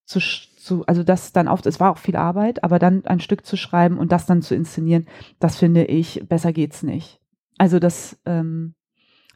zu, 0.04 0.18
zu, 0.20 0.84
also 0.86 1.02
das 1.02 1.32
dann 1.32 1.48
auf, 1.48 1.64
es 1.66 1.80
war 1.80 1.90
auch 1.92 1.98
viel 1.98 2.16
Arbeit, 2.16 2.64
aber 2.64 2.78
dann 2.78 3.04
ein 3.06 3.20
Stück 3.20 3.44
zu 3.44 3.56
schreiben 3.56 3.98
und 3.98 4.12
das 4.12 4.26
dann 4.26 4.42
zu 4.42 4.54
inszenieren, 4.54 5.06
das 5.38 5.56
finde 5.58 5.84
ich, 5.84 6.26
besser 6.28 6.52
geht's 6.52 6.82
nicht. 6.82 7.20
Also 7.58 7.78
das, 7.78 8.18
ähm, 8.26 8.74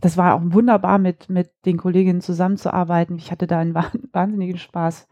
das 0.01 0.17
war 0.17 0.35
auch 0.35 0.41
wunderbar, 0.45 0.99
mit, 0.99 1.29
mit 1.29 1.51
den 1.65 1.77
Kolleginnen 1.77 2.21
zusammenzuarbeiten. 2.21 3.17
Ich 3.17 3.31
hatte 3.31 3.47
da 3.47 3.59
einen 3.59 3.75
wahn- 3.75 4.09
wahnsinnigen 4.13 4.59
Spaß. 4.59 5.07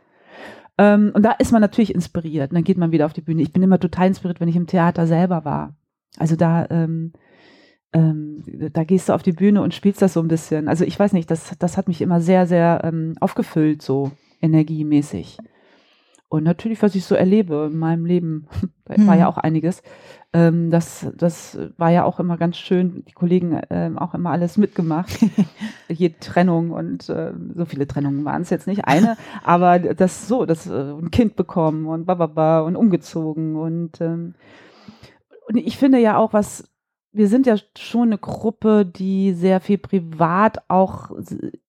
Ähm, 0.77 1.13
und 1.15 1.23
da 1.23 1.33
ist 1.33 1.53
man 1.53 1.61
natürlich 1.61 1.95
inspiriert. 1.95 2.51
Und 2.51 2.57
dann 2.57 2.65
geht 2.65 2.79
man 2.79 2.93
wieder 2.93 3.07
auf 3.07 3.13
die 3.13 3.23
Bühne. 3.23 3.43
Ich 3.43 3.53
bin 3.53 3.63
immer 3.63 3.79
total 3.79 4.09
inspiriert, 4.09 4.41
wenn 4.41 4.49
ich 4.49 4.57
im 4.57 4.67
Theater 4.67 5.07
selber 5.07 5.45
war. 5.45 5.77
Also 6.19 6.37
da, 6.37 6.67
ähm, 6.71 7.13
ähm, 7.95 8.45
da 8.75 8.85
gehst 8.85 9.09
du 9.09 9.15
auf 9.15 9.23
die 9.25 9.33
Bühne 9.33 9.63
und 9.63 9.75
spielst 9.75 10.03
das 10.03 10.15
so 10.15 10.21
ein 10.21 10.29
bisschen. 10.29 10.69
Also 10.69 10.85
ich 10.85 10.99
weiß 10.99 11.15
nicht, 11.15 11.31
das, 11.31 11.57
das 11.59 11.79
hat 11.79 11.89
mich 11.89 12.03
immer 12.03 12.21
sehr, 12.21 12.47
sehr 12.47 12.83
ähm, 12.85 13.15
aufgefüllt, 13.21 13.83
so 13.83 14.13
energiemäßig. 14.43 15.39
Und 16.29 16.43
natürlich, 16.43 16.83
was 16.83 16.97
ich 16.97 17.05
so 17.05 17.15
erlebe 17.15 17.71
in 17.73 17.79
meinem 17.79 18.07
Leben, 18.07 18.49
da 18.87 18.97
war 19.07 19.15
Mhm. 19.15 19.21
ja 19.21 19.29
auch 19.29 19.39
einiges. 19.39 19.83
Ähm, 20.33 20.71
das, 20.73 21.07
das 21.17 21.59
war 21.79 21.91
ja 21.91 22.05
auch 22.05 22.19
immer 22.19 22.37
ganz 22.37 22.57
schön. 22.57 23.05
Die 23.07 23.13
Kollegen 23.13 23.61
ähm, 23.71 23.99
auch 23.99 24.15
immer 24.15 24.31
alles 24.31 24.57
mitgemacht. 24.57 25.17
Jede 25.89 26.19
Trennung 26.19 26.73
und 26.73 27.09
äh, 27.09 27.33
so 27.55 27.67
viele 27.67 27.87
Trennungen 27.87 28.25
waren 28.25 28.43
es 28.43 28.51
jetzt 28.51 28.67
nicht. 28.67 28.87
Eine, 28.87 29.17
aber 29.45 29.79
das 29.79 30.27
so, 30.27 30.45
das 30.47 30.67
äh, 30.67 30.73
ein 30.73 31.13
Kind 31.13 31.37
bekommen 31.37 31.87
und 31.87 32.07
bababa 32.07 32.63
und 32.63 32.77
umgezogen 32.77 33.57
und 33.57 34.01
ähm, 34.01 34.35
und 35.47 35.57
ich 35.57 35.77
finde 35.77 35.99
ja 35.99 36.17
auch, 36.17 36.33
was 36.33 36.69
wir 37.17 37.29
sind 37.29 37.47
ja 37.47 37.57
schon 37.79 38.09
eine 38.09 38.19
Gruppe, 38.19 38.85
die 38.85 39.33
sehr 39.35 39.61
viel 39.61 39.79
privat 39.79 40.59
auch 40.69 41.11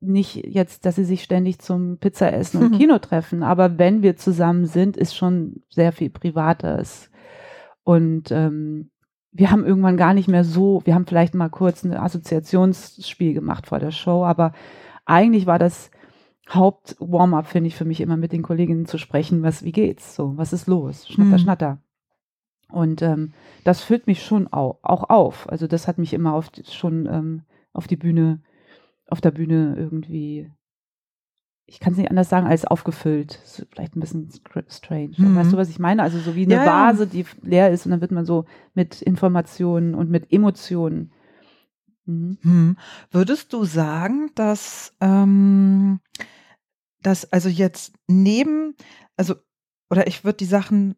nicht 0.01 0.36
jetzt, 0.36 0.86
dass 0.86 0.95
sie 0.95 1.05
sich 1.05 1.23
ständig 1.23 1.60
zum 1.60 1.97
Pizzaessen 1.99 2.62
und 2.62 2.71
Mhm. 2.73 2.77
Kino 2.79 2.97
treffen, 2.99 3.43
aber 3.43 3.77
wenn 3.77 4.01
wir 4.01 4.17
zusammen 4.17 4.65
sind, 4.65 4.97
ist 4.97 5.15
schon 5.15 5.62
sehr 5.69 5.91
viel 5.91 6.10
Privates. 6.10 7.12
Und 7.84 8.31
ähm, 8.31 8.89
wir 9.31 9.51
haben 9.51 9.65
irgendwann 9.65 9.97
gar 9.97 10.13
nicht 10.15 10.27
mehr 10.27 10.43
so, 10.43 10.81
wir 10.86 10.95
haben 10.95 11.05
vielleicht 11.05 11.36
mal 11.36 11.49
kurz 11.49 11.84
ein 11.84 11.93
Assoziationsspiel 11.93 13.34
gemacht 13.34 13.67
vor 13.67 13.79
der 13.79 13.91
Show, 13.91 14.25
aber 14.25 14.53
eigentlich 15.05 15.45
war 15.45 15.60
das 15.60 15.91
Haupt-Warm-up, 16.49 17.47
finde 17.47 17.67
ich, 17.67 17.75
für 17.75 17.86
mich 17.86 18.01
immer 18.01 18.17
mit 18.17 18.31
den 18.31 18.43
Kolleginnen 18.43 18.86
zu 18.86 18.97
sprechen, 18.97 19.43
was, 19.43 19.63
wie 19.63 19.71
geht's 19.71 20.15
so, 20.15 20.34
was 20.38 20.53
ist 20.53 20.67
los, 20.67 21.08
schnatter, 21.08 21.31
Mhm. 21.31 21.39
schnatter. 21.39 21.77
Und 22.69 23.01
ähm, 23.01 23.34
das 23.63 23.82
füllt 23.82 24.08
mich 24.08 24.23
schon 24.23 24.51
au 24.51 24.80
auch 24.82 25.10
auf. 25.10 25.49
Also 25.49 25.67
das 25.67 25.88
hat 25.88 25.97
mich 25.97 26.13
immer 26.13 26.34
auf 26.34 26.49
schon 26.69 27.06
ähm, 27.06 27.41
auf 27.73 27.88
die 27.88 27.95
Bühne, 27.95 28.41
auf 29.08 29.21
der 29.21 29.32
Bühne 29.32 29.75
irgendwie, 29.78 30.51
ich 31.67 31.80
kann 31.80 31.93
es 31.93 31.97
nicht 31.97 32.10
anders 32.10 32.30
sagen, 32.30 32.47
als 32.47 32.65
aufgefüllt. 32.65 33.39
Ist 33.43 33.67
vielleicht 33.71 33.95
ein 33.95 33.99
bisschen 33.99 34.30
str- 34.30 34.71
strange. 34.71 35.13
Mhm. 35.17 35.36
Weißt 35.36 35.54
du, 35.54 35.58
was 35.58 35.69
ich 35.69 35.80
meine? 35.80 36.04
Also 36.04 36.19
so 36.19 36.36
wie 36.36 36.45
eine 36.45 36.56
ja. 36.56 36.65
Vase, 36.65 37.08
die 37.08 37.25
leer 37.41 37.71
ist 37.71 37.86
und 37.86 37.91
dann 37.91 38.01
wird 38.01 38.12
man 38.12 38.25
so 38.25 38.45
mit 38.73 39.01
Informationen 39.01 39.93
und 39.95 40.10
mit 40.10 40.32
Emotionen. 40.32 41.12
Mhm. 42.06 42.38
Hm. 42.41 42.78
Würdest 43.12 43.54
du 43.54 43.63
sagen, 43.63 44.32
dass, 44.36 44.93
ähm, 45.01 45.99
dass 47.01 47.32
also 47.32 47.49
jetzt 47.49 47.93
neben, 48.08 48.75
also, 49.17 49.36
oder 49.89 50.08
ich 50.08 50.23
würde 50.23 50.38
die 50.38 50.45
Sachen 50.45 50.95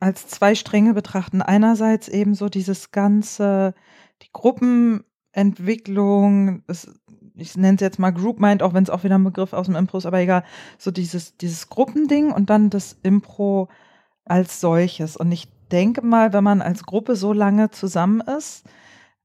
als 0.00 0.28
zwei 0.28 0.54
Stränge 0.54 0.94
betrachten. 0.94 1.42
Einerseits 1.42 2.08
eben 2.08 2.34
so 2.34 2.48
dieses 2.48 2.90
ganze, 2.90 3.74
die 4.22 4.30
Gruppenentwicklung, 4.32 6.62
es, 6.66 6.90
ich 7.34 7.54
nenne 7.56 7.76
es 7.76 7.80
jetzt 7.80 7.98
mal 7.98 8.10
Group 8.10 8.40
Mind, 8.40 8.62
auch 8.62 8.74
wenn 8.74 8.84
es 8.84 8.90
auch 8.90 9.04
wieder 9.04 9.16
ein 9.16 9.24
Begriff 9.24 9.52
aus 9.52 9.66
dem 9.66 9.76
Impro 9.76 9.98
ist, 9.98 10.06
aber 10.06 10.20
egal, 10.20 10.44
so 10.78 10.90
dieses, 10.90 11.36
dieses 11.36 11.68
Gruppending 11.68 12.32
und 12.32 12.50
dann 12.50 12.70
das 12.70 12.98
Impro 13.02 13.68
als 14.24 14.60
solches. 14.60 15.16
Und 15.16 15.32
ich 15.32 15.48
denke 15.70 16.02
mal, 16.02 16.32
wenn 16.32 16.44
man 16.44 16.62
als 16.62 16.84
Gruppe 16.84 17.16
so 17.16 17.32
lange 17.32 17.70
zusammen 17.70 18.20
ist, 18.20 18.64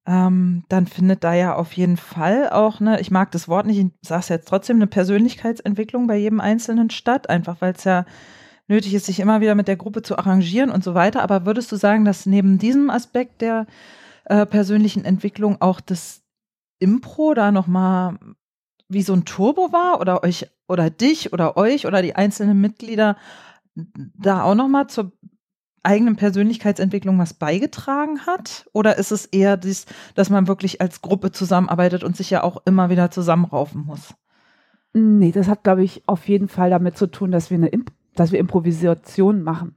ähm, 0.05 0.65
dann 0.69 0.87
findet 0.87 1.23
da 1.23 1.33
ja 1.33 1.55
auf 1.55 1.73
jeden 1.73 1.97
Fall 1.97 2.49
auch 2.49 2.81
eine, 2.81 2.99
ich 2.99 3.11
mag 3.11 3.31
das 3.31 3.47
Wort 3.47 3.65
nicht, 3.65 3.79
ich 3.79 3.91
sage 4.01 4.19
es 4.19 4.29
jetzt 4.29 4.47
trotzdem, 4.47 4.77
eine 4.77 4.87
Persönlichkeitsentwicklung 4.87 6.07
bei 6.07 6.17
jedem 6.17 6.41
Einzelnen 6.41 6.89
statt, 6.89 7.29
einfach 7.29 7.61
weil 7.61 7.73
es 7.73 7.85
ja 7.85 8.05
nötig 8.67 8.93
ist, 8.93 9.05
sich 9.05 9.19
immer 9.19 9.41
wieder 9.41 9.55
mit 9.55 9.67
der 9.67 9.75
Gruppe 9.75 10.01
zu 10.01 10.17
arrangieren 10.17 10.69
und 10.69 10.83
so 10.83 10.93
weiter. 10.93 11.21
Aber 11.21 11.45
würdest 11.45 11.71
du 11.71 11.75
sagen, 11.75 12.05
dass 12.05 12.25
neben 12.25 12.57
diesem 12.57 12.89
Aspekt 12.89 13.41
der 13.41 13.67
äh, 14.25 14.45
persönlichen 14.45 15.05
Entwicklung 15.05 15.61
auch 15.61 15.81
das 15.81 16.21
Impro 16.79 17.33
da 17.33 17.51
nochmal 17.51 18.17
wie 18.87 19.01
so 19.01 19.13
ein 19.13 19.25
Turbo 19.25 19.71
war 19.71 19.99
oder 19.99 20.23
euch 20.23 20.47
oder 20.67 20.89
dich 20.89 21.33
oder 21.33 21.57
euch 21.57 21.85
oder 21.85 22.01
die 22.01 22.15
einzelnen 22.15 22.61
Mitglieder 22.61 23.17
da 23.75 24.43
auch 24.43 24.55
nochmal 24.55 24.87
zur 24.87 25.11
eigenen 25.83 26.15
Persönlichkeitsentwicklung 26.15 27.19
was 27.19 27.33
beigetragen 27.33 28.25
hat? 28.25 28.69
Oder 28.73 28.97
ist 28.97 29.11
es 29.11 29.25
eher 29.25 29.57
dies, 29.57 29.85
dass 30.15 30.29
man 30.29 30.47
wirklich 30.47 30.81
als 30.81 31.01
Gruppe 31.01 31.31
zusammenarbeitet 31.31 32.03
und 32.03 32.15
sich 32.15 32.29
ja 32.29 32.43
auch 32.43 32.61
immer 32.65 32.89
wieder 32.89 33.11
zusammenraufen 33.11 33.85
muss? 33.85 34.13
Nee, 34.93 35.31
das 35.31 35.47
hat, 35.47 35.63
glaube 35.63 35.83
ich, 35.83 36.07
auf 36.07 36.27
jeden 36.27 36.47
Fall 36.47 36.69
damit 36.69 36.97
zu 36.97 37.07
tun, 37.07 37.31
dass 37.31 37.49
wir 37.49 37.57
eine 37.57 37.67
Imp 37.67 37.91
dass 38.15 38.31
wir 38.31 38.39
Improvisation 38.39 39.43
machen. 39.43 39.75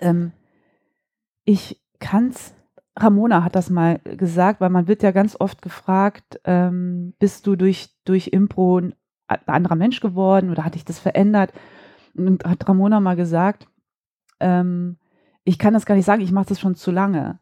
Ähm, 0.00 0.32
ich 1.44 1.82
kann's, 1.98 2.54
Ramona 2.96 3.42
hat 3.44 3.54
das 3.56 3.70
mal 3.70 3.98
gesagt, 4.00 4.60
weil 4.60 4.70
man 4.70 4.86
wird 4.88 5.02
ja 5.02 5.10
ganz 5.12 5.36
oft 5.38 5.62
gefragt, 5.62 6.40
ähm, 6.44 7.14
bist 7.18 7.46
du 7.46 7.56
durch, 7.56 7.90
durch 8.04 8.28
Impro 8.28 8.78
ein 8.78 8.94
anderer 9.46 9.76
Mensch 9.76 10.00
geworden 10.00 10.50
oder 10.50 10.64
hat 10.64 10.74
dich 10.74 10.84
das 10.84 10.98
verändert? 10.98 11.52
Und 12.14 12.44
hat 12.44 12.68
Ramona 12.68 13.00
mal 13.00 13.16
gesagt, 13.16 13.66
ähm, 14.40 14.98
Ich 15.44 15.58
kann 15.58 15.74
das 15.74 15.86
gar 15.86 15.96
nicht 15.96 16.04
sagen, 16.04 16.22
ich 16.22 16.32
mache 16.32 16.46
das 16.46 16.60
schon 16.60 16.76
zu 16.76 16.90
lange. 16.90 17.40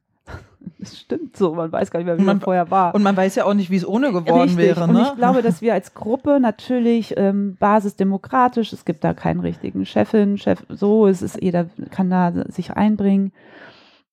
Das 0.79 0.99
stimmt 0.99 1.37
so, 1.37 1.55
man 1.55 1.71
weiß 1.73 1.91
gar 1.91 1.99
nicht 2.01 2.07
mehr, 2.07 2.17
wie 2.17 2.23
man, 2.23 2.37
man 2.37 2.41
vorher 2.41 2.71
war. 2.71 2.95
Und 2.95 3.03
man 3.03 3.17
weiß 3.17 3.35
ja 3.35 3.45
auch 3.45 3.55
nicht, 3.55 3.71
wie 3.71 3.77
es 3.77 3.87
ohne 3.87 4.13
geworden 4.13 4.43
Richtig. 4.43 4.59
wäre. 4.59 4.87
Ne? 4.87 4.99
Und 4.99 5.07
ich 5.07 5.17
glaube, 5.17 5.43
dass 5.43 5.63
wir 5.63 5.75
als 5.75 5.95
Gruppe 5.95 6.39
natürlich 6.41 7.15
ähm, 7.17 7.57
basisdemokratisch, 7.59 8.73
es 8.73 8.85
gibt 8.85 9.05
da 9.05 9.15
keinen 9.15 9.41
richtigen 9.41 9.87
Chefin, 9.87 10.39
Chef, 10.39 10.65
so, 10.69 11.07
es 11.07 11.23
ist, 11.23 11.43
jeder 11.43 11.67
kann 11.91 12.11
da 12.11 12.33
sich 12.49 12.73
einbringen. 12.73 13.33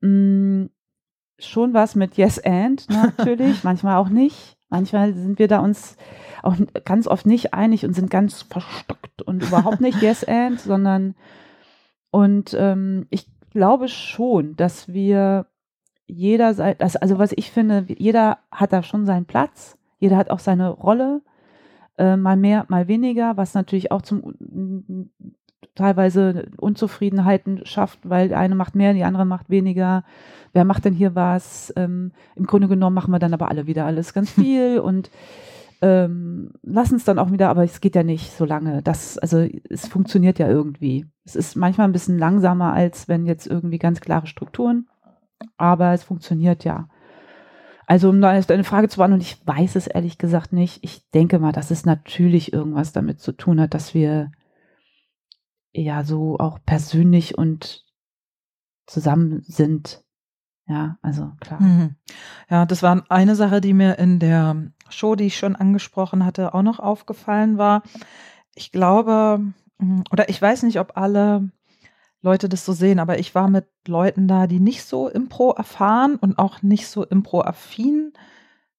Mm, 0.02 0.66
schon 1.40 1.74
was 1.74 1.96
mit 1.96 2.16
Yes 2.18 2.40
and 2.44 2.88
natürlich, 3.18 3.64
manchmal 3.64 3.98
auch 3.98 4.10
nicht. 4.10 4.58
Manchmal 4.70 5.14
sind 5.14 5.40
wir 5.40 5.48
da 5.48 5.60
uns 5.60 5.96
auch 6.44 6.56
ganz 6.86 7.08
oft 7.08 7.26
nicht 7.26 7.54
einig 7.54 7.86
und 7.86 7.94
sind 7.94 8.10
ganz 8.10 8.42
verstockt 8.42 9.22
und 9.22 9.44
überhaupt 9.44 9.82
nicht 9.82 10.02
Yes 10.02 10.24
and, 10.28 10.60
sondern 10.60 11.16
und 12.12 12.56
ähm, 12.58 13.06
ich 13.10 13.28
glaube 13.52 13.88
schon, 13.88 14.56
dass 14.56 14.88
wir 14.88 15.48
jeder, 16.08 16.48
also 16.80 17.20
was 17.20 17.34
ich 17.36 17.52
finde, 17.52 17.86
jeder 17.88 18.40
hat 18.52 18.74
da 18.74 18.82
schon 18.82 19.06
seinen 19.06 19.26
Platz, 19.26 19.78
jeder 20.00 20.18
hat 20.18 20.30
auch 20.30 20.40
seine 20.40 20.70
Rolle, 20.70 21.22
äh, 21.98 22.16
mal 22.16 22.38
mehr, 22.38 22.66
mal 22.70 22.88
weniger, 22.88 23.38
was 23.38 23.54
natürlich 23.54 23.92
auch 23.92 24.02
zum 24.02 25.10
teilweise 25.76 26.48
Unzufriedenheiten 26.58 27.66
schafft, 27.66 28.00
weil 28.04 28.30
der 28.30 28.40
eine 28.40 28.56
macht 28.56 28.76
mehr, 28.76 28.94
die 28.94 29.04
andere 29.04 29.26
macht 29.26 29.50
weniger. 29.50 30.04
Wer 30.54 30.66
macht 30.66 30.86
denn 30.86 30.94
hier 30.94 31.14
was? 31.16 31.72
Ähm, 31.76 32.12
Im 32.36 32.46
Grunde 32.48 32.68
genommen 32.68 32.96
machen 32.96 33.12
wir 33.12 33.20
dann 33.20 33.34
aber 33.34 33.50
alle 33.50 33.68
wieder 33.68 33.86
alles 33.86 34.14
ganz 34.14 34.32
viel 34.32 34.80
und 34.80 35.10
ähm, 35.82 36.52
lassen 36.64 36.96
es 36.96 37.04
dann 37.04 37.20
auch 37.20 37.32
wieder, 37.32 37.50
aber 37.50 37.64
es 37.64 37.82
geht 37.82 37.96
ja 37.96 38.02
nicht 38.02 38.32
so 38.36 38.46
lange. 38.46 38.82
Das, 38.82 39.20
also 39.20 39.48
es 39.70 39.88
funktioniert 39.88 40.40
ja 40.40 40.50
irgendwie. 40.50 41.06
Es 41.24 41.36
ist 41.36 41.56
manchmal 41.56 41.88
ein 41.88 41.94
bisschen 41.94 42.18
langsamer, 42.18 42.74
als 42.74 43.08
wenn 43.08 43.28
jetzt 43.28 43.46
irgendwie 43.46 43.78
ganz 43.78 44.02
klare 44.02 44.26
Strukturen, 44.26 44.88
aber 45.58 45.94
es 45.94 46.04
funktioniert 46.04 46.64
ja. 46.64 46.90
Also 47.86 48.10
um 48.10 48.20
deine 48.20 48.64
Frage 48.64 48.90
zu 48.90 48.98
beantworten, 48.98 49.22
ich 49.22 49.48
weiß 49.48 49.76
es 49.78 49.88
ehrlich 49.88 50.18
gesagt 50.18 50.52
nicht. 50.52 50.84
Ich 50.84 51.10
denke 51.12 51.40
mal, 51.40 51.54
dass 51.54 51.72
es 51.72 51.86
natürlich 51.86 52.52
irgendwas 52.52 52.92
damit 52.92 53.22
zu 53.22 53.32
tun 53.32 53.62
hat, 53.62 53.74
dass 53.74 53.94
wir 53.94 54.32
ja 55.72 56.04
so 56.04 56.38
auch 56.38 56.60
persönlich 56.66 57.38
und 57.38 57.86
zusammen 58.88 59.42
sind. 59.44 60.04
Ja, 60.68 60.98
also 61.02 61.32
klar. 61.40 61.62
Mhm. 61.62 61.96
Ja, 62.50 62.66
das 62.66 62.84
war 62.84 63.06
eine 63.08 63.36
Sache, 63.36 63.62
die 63.62 63.74
mir 63.74 63.98
in 64.00 64.20
der 64.20 64.72
Show, 64.90 65.16
die 65.16 65.28
ich 65.28 65.38
schon 65.38 65.56
angesprochen 65.56 66.26
hatte, 66.26 66.54
auch 66.54 66.64
noch 66.64 66.80
aufgefallen 66.80 67.58
war. 67.58 67.84
Ich 68.54 68.74
glaube, 68.74 69.54
oder 70.12 70.28
ich 70.28 70.42
weiß 70.42 70.64
nicht, 70.64 70.82
ob 70.82 70.98
alle 70.98 71.52
Leute 72.22 72.50
das 72.50 72.66
so 72.66 72.74
sehen, 72.74 73.00
aber 73.00 73.20
ich 73.20 73.36
war 73.36 73.50
mit 73.50 73.68
Leuten 73.88 74.28
da, 74.28 74.48
die 74.48 74.60
nicht 74.60 74.84
so 74.84 75.08
Impro 75.08 75.52
erfahren 75.52 76.16
und 76.16 76.40
auch 76.40 76.62
nicht 76.62 76.88
so 76.88 77.04
Impro-affin 77.04 78.14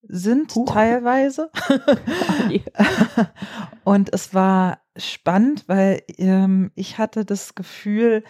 sind 0.03 0.55
Huch. 0.55 0.73
teilweise. 0.73 1.51
und 3.85 4.13
es 4.13 4.35
war 4.35 4.81
spannend, 4.97 5.65
weil 5.69 6.03
ähm, 6.19 6.73
ich 6.75 6.99
hatte 6.99 7.25
das 7.25 7.55
Gefühl, 7.55 8.25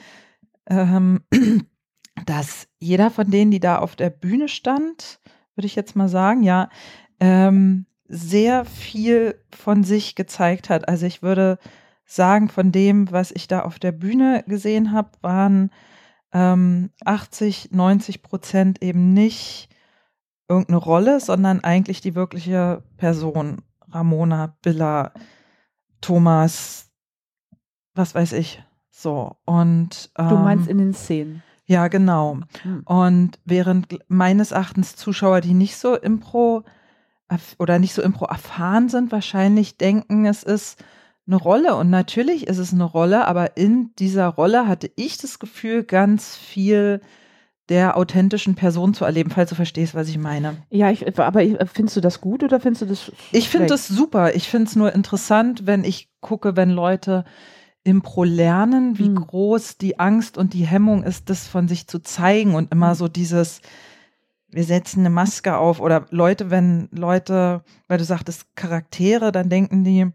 ähm, 0.69 1.23
dass 2.27 2.69
jeder 2.79 3.11
von 3.11 3.31
denen, 3.31 3.51
die 3.51 3.61
da 3.61 3.79
auf 3.79 3.97
der 3.97 4.11
Bühne 4.11 4.49
stand, 4.49 5.21
würde 5.55 5.67
ich 5.67 5.77
jetzt 5.77 5.97
mal 5.97 6.09
sagen, 6.09 6.43
ja, 6.43 6.69
ähm, 7.21 7.87
sehr 8.09 8.65
viel 8.65 9.35
von 9.55 9.85
sich 9.85 10.15
gezeigt 10.15 10.71
hat. 10.71 10.89
Also 10.89 11.07
ich 11.07 11.23
würde 11.23 11.59
sagen, 12.09 12.49
von 12.49 12.73
dem, 12.73 13.13
was 13.13 13.31
ich 13.31 13.47
da 13.47 13.61
auf 13.61 13.79
der 13.79 13.93
Bühne 13.93 14.43
gesehen 14.49 14.93
habe, 14.93 15.11
waren 15.21 15.71
ähm, 16.33 16.91
80, 17.05 17.71
90 17.71 18.23
Prozent 18.23 18.83
eben 18.83 19.13
nicht 19.13 19.69
irgendeine 20.49 20.79
Rolle, 20.79 21.21
sondern 21.21 21.63
eigentlich 21.63 22.01
die 22.01 22.15
wirkliche 22.15 22.83
Person. 22.97 23.63
Ramona, 23.91 24.57
Billa, 24.63 25.13
Thomas, 26.01 26.91
was 27.95 28.15
weiß 28.15 28.33
ich. 28.33 28.63
So. 28.91 29.37
Und 29.45 30.11
ähm, 30.19 30.29
du 30.29 30.37
meinst 30.37 30.69
in 30.69 30.79
den 30.79 30.95
Szenen. 30.95 31.43
Ja, 31.67 31.89
genau. 31.89 32.41
Hm. 32.63 32.83
Und 32.85 33.39
während 33.45 33.99
meines 34.09 34.53
Erachtens 34.53 34.97
Zuschauer, 34.97 35.43
die 35.43 35.55
nicht 35.55 35.77
so 35.77 35.95
Impro 35.95 36.65
oder 37.59 37.79
nicht 37.79 37.93
so 37.93 38.01
Impro 38.01 38.25
erfahren 38.25 38.89
sind, 38.89 39.13
wahrscheinlich 39.13 39.77
denken, 39.77 40.25
es 40.25 40.43
ist 40.43 40.83
eine 41.29 41.37
Rolle. 41.37 41.77
Und 41.77 41.91
natürlich 41.91 42.49
ist 42.49 42.59
es 42.59 42.73
eine 42.73 42.85
Rolle, 42.85 43.27
aber 43.27 43.57
in 43.57 43.91
dieser 43.99 44.27
Rolle 44.27 44.67
hatte 44.67 44.91
ich 44.97 45.19
das 45.19 45.39
Gefühl, 45.39 45.85
ganz 45.85 46.37
viel 46.37 47.01
der 47.69 47.99
authentischen 47.99 48.55
Person 48.55 48.95
zu 48.95 49.05
erleben, 49.05 49.31
falls 49.31 49.51
du 49.51 49.55
verstehst, 49.55 49.95
was 49.95 50.09
ich 50.09 50.17
meine. 50.17 50.57
Ja, 50.71 50.91
ich, 50.91 51.19
aber 51.19 51.43
findest 51.67 51.97
du 51.97 52.01
das 52.01 52.21
gut 52.23 52.43
oder 52.43 52.61
findest 52.61 52.83
du 52.83 52.87
das? 52.87 53.13
Ich 53.31 53.51
finde 53.51 53.67
das 53.67 53.87
super. 53.87 54.35
Ich 54.35 54.49
finde 54.49 54.69
es 54.69 54.77
nur 54.77 54.95
interessant, 54.95 55.67
wenn 55.67 55.85
ich 55.85 56.09
gucke, 56.21 56.57
wenn 56.57 56.71
Leute 56.71 57.25
Impro 57.85 58.25
lernen, 58.25 58.99
wie 58.99 59.07
hm. 59.07 59.17
groß 59.17 59.77
die 59.77 59.99
Angst 59.99 60.39
und 60.39 60.55
die 60.55 60.67
Hemmung 60.67 61.05
ist, 61.05 61.31
das 61.31 61.47
von 61.47 61.69
sich 61.69 61.87
zu 61.87 62.01
zeigen 62.01 62.55
und 62.55 62.73
immer 62.73 62.91
hm. 62.91 62.95
so 62.95 63.09
dieses, 63.09 63.61
wir 64.49 64.65
setzen 64.65 65.01
eine 65.01 65.11
Maske 65.11 65.57
auf 65.57 65.81
oder 65.81 66.07
Leute, 66.11 66.51
wenn 66.51 66.89
Leute, 66.91 67.63
weil 67.87 67.99
du 67.99 68.05
sagtest 68.05 68.57
Charaktere, 68.57 69.31
dann 69.31 69.51
denken 69.51 69.85
die, 69.85 70.11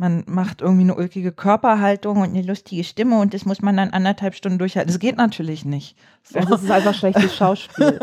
man 0.00 0.24
macht 0.26 0.62
irgendwie 0.62 0.84
eine 0.84 0.94
ulkige 0.94 1.30
Körperhaltung 1.30 2.22
und 2.22 2.30
eine 2.30 2.40
lustige 2.40 2.84
Stimme 2.84 3.20
und 3.20 3.34
das 3.34 3.44
muss 3.44 3.60
man 3.60 3.76
dann 3.76 3.90
anderthalb 3.90 4.34
Stunden 4.34 4.58
durchhalten. 4.58 4.90
Das 4.90 4.98
geht 4.98 5.18
natürlich 5.18 5.66
nicht. 5.66 5.94
So. 6.22 6.38
Es 6.38 6.48
ist 6.48 6.70
einfach 6.70 6.94
schlechtes 6.94 7.36
Schauspiel. 7.36 8.00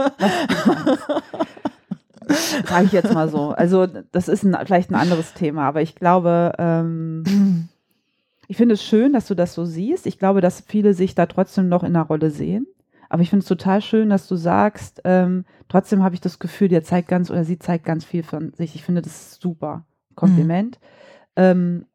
Sage 2.67 2.85
ich 2.85 2.91
jetzt 2.91 3.11
mal 3.11 3.27
so. 3.29 3.49
Also 3.49 3.87
das 3.87 4.27
ist 4.27 4.43
ein, 4.43 4.55
vielleicht 4.63 4.91
ein 4.91 4.95
anderes 4.95 5.33
Thema, 5.33 5.67
aber 5.67 5.81
ich 5.81 5.95
glaube, 5.95 6.53
ähm, 6.59 7.67
ich 8.47 8.57
finde 8.57 8.75
es 8.75 8.83
schön, 8.83 9.11
dass 9.11 9.25
du 9.25 9.33
das 9.33 9.55
so 9.55 9.65
siehst. 9.65 10.05
Ich 10.05 10.19
glaube, 10.19 10.39
dass 10.39 10.61
viele 10.61 10.93
sich 10.93 11.15
da 11.15 11.25
trotzdem 11.25 11.67
noch 11.67 11.83
in 11.83 11.93
der 11.93 12.03
Rolle 12.03 12.29
sehen. 12.29 12.67
Aber 13.09 13.23
ich 13.23 13.31
finde 13.31 13.41
es 13.41 13.47
total 13.47 13.81
schön, 13.81 14.11
dass 14.11 14.27
du 14.27 14.35
sagst, 14.35 15.01
ähm, 15.03 15.45
trotzdem 15.67 16.03
habe 16.03 16.13
ich 16.13 16.21
das 16.21 16.37
Gefühl, 16.37 16.67
der 16.67 16.83
zeigt 16.83 17.07
ganz 17.07 17.31
oder 17.31 17.43
sie 17.43 17.57
zeigt 17.57 17.85
ganz 17.85 18.05
viel 18.05 18.21
von 18.21 18.53
sich. 18.53 18.75
Ich 18.75 18.83
finde 18.83 19.01
das 19.01 19.39
super. 19.39 19.83
Kompliment. 20.13 20.77
Mhm. 20.79 20.97
Ähm, 21.37 21.85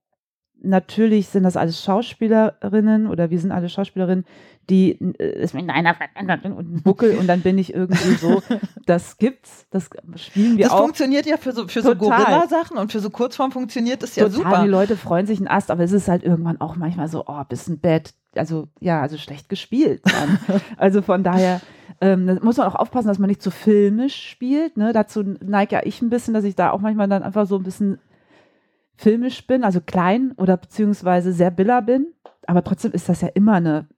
natürlich 0.62 1.28
sind 1.28 1.42
das 1.42 1.56
alles 1.56 1.82
Schauspielerinnen 1.82 3.06
oder 3.08 3.30
wir 3.30 3.38
sind 3.38 3.52
alle 3.52 3.68
Schauspielerinnen, 3.68 4.24
die 4.70 4.92
äh, 5.18 5.42
ist 5.42 5.54
mit 5.54 5.68
einer 5.68 5.96
und 6.44 6.84
Buckel 6.84 7.18
und 7.18 7.26
dann 7.26 7.40
bin 7.40 7.58
ich 7.58 7.74
irgendwie 7.74 8.14
so, 8.14 8.42
das 8.86 9.18
gibt's, 9.18 9.66
das 9.70 9.90
spielen 10.16 10.56
wir 10.56 10.64
das 10.64 10.72
auch. 10.72 10.78
Das 10.78 10.84
funktioniert 10.84 11.26
ja 11.26 11.36
für 11.36 11.52
so, 11.52 11.66
für 11.66 11.82
so 11.82 11.94
Gorilla-Sachen 11.96 12.78
und 12.78 12.92
für 12.92 13.00
so 13.00 13.10
Kurzform 13.10 13.50
funktioniert 13.50 14.02
das 14.02 14.14
ja 14.14 14.24
Total, 14.24 14.36
super. 14.36 14.62
Die 14.62 14.68
Leute 14.68 14.96
freuen 14.96 15.26
sich 15.26 15.40
ein 15.40 15.48
Ast, 15.48 15.70
aber 15.70 15.82
es 15.82 15.92
ist 15.92 16.08
halt 16.08 16.22
irgendwann 16.22 16.60
auch 16.60 16.76
manchmal 16.76 17.08
so, 17.08 17.24
oh, 17.26 17.44
bisschen 17.48 17.80
bad, 17.80 18.14
also 18.36 18.68
ja, 18.80 19.02
also 19.02 19.18
schlecht 19.18 19.48
gespielt. 19.48 20.02
also 20.76 21.02
von 21.02 21.24
daher 21.24 21.60
ähm, 22.00 22.38
muss 22.42 22.56
man 22.56 22.68
auch 22.68 22.76
aufpassen, 22.76 23.08
dass 23.08 23.18
man 23.18 23.28
nicht 23.28 23.42
zu 23.42 23.50
filmisch 23.50 24.30
spielt. 24.30 24.76
Ne? 24.76 24.92
Dazu 24.92 25.22
neige 25.22 25.74
ja 25.74 25.80
ich 25.84 26.00
ein 26.02 26.10
bisschen, 26.10 26.34
dass 26.34 26.44
ich 26.44 26.54
da 26.54 26.70
auch 26.70 26.80
manchmal 26.80 27.08
dann 27.08 27.22
einfach 27.24 27.46
so 27.46 27.56
ein 27.56 27.64
bisschen 27.64 27.98
filmisch 29.02 29.46
bin, 29.46 29.64
also 29.64 29.80
klein 29.80 30.32
oder 30.36 30.56
beziehungsweise 30.56 31.32
sehr 31.32 31.50
biller 31.50 31.82
bin. 31.82 32.06
Aber 32.46 32.62
trotzdem 32.62 32.92
ist 32.92 33.08
das 33.08 33.20
ja 33.20 33.28
immer 33.28 33.54
eine, 33.54 33.88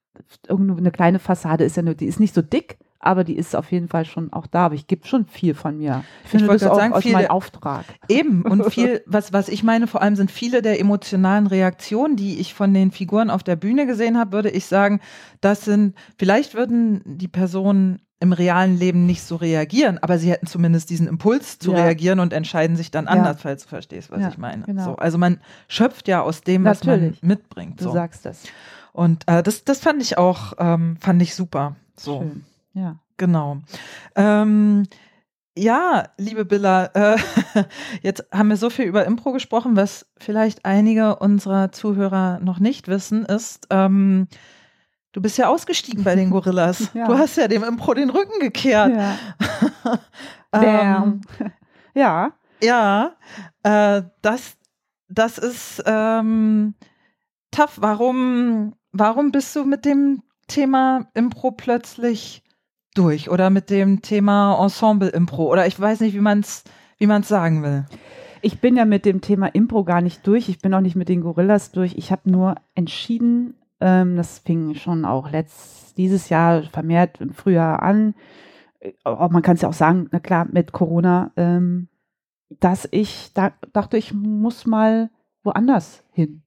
eine 0.48 0.90
kleine 0.90 1.18
Fassade, 1.18 1.64
ist 1.64 1.76
ja 1.76 1.82
nur, 1.82 1.94
die 1.94 2.06
ist 2.06 2.20
nicht 2.20 2.34
so 2.34 2.42
dick, 2.42 2.78
aber 2.98 3.22
die 3.22 3.36
ist 3.36 3.54
auf 3.54 3.70
jeden 3.70 3.88
Fall 3.88 4.06
schon 4.06 4.32
auch 4.32 4.46
da. 4.46 4.66
Aber 4.66 4.74
ich 4.74 4.86
gebe 4.86 5.06
schon 5.06 5.26
viel 5.26 5.54
von 5.54 5.76
mir. 5.76 6.04
Ich 6.24 6.30
finde 6.30 6.46
das 6.46 6.64
auch 6.64 6.76
sagen, 6.76 6.94
aus 6.94 7.04
meinem 7.04 7.30
Auftrag. 7.30 7.84
Eben 8.08 8.42
und 8.42 8.64
viel, 8.72 9.02
was, 9.06 9.32
was 9.32 9.48
ich 9.48 9.62
meine, 9.62 9.86
vor 9.86 10.00
allem 10.00 10.16
sind 10.16 10.30
viele 10.30 10.62
der 10.62 10.80
emotionalen 10.80 11.46
Reaktionen, 11.46 12.16
die 12.16 12.40
ich 12.40 12.54
von 12.54 12.72
den 12.72 12.90
Figuren 12.90 13.28
auf 13.28 13.42
der 13.42 13.56
Bühne 13.56 13.86
gesehen 13.86 14.18
habe, 14.18 14.32
würde 14.32 14.50
ich 14.50 14.64
sagen, 14.64 15.00
das 15.42 15.66
sind, 15.66 15.94
vielleicht 16.18 16.54
würden 16.54 17.02
die 17.04 17.28
Personen 17.28 18.00
im 18.24 18.32
realen 18.32 18.78
Leben 18.78 19.04
nicht 19.06 19.22
so 19.22 19.36
reagieren, 19.36 19.98
aber 19.98 20.18
sie 20.18 20.30
hätten 20.30 20.46
zumindest 20.46 20.88
diesen 20.88 21.06
Impuls 21.06 21.58
zu 21.58 21.72
ja. 21.72 21.84
reagieren 21.84 22.20
und 22.20 22.32
entscheiden 22.32 22.74
sich 22.76 22.90
dann 22.90 23.06
anders, 23.06 23.36
ja. 23.36 23.42
falls 23.42 23.62
du 23.64 23.68
verstehst, 23.68 24.10
was 24.10 24.22
ja, 24.22 24.28
ich 24.30 24.38
meine. 24.38 24.64
Genau. 24.64 24.84
So, 24.84 24.96
also 24.96 25.18
man 25.18 25.40
schöpft 25.68 26.08
ja 26.08 26.22
aus 26.22 26.40
dem, 26.40 26.64
was 26.64 26.82
Natürlich. 26.82 27.22
man 27.22 27.28
mitbringt. 27.28 27.80
So. 27.80 27.90
Du 27.90 27.94
sagst 27.94 28.24
das. 28.24 28.42
Und 28.92 29.28
äh, 29.28 29.42
das, 29.42 29.64
das 29.64 29.80
fand 29.80 30.00
ich 30.00 30.16
auch, 30.16 30.54
ähm, 30.58 30.96
fand 31.00 31.20
ich 31.20 31.34
super. 31.34 31.76
So. 31.96 32.20
Schön. 32.20 32.44
Ja. 32.72 32.96
Genau. 33.18 33.58
Ähm, 34.16 34.84
ja, 35.56 36.08
liebe 36.16 36.44
Billa, 36.44 36.86
äh, 36.94 37.16
jetzt 38.02 38.24
haben 38.32 38.48
wir 38.48 38.56
so 38.56 38.70
viel 38.70 38.86
über 38.86 39.04
Impro 39.04 39.32
gesprochen, 39.32 39.76
was 39.76 40.06
vielleicht 40.16 40.64
einige 40.64 41.16
unserer 41.16 41.70
Zuhörer 41.70 42.40
noch 42.40 42.58
nicht 42.58 42.88
wissen, 42.88 43.24
ist, 43.24 43.66
ähm, 43.70 44.26
Du 45.14 45.22
bist 45.22 45.38
ja 45.38 45.48
ausgestiegen 45.48 46.02
bei 46.02 46.16
den 46.16 46.30
Gorillas. 46.30 46.90
Ja. 46.94 47.06
Du 47.06 47.16
hast 47.16 47.36
ja 47.36 47.48
dem 47.48 47.62
Impro 47.62 47.94
den 47.94 48.10
Rücken 48.10 48.40
gekehrt. 48.40 48.92
Ja. 48.94 49.16
ähm, 50.52 51.20
ja. 51.94 52.32
Ja. 52.60 53.16
Äh, 53.62 54.02
das, 54.22 54.56
das 55.08 55.38
ist 55.38 55.82
ähm, 55.86 56.74
tough. 57.52 57.76
Warum, 57.76 58.74
warum 58.92 59.30
bist 59.30 59.54
du 59.54 59.64
mit 59.64 59.84
dem 59.84 60.22
Thema 60.48 61.06
Impro 61.14 61.52
plötzlich 61.52 62.42
durch 62.94 63.30
oder 63.30 63.50
mit 63.50 63.70
dem 63.70 64.02
Thema 64.02 64.58
Ensemble 64.60 65.08
Impro 65.08 65.50
oder 65.50 65.66
ich 65.66 65.78
weiß 65.78 66.00
nicht, 66.00 66.14
wie 66.14 66.20
man 66.20 66.40
es 66.40 66.64
wie 66.98 67.06
man's 67.06 67.28
sagen 67.28 67.62
will. 67.62 67.86
Ich 68.42 68.60
bin 68.60 68.76
ja 68.76 68.84
mit 68.84 69.04
dem 69.04 69.20
Thema 69.20 69.46
Impro 69.46 69.84
gar 69.84 70.00
nicht 70.00 70.26
durch. 70.26 70.48
Ich 70.48 70.58
bin 70.58 70.74
auch 70.74 70.80
nicht 70.80 70.96
mit 70.96 71.08
den 71.08 71.22
Gorillas 71.22 71.70
durch. 71.70 71.94
Ich 71.96 72.12
habe 72.12 72.30
nur 72.30 72.56
entschieden, 72.74 73.54
ähm, 73.80 74.16
das 74.16 74.38
fing 74.38 74.74
schon 74.74 75.04
auch 75.04 75.30
letzt, 75.30 75.96
dieses 75.96 76.28
Jahr 76.28 76.62
vermehrt 76.64 77.20
im 77.20 77.32
Frühjahr 77.32 77.82
an. 77.82 78.14
Äh, 78.80 78.92
man 79.04 79.42
kann 79.42 79.56
es 79.56 79.62
ja 79.62 79.68
auch 79.68 79.74
sagen, 79.74 80.08
na 80.10 80.20
klar, 80.20 80.46
mit 80.50 80.72
Corona, 80.72 81.32
ähm, 81.36 81.88
dass 82.60 82.88
ich 82.90 83.32
da, 83.34 83.52
dachte, 83.72 83.96
ich 83.96 84.12
muss 84.12 84.66
mal 84.66 85.10
woanders 85.42 86.04
hin. 86.12 86.42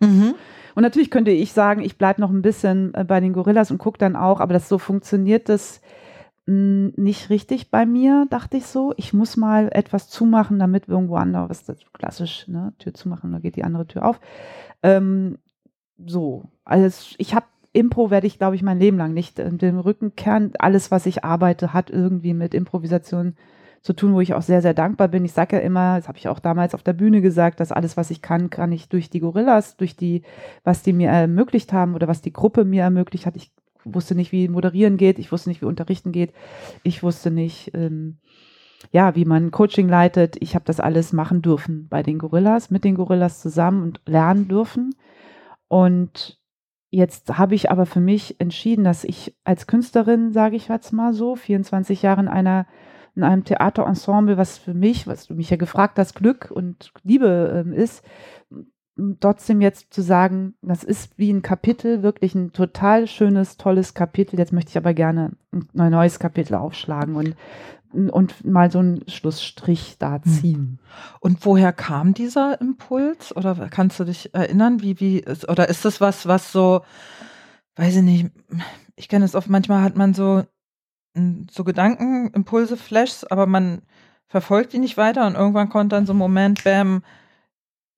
Mhm. 0.00 0.34
Und 0.74 0.82
natürlich 0.82 1.10
könnte 1.10 1.32
ich 1.32 1.52
sagen, 1.52 1.82
ich 1.82 1.98
bleibe 1.98 2.20
noch 2.20 2.30
ein 2.30 2.42
bisschen 2.42 2.94
äh, 2.94 3.04
bei 3.04 3.20
den 3.20 3.32
Gorillas 3.32 3.70
und 3.70 3.78
gucke 3.78 3.98
dann 3.98 4.14
auch, 4.16 4.40
aber 4.40 4.52
das 4.52 4.68
so 4.68 4.78
funktioniert 4.78 5.48
das 5.48 5.80
hm, 6.46 6.92
nicht 6.96 7.28
richtig 7.28 7.70
bei 7.70 7.84
mir, 7.86 8.26
dachte 8.30 8.56
ich 8.56 8.66
so. 8.66 8.94
Ich 8.96 9.12
muss 9.12 9.36
mal 9.36 9.68
etwas 9.72 10.08
zumachen, 10.08 10.58
damit 10.58 10.88
irgendwo 10.88 11.16
anders, 11.16 11.64
das 11.64 11.78
ist 11.78 11.92
klassisch, 11.92 12.48
ne, 12.48 12.72
Tür 12.78 12.94
zumachen, 12.94 13.32
da 13.32 13.38
geht 13.40 13.56
die 13.56 13.64
andere 13.64 13.86
Tür 13.86 14.06
auf. 14.06 14.20
Ähm, 14.82 15.38
so, 16.06 16.44
also 16.64 17.14
ich 17.18 17.34
habe 17.34 17.46
Impro 17.72 18.10
werde 18.10 18.26
ich, 18.26 18.38
glaube 18.38 18.56
ich, 18.56 18.62
mein 18.62 18.80
Leben 18.80 18.96
lang 18.96 19.14
nicht 19.14 19.38
in 19.38 19.58
dem 19.58 19.78
Rückenkern. 19.78 20.52
Alles, 20.58 20.90
was 20.90 21.06
ich 21.06 21.24
arbeite, 21.24 21.72
hat 21.72 21.88
irgendwie 21.88 22.34
mit 22.34 22.52
Improvisation 22.52 23.36
zu 23.82 23.92
tun, 23.92 24.12
wo 24.12 24.20
ich 24.20 24.34
auch 24.34 24.42
sehr, 24.42 24.60
sehr 24.60 24.74
dankbar 24.74 25.08
bin. 25.08 25.24
Ich 25.24 25.32
sage 25.32 25.56
ja 25.56 25.62
immer, 25.62 25.96
das 25.96 26.08
habe 26.08 26.18
ich 26.18 26.28
auch 26.28 26.40
damals 26.40 26.74
auf 26.74 26.82
der 26.82 26.92
Bühne 26.92 27.20
gesagt, 27.20 27.60
dass 27.60 27.72
alles, 27.72 27.96
was 27.96 28.10
ich 28.10 28.22
kann, 28.22 28.50
kann 28.50 28.72
ich 28.72 28.88
durch 28.88 29.08
die 29.08 29.20
Gorillas, 29.20 29.76
durch 29.76 29.96
die, 29.96 30.22
was 30.64 30.82
die 30.82 30.92
mir 30.92 31.10
ermöglicht 31.10 31.72
haben 31.72 31.94
oder 31.94 32.08
was 32.08 32.20
die 32.20 32.32
Gruppe 32.32 32.64
mir 32.64 32.82
ermöglicht 32.82 33.24
hat. 33.24 33.36
Ich 33.36 33.52
wusste 33.84 34.14
nicht, 34.14 34.32
wie 34.32 34.48
moderieren 34.48 34.96
geht, 34.96 35.18
ich 35.18 35.32
wusste 35.32 35.48
nicht, 35.48 35.62
wie 35.62 35.66
unterrichten 35.66 36.12
geht, 36.12 36.34
ich 36.82 37.02
wusste 37.02 37.30
nicht, 37.30 37.70
ähm, 37.74 38.18
ja, 38.92 39.14
wie 39.14 39.24
man 39.24 39.50
Coaching 39.50 39.88
leitet. 39.88 40.36
Ich 40.40 40.54
habe 40.54 40.64
das 40.66 40.80
alles 40.80 41.12
machen 41.12 41.40
dürfen 41.40 41.86
bei 41.88 42.02
den 42.02 42.18
Gorillas, 42.18 42.70
mit 42.70 42.84
den 42.84 42.96
Gorillas 42.96 43.40
zusammen 43.40 43.82
und 43.82 44.00
lernen 44.06 44.48
dürfen. 44.48 44.94
Und 45.70 46.40
Jetzt 46.92 47.38
habe 47.38 47.54
ich 47.54 47.70
aber 47.70 47.86
für 47.86 48.00
mich 48.00 48.40
entschieden, 48.40 48.82
dass 48.82 49.04
ich 49.04 49.36
als 49.44 49.68
Künstlerin, 49.68 50.32
sage 50.32 50.56
ich 50.56 50.66
jetzt 50.66 50.92
mal 50.92 51.12
so, 51.12 51.36
24 51.36 52.02
Jahre 52.02 52.20
in 52.20 52.28
einer 52.28 52.66
in 53.16 53.24
einem 53.24 53.44
Theaterensemble, 53.44 54.36
was 54.36 54.56
für 54.56 54.72
mich, 54.72 55.06
was 55.06 55.26
du 55.26 55.34
mich 55.34 55.50
ja 55.50 55.56
gefragt 55.56 55.98
hast, 55.98 56.14
Glück 56.14 56.50
und 56.50 56.92
Liebe 57.02 57.64
ähm, 57.66 57.72
ist, 57.72 58.04
trotzdem 59.18 59.60
jetzt 59.60 59.92
zu 59.92 60.00
sagen, 60.00 60.54
das 60.62 60.84
ist 60.84 61.18
wie 61.18 61.32
ein 61.32 61.42
Kapitel, 61.42 62.02
wirklich 62.04 62.34
ein 62.34 62.52
total 62.52 63.08
schönes, 63.08 63.56
tolles 63.56 63.94
Kapitel. 63.94 64.38
Jetzt 64.38 64.52
möchte 64.52 64.70
ich 64.70 64.76
aber 64.76 64.94
gerne 64.94 65.32
ein 65.52 65.90
neues 65.90 66.20
Kapitel 66.20 66.54
aufschlagen 66.54 67.16
und, 67.16 67.34
und 67.92 68.44
mal 68.44 68.70
so 68.70 68.78
einen 68.78 69.08
Schlussstrich 69.08 69.96
da 69.98 70.20
hm. 70.22 70.24
ziehen. 70.24 70.78
Und 71.20 71.44
woher 71.44 71.72
kam 71.72 72.14
dieser 72.14 72.60
Impuls? 72.60 73.34
Oder 73.36 73.54
kannst 73.68 73.98
du 74.00 74.04
dich 74.04 74.34
erinnern, 74.34 74.82
wie, 74.82 75.00
wie, 75.00 75.24
oder 75.48 75.68
ist 75.68 75.84
das 75.84 76.00
was, 76.00 76.26
was 76.26 76.52
so, 76.52 76.82
weiß 77.76 77.96
ich 77.96 78.02
nicht, 78.02 78.30
ich 78.96 79.08
kenne 79.08 79.24
es 79.24 79.34
oft, 79.34 79.48
manchmal 79.48 79.82
hat 79.82 79.96
man 79.96 80.14
so 80.14 80.44
so 81.50 81.64
Gedanken, 81.64 82.30
Impulse, 82.32 82.76
Flashs, 82.76 83.24
aber 83.24 83.46
man 83.46 83.82
verfolgt 84.26 84.72
die 84.72 84.78
nicht 84.78 84.96
weiter 84.96 85.26
und 85.26 85.34
irgendwann 85.34 85.68
kommt 85.68 85.92
dann 85.92 86.06
so 86.06 86.12
ein 86.12 86.18
Moment, 86.18 86.62
bam, 86.64 87.02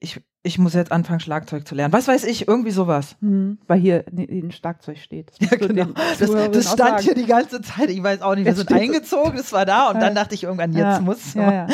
ich, 0.00 0.20
ich 0.44 0.58
muss 0.58 0.74
jetzt 0.74 0.90
anfangen, 0.90 1.20
Schlagzeug 1.20 1.66
zu 1.66 1.74
lernen. 1.74 1.92
Was 1.92 2.08
weiß 2.08 2.24
ich, 2.24 2.48
irgendwie 2.48 2.72
sowas. 2.72 3.16
Mhm, 3.20 3.58
weil 3.68 3.78
hier 3.78 4.04
ein 4.12 4.50
Schlagzeug 4.50 4.98
steht. 4.98 5.32
Das, 5.38 5.50
ja, 5.50 5.56
genau. 5.56 5.86
das, 6.18 6.30
das 6.50 6.72
stand 6.72 7.00
hier 7.00 7.14
die 7.14 7.26
ganze 7.26 7.60
Zeit. 7.60 7.90
Ich 7.90 8.02
weiß 8.02 8.22
auch 8.22 8.34
nicht, 8.34 8.46
wir 8.46 8.54
sind 8.54 8.72
eingezogen, 8.72 9.38
es 9.38 9.52
war 9.52 9.64
da 9.64 9.90
und 9.90 10.00
dann 10.00 10.14
dachte 10.14 10.34
ich 10.34 10.42
irgendwann, 10.42 10.72
jetzt 10.72 10.80
ja, 10.80 11.00
muss. 11.00 11.34
Ja. 11.34 11.66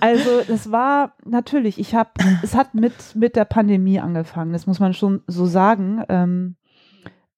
Also 0.00 0.42
das 0.48 0.70
war 0.70 1.14
natürlich, 1.24 1.78
ich 1.78 1.94
habe, 1.94 2.10
es 2.42 2.54
hat 2.54 2.74
mit, 2.74 2.92
mit 3.14 3.36
der 3.36 3.44
Pandemie 3.44 4.00
angefangen, 4.00 4.52
das 4.52 4.66
muss 4.66 4.80
man 4.80 4.94
schon 4.94 5.22
so 5.26 5.46
sagen. 5.46 6.02
Ähm, 6.08 6.56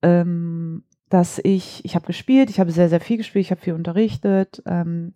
ähm, 0.03 0.85
dass 1.11 1.39
ich, 1.45 1.85
ich 1.85 1.95
habe 1.95 2.07
gespielt, 2.07 2.51
ich 2.51 2.59
habe 2.59 2.73
sehr, 2.73 2.89
sehr 2.89 3.01
viel 3.01 3.19
gespielt, 3.19 3.45
ich 3.45 3.51
habe 3.51 3.61
viel 3.61 3.75
unterrichtet, 3.75 4.62
ähm, 4.67 5.15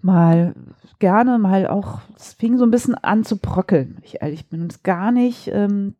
mal 0.00 0.54
gerne, 0.98 1.38
mal 1.38 1.66
auch, 1.66 2.00
es 2.16 2.32
fing 2.34 2.58
so 2.58 2.64
ein 2.64 2.70
bisschen 2.70 2.94
an 2.94 3.24
zu 3.24 3.38
bröckeln, 3.38 3.94
wenn 3.96 4.04
ich 4.04 4.22
ehrlich 4.22 4.48
bin, 4.48 4.62
und 4.62 4.72
es 4.72 4.82
gar 4.82 5.12
nicht 5.12 5.48
ähm, 5.52 5.94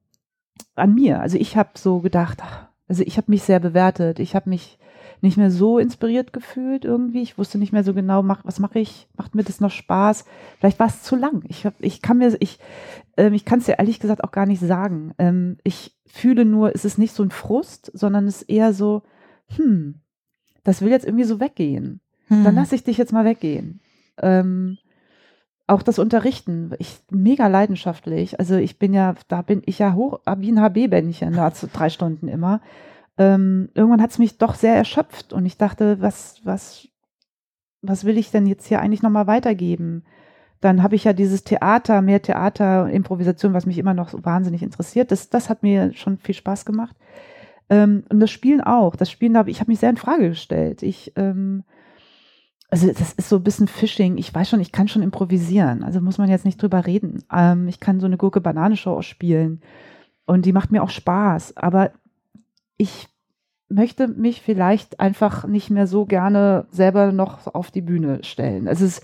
an 0.74 0.94
mir. 0.94 1.20
Also 1.20 1.36
ich 1.36 1.56
habe 1.56 1.70
so 1.76 2.00
gedacht, 2.00 2.38
ach, 2.42 2.68
also 2.88 3.02
ich 3.02 3.16
habe 3.16 3.30
mich 3.30 3.42
sehr 3.42 3.60
bewertet, 3.60 4.18
ich 4.18 4.34
habe 4.34 4.48
mich 4.48 4.78
nicht 5.20 5.36
mehr 5.36 5.50
so 5.50 5.78
inspiriert 5.78 6.32
gefühlt 6.32 6.84
irgendwie. 6.84 7.22
Ich 7.22 7.38
wusste 7.38 7.58
nicht 7.58 7.72
mehr 7.72 7.84
so 7.84 7.92
genau, 7.92 8.22
mach, 8.22 8.44
was 8.44 8.60
mache 8.60 8.78
ich? 8.78 9.08
Macht 9.16 9.34
mir 9.34 9.42
das 9.42 9.60
noch 9.60 9.70
Spaß? 9.70 10.24
Vielleicht 10.58 10.78
war 10.78 10.86
es 10.86 11.02
zu 11.02 11.16
lang. 11.16 11.42
Ich, 11.48 11.66
hab, 11.66 11.74
ich 11.80 12.02
kann 12.02 12.18
mir, 12.18 12.36
ich, 12.40 12.58
ähm, 13.16 13.34
ich 13.34 13.44
kann 13.44 13.58
es 13.58 13.66
dir 13.66 13.78
ehrlich 13.78 13.98
gesagt 14.00 14.22
auch 14.22 14.30
gar 14.30 14.46
nicht 14.46 14.60
sagen. 14.60 15.14
Ähm, 15.18 15.58
ich 15.64 15.96
fühle 16.06 16.44
nur, 16.44 16.74
es 16.74 16.84
ist 16.84 16.98
nicht 16.98 17.14
so 17.14 17.22
ein 17.22 17.30
Frust, 17.30 17.90
sondern 17.94 18.26
es 18.26 18.42
ist 18.42 18.48
eher 18.48 18.72
so, 18.72 19.02
hm, 19.56 19.96
das 20.64 20.82
will 20.82 20.90
jetzt 20.90 21.04
irgendwie 21.04 21.24
so 21.24 21.40
weggehen. 21.40 22.00
Hm. 22.28 22.44
Dann 22.44 22.54
lasse 22.54 22.74
ich 22.74 22.84
dich 22.84 22.96
jetzt 22.96 23.12
mal 23.12 23.24
weggehen. 23.24 23.80
Ähm, 24.22 24.78
auch 25.66 25.82
das 25.82 25.98
Unterrichten, 25.98 26.72
ich 26.78 27.00
mega 27.10 27.46
leidenschaftlich. 27.46 28.38
Also 28.38 28.56
ich 28.56 28.78
bin 28.78 28.94
ja, 28.94 29.14
da 29.28 29.42
bin 29.42 29.62
ich 29.66 29.78
ja 29.78 29.94
hoch, 29.94 30.20
wie 30.38 30.50
ein 30.50 30.60
HB-Bändchen, 30.60 31.34
da 31.34 31.50
drei 31.50 31.90
Stunden 31.90 32.28
immer 32.28 32.60
ähm, 33.18 33.68
irgendwann 33.74 34.00
hat 34.00 34.10
es 34.10 34.18
mich 34.18 34.38
doch 34.38 34.54
sehr 34.54 34.76
erschöpft 34.76 35.32
und 35.32 35.44
ich 35.44 35.58
dachte, 35.58 36.00
was, 36.00 36.40
was, 36.44 36.88
was 37.82 38.04
will 38.04 38.16
ich 38.16 38.30
denn 38.30 38.46
jetzt 38.46 38.66
hier 38.66 38.80
eigentlich 38.80 39.02
nochmal 39.02 39.26
weitergeben? 39.26 40.04
Dann 40.60 40.82
habe 40.82 40.94
ich 40.94 41.04
ja 41.04 41.12
dieses 41.12 41.44
Theater, 41.44 42.00
mehr 42.00 42.22
Theater, 42.22 42.88
Improvisation, 42.88 43.54
was 43.54 43.66
mich 43.66 43.78
immer 43.78 43.94
noch 43.94 44.08
so 44.08 44.24
wahnsinnig 44.24 44.62
interessiert. 44.62 45.10
Das, 45.10 45.30
das 45.30 45.50
hat 45.50 45.62
mir 45.62 45.92
schon 45.94 46.18
viel 46.18 46.34
Spaß 46.34 46.64
gemacht. 46.64 46.96
Ähm, 47.70 48.04
und 48.08 48.20
das 48.20 48.30
Spielen 48.30 48.60
auch. 48.60 48.96
Das 48.96 49.10
Spielen 49.10 49.36
habe 49.36 49.50
ich 49.50 49.60
habe 49.60 49.70
mich 49.70 49.80
sehr 49.80 49.90
in 49.90 49.96
Frage 49.96 50.30
gestellt. 50.30 50.82
Ich, 50.82 51.12
ähm, 51.16 51.64
also 52.70 52.86
das 52.86 53.12
ist 53.14 53.28
so 53.28 53.36
ein 53.36 53.42
bisschen 53.42 53.66
Fishing. 53.66 54.18
Ich 54.18 54.34
weiß 54.34 54.50
schon, 54.50 54.60
ich 54.60 54.72
kann 54.72 54.88
schon 54.88 55.02
improvisieren. 55.02 55.82
Also 55.82 56.00
muss 56.00 56.18
man 56.18 56.28
jetzt 56.28 56.44
nicht 56.44 56.60
drüber 56.60 56.86
reden. 56.86 57.24
Ähm, 57.32 57.66
ich 57.66 57.80
kann 57.80 57.98
so 57.98 58.06
eine 58.06 58.18
Gurke-Banane-Show 58.18 59.00
spielen. 59.02 59.62
Und 60.26 60.44
die 60.44 60.52
macht 60.52 60.70
mir 60.70 60.82
auch 60.82 60.90
Spaß. 60.90 61.56
Aber 61.56 61.92
ich 62.76 63.08
möchte 63.70 64.08
mich 64.08 64.42
vielleicht 64.42 65.00
einfach 65.00 65.46
nicht 65.46 65.70
mehr 65.70 65.86
so 65.86 66.04
gerne 66.04 66.66
selber 66.70 67.12
noch 67.12 67.46
auf 67.54 67.70
die 67.70 67.80
Bühne 67.80 68.22
stellen. 68.22 68.66
Es 68.66 68.82
ist, 68.82 69.02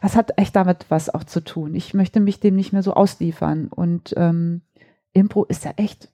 das 0.00 0.16
hat 0.16 0.38
echt 0.38 0.56
damit 0.56 0.86
was 0.88 1.12
auch 1.12 1.24
zu 1.24 1.44
tun. 1.44 1.74
Ich 1.74 1.92
möchte 1.92 2.18
mich 2.18 2.40
dem 2.40 2.56
nicht 2.56 2.72
mehr 2.72 2.82
so 2.82 2.94
ausliefern. 2.94 3.68
Und 3.68 4.14
ähm, 4.16 4.62
Impro 5.12 5.44
ist 5.44 5.66
ja 5.66 5.72
echt 5.76 6.10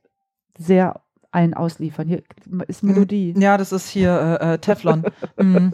sehr 0.59 1.01
ein 1.31 1.55
Ausliefern. 1.55 2.09
Hier 2.09 2.23
ist 2.67 2.83
Melodie. 2.83 3.35
Ja, 3.37 3.57
das 3.57 3.71
ist 3.71 3.89
hier 3.89 4.39
äh, 4.41 4.55
äh 4.55 4.59
Teflon. 4.59 5.05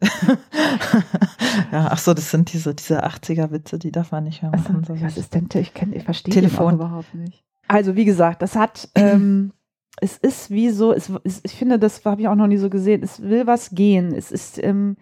ja, 1.72 1.88
ach 1.90 1.98
so, 1.98 2.14
das 2.14 2.30
sind 2.30 2.52
diese, 2.52 2.74
diese 2.74 3.04
80er-Witze, 3.04 3.78
die 3.78 3.92
darf 3.92 4.12
man 4.12 4.24
nicht 4.24 4.42
machen. 4.42 4.84
Also, 4.88 5.00
was 5.00 5.16
ist 5.16 5.34
denn, 5.34 5.48
ich, 5.54 5.74
kenn, 5.74 5.92
ich 5.92 6.04
verstehe 6.04 6.32
Telefon 6.32 6.74
überhaupt 6.74 7.14
nicht. 7.14 7.44
Also, 7.68 7.96
wie 7.96 8.04
gesagt, 8.04 8.42
das 8.42 8.56
hat 8.56 8.88
ähm, 8.94 9.52
es 10.00 10.16
ist 10.16 10.50
wie 10.50 10.70
so, 10.70 10.92
es, 10.92 11.10
es, 11.24 11.40
ich 11.44 11.54
finde, 11.54 11.78
das 11.78 12.04
habe 12.04 12.20
ich 12.20 12.28
auch 12.28 12.34
noch 12.34 12.46
nie 12.46 12.56
so 12.56 12.70
gesehen. 12.70 13.02
Es 13.02 13.22
will 13.22 13.46
was 13.46 13.70
gehen. 13.70 14.14
Es 14.14 14.32
ist, 14.32 14.62
ähm, 14.62 14.96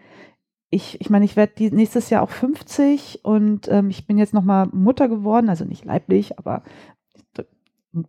ich, 0.71 1.01
ich 1.01 1.11
meine, 1.11 1.25
ich 1.25 1.37
werde 1.37 1.75
nächstes 1.75 2.11
Jahr 2.11 2.23
auch 2.23 2.31
50 2.31 3.21
und 3.25 3.69
ähm, 3.69 3.91
ich 3.91 4.07
bin 4.07 4.19
jetzt 4.19 4.35
nochmal 4.35 4.69
Mutter 4.73 5.09
geworden, 5.09 5.49
also 5.49 5.65
nicht 5.65 5.85
leiblich, 5.85 6.39
aber 6.39 6.63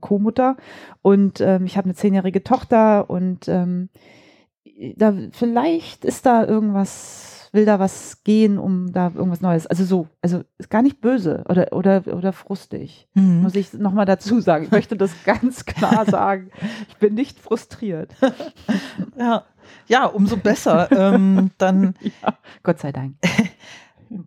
Co-Mutter. 0.02 0.58
Und 1.02 1.42
ähm, 1.42 1.66
ich 1.66 1.78
habe 1.78 1.86
eine 1.86 1.96
zehnjährige 1.96 2.44
Tochter 2.44 3.10
und 3.10 3.48
ähm, 3.48 3.90
da 4.96 5.14
vielleicht 5.32 6.06
ist 6.06 6.26
da 6.26 6.46
irgendwas 6.46 7.40
will 7.52 7.66
da 7.66 7.80
was 7.80 8.24
gehen, 8.24 8.58
um 8.58 8.92
da 8.92 9.12
irgendwas 9.16 9.42
Neues. 9.42 9.68
Also 9.68 9.84
so, 9.84 10.08
also 10.22 10.44
ist 10.58 10.70
gar 10.70 10.82
nicht 10.82 11.02
böse 11.02 11.44
oder 11.50 11.74
oder 11.74 12.04
oder 12.08 12.34
frustig. 12.34 13.08
Mhm. 13.14 13.42
Muss 13.42 13.56
ich 13.56 13.74
nochmal 13.74 14.06
dazu 14.06 14.40
sagen. 14.40 14.66
Ich 14.66 14.72
möchte 14.72 14.96
das 14.96 15.12
ganz 15.24 15.66
klar 15.66 16.06
sagen. 16.06 16.52
Ich 16.90 16.98
bin 16.98 17.14
nicht 17.16 17.40
frustriert. 17.40 18.14
ja, 19.18 19.46
ja, 19.88 20.06
umso 20.06 20.38
besser. 20.38 20.92
ähm, 20.92 21.52
dann 21.58 21.96
ja, 22.22 22.38
Gott 22.64 22.80
sei 22.80 22.92
Dank. 22.92 23.16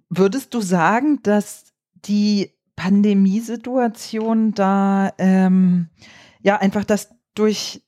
Würdest 0.08 0.54
du 0.54 0.60
sagen, 0.60 1.20
dass 1.22 1.72
die 2.04 2.50
Pandemiesituation 2.76 4.54
da 4.54 5.12
ähm, 5.18 5.88
ja 6.42 6.56
einfach 6.56 6.84
das 6.84 7.14
durch 7.34 7.82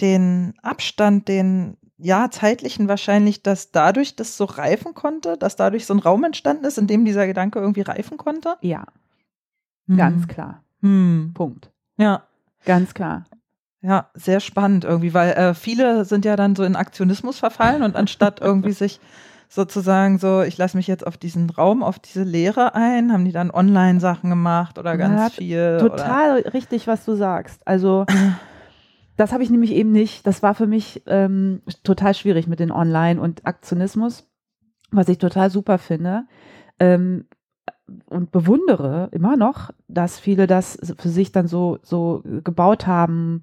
den 0.00 0.54
Abstand, 0.62 1.28
den 1.28 1.76
ja, 1.98 2.30
zeitlichen 2.30 2.88
wahrscheinlich, 2.88 3.42
dass 3.42 3.72
dadurch 3.72 4.14
das 4.16 4.36
so 4.36 4.44
reifen 4.44 4.94
konnte, 4.94 5.36
dass 5.36 5.56
dadurch 5.56 5.84
so 5.84 5.94
ein 5.94 6.00
Raum 6.00 6.24
entstanden 6.24 6.64
ist, 6.64 6.78
in 6.78 6.86
dem 6.86 7.04
dieser 7.04 7.26
Gedanke 7.26 7.58
irgendwie 7.58 7.82
reifen 7.82 8.16
konnte? 8.16 8.56
Ja. 8.60 8.84
Hm. 9.88 9.96
Ganz 9.96 10.28
klar. 10.28 10.62
Hm. 10.80 11.32
Punkt. 11.34 11.70
Ja. 11.96 12.22
Ganz 12.64 12.94
klar. 12.94 13.24
Ja, 13.80 14.10
sehr 14.14 14.40
spannend 14.40 14.84
irgendwie, 14.84 15.14
weil 15.14 15.32
äh, 15.32 15.54
viele 15.54 16.04
sind 16.04 16.24
ja 16.24 16.36
dann 16.36 16.56
so 16.56 16.64
in 16.64 16.76
Aktionismus 16.76 17.38
verfallen 17.38 17.82
und 17.82 17.96
anstatt 17.96 18.40
irgendwie 18.40 18.72
sich 18.72 19.00
sozusagen 19.48 20.18
so, 20.18 20.42
ich 20.42 20.58
lasse 20.58 20.76
mich 20.76 20.86
jetzt 20.86 21.06
auf 21.06 21.16
diesen 21.16 21.50
Raum, 21.50 21.82
auf 21.82 21.98
diese 21.98 22.22
Lehre 22.22 22.74
ein, 22.74 23.12
haben 23.12 23.24
die 23.24 23.32
dann 23.32 23.50
Online-Sachen 23.50 24.30
gemacht 24.30 24.78
oder 24.78 24.96
ganz 24.96 25.20
ja, 25.20 25.30
viel. 25.30 25.78
Total 25.80 26.40
oder? 26.40 26.52
richtig, 26.54 26.86
was 26.86 27.04
du 27.04 27.14
sagst. 27.14 27.66
Also 27.66 28.04
das 29.18 29.32
habe 29.32 29.42
ich 29.42 29.50
nämlich 29.50 29.72
eben 29.72 29.90
nicht. 29.90 30.26
Das 30.26 30.42
war 30.44 30.54
für 30.54 30.68
mich 30.68 31.02
ähm, 31.06 31.60
total 31.82 32.14
schwierig 32.14 32.46
mit 32.46 32.60
den 32.60 32.70
Online 32.70 33.20
und 33.20 33.46
Aktionismus, 33.46 34.30
was 34.92 35.08
ich 35.08 35.18
total 35.18 35.50
super 35.50 35.78
finde. 35.78 36.24
Ähm, 36.78 37.26
und 38.06 38.30
bewundere 38.30 39.08
immer 39.10 39.36
noch, 39.36 39.70
dass 39.88 40.20
viele 40.20 40.46
das 40.46 40.78
für 40.98 41.08
sich 41.08 41.32
dann 41.32 41.48
so, 41.48 41.78
so 41.82 42.22
gebaut 42.44 42.86
haben, 42.86 43.42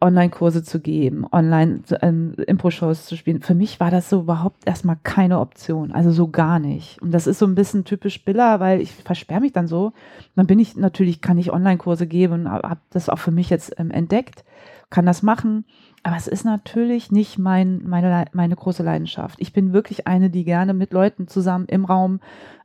Online-Kurse 0.00 0.62
zu 0.62 0.80
geben, 0.80 1.26
online 1.32 1.80
ähm, 2.02 2.34
Impro-Shows 2.46 3.06
zu 3.06 3.16
spielen. 3.16 3.42
Für 3.42 3.56
mich 3.56 3.80
war 3.80 3.90
das 3.90 4.08
so 4.08 4.20
überhaupt 4.20 4.64
erstmal 4.64 4.96
keine 5.02 5.40
Option, 5.40 5.90
also 5.90 6.12
so 6.12 6.28
gar 6.28 6.60
nicht. 6.60 7.02
Und 7.02 7.10
das 7.10 7.26
ist 7.26 7.40
so 7.40 7.46
ein 7.46 7.56
bisschen 7.56 7.84
typisch 7.84 8.24
Biller, 8.24 8.60
weil 8.60 8.80
ich 8.80 8.92
versperre 8.92 9.40
mich 9.40 9.52
dann 9.52 9.66
so. 9.66 9.92
Dann 10.36 10.46
bin 10.46 10.60
ich 10.60 10.76
natürlich, 10.76 11.20
kann 11.20 11.38
ich 11.38 11.52
Online-Kurse 11.52 12.06
geben 12.06 12.34
und 12.34 12.48
habe 12.48 12.80
das 12.90 13.08
auch 13.08 13.18
für 13.18 13.32
mich 13.32 13.50
jetzt 13.50 13.74
ähm, 13.78 13.90
entdeckt, 13.90 14.44
kann 14.88 15.04
das 15.04 15.22
machen. 15.22 15.64
Aber 16.04 16.16
es 16.16 16.28
ist 16.28 16.44
natürlich 16.44 17.10
nicht 17.10 17.38
mein, 17.38 17.82
meine, 17.84 18.26
meine 18.32 18.54
große 18.54 18.84
Leidenschaft. 18.84 19.40
Ich 19.40 19.52
bin 19.52 19.72
wirklich 19.72 20.06
eine, 20.06 20.30
die 20.30 20.44
gerne 20.44 20.74
mit 20.74 20.92
Leuten 20.92 21.26
zusammen 21.26 21.66
im 21.66 21.84
Raum 21.84 22.20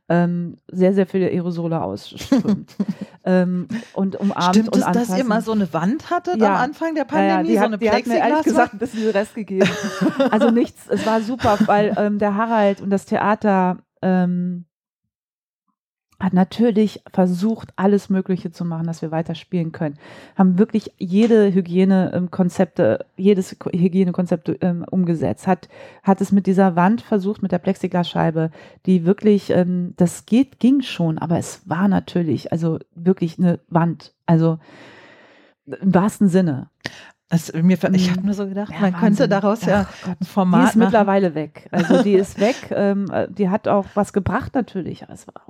ähm, 0.08 0.56
sehr, 0.70 0.92
sehr 0.94 1.06
viele 1.06 1.26
Aerosole 1.28 1.80
ausströmt. 1.80 2.74
ähm, 3.24 3.68
und 3.94 4.16
umarmt 4.16 4.56
Stimmt 4.56 4.74
und 4.74 4.82
es, 4.82 4.92
dass 4.92 5.16
ihr 5.16 5.24
mal 5.24 5.40
so 5.40 5.52
eine 5.52 5.72
Wand 5.72 6.10
hattet 6.10 6.40
ja. 6.40 6.54
am 6.54 6.56
Anfang 6.56 6.94
der 6.94 7.04
Pandemie? 7.04 7.30
Ja, 7.30 7.42
die, 7.42 7.58
so 7.58 7.64
eine 7.64 7.78
die 7.78 7.90
hat 7.90 8.06
mir 8.06 8.18
ehrlich 8.18 8.42
gesagt 8.42 8.74
ein 8.74 8.78
bisschen 8.78 9.10
Rest 9.10 9.34
gegeben. 9.34 9.70
also 10.30 10.50
nichts, 10.50 10.88
es 10.88 11.06
war 11.06 11.20
super, 11.22 11.58
weil 11.66 11.94
ähm, 11.96 12.18
der 12.18 12.36
Harald 12.36 12.80
und 12.80 12.90
das 12.90 13.06
Theater 13.06 13.78
ähm, 14.02 14.66
hat 16.24 16.32
natürlich 16.32 17.02
versucht, 17.12 17.72
alles 17.76 18.08
Mögliche 18.08 18.50
zu 18.50 18.64
machen, 18.64 18.86
dass 18.86 19.02
wir 19.02 19.10
weiter 19.10 19.34
spielen 19.34 19.72
können. 19.72 19.98
Haben 20.36 20.58
wirklich 20.58 20.92
jede 20.96 21.52
Hygienekonzepte, 21.52 23.04
jedes 23.16 23.52
Hygienekonzept 23.52 24.50
ähm, 24.62 24.84
umgesetzt. 24.90 25.46
Hat, 25.46 25.68
hat 26.02 26.20
es 26.20 26.32
mit 26.32 26.46
dieser 26.46 26.76
Wand 26.76 27.02
versucht, 27.02 27.42
mit 27.42 27.52
der 27.52 27.58
Plexiglasscheibe, 27.58 28.50
die 28.86 29.04
wirklich, 29.04 29.50
ähm, 29.50 29.92
das 29.96 30.24
geht, 30.24 30.60
ging 30.60 30.80
schon, 30.80 31.18
aber 31.18 31.38
es 31.38 31.68
war 31.68 31.88
natürlich, 31.88 32.52
also 32.52 32.78
wirklich 32.94 33.38
eine 33.38 33.60
Wand. 33.68 34.14
Also 34.26 34.58
im 35.66 35.94
wahrsten 35.94 36.28
Sinne. 36.28 36.70
Es, 37.30 37.52
mir, 37.52 37.78
ich 37.94 38.10
habe 38.10 38.20
mir 38.22 38.34
so 38.34 38.46
gedacht, 38.46 38.70
ja, 38.70 38.80
man 38.80 38.92
Wahnsinn. 38.92 39.00
könnte 39.00 39.28
daraus 39.28 39.60
Ach 39.62 39.66
ja 39.68 39.86
Gott. 40.04 40.16
ein 40.20 40.24
Format 40.24 40.60
Die 40.60 40.64
ist 40.68 40.76
machen. 40.76 40.86
mittlerweile 40.86 41.34
weg. 41.34 41.68
Also 41.72 42.02
die 42.02 42.12
ist 42.12 42.38
weg. 42.38 42.54
Ähm, 42.70 43.10
die 43.30 43.48
hat 43.48 43.66
auch 43.66 43.86
was 43.94 44.12
gebracht 44.12 44.54
natürlich. 44.54 45.02
Aber 45.02 45.14
es 45.14 45.26
war 45.26 45.42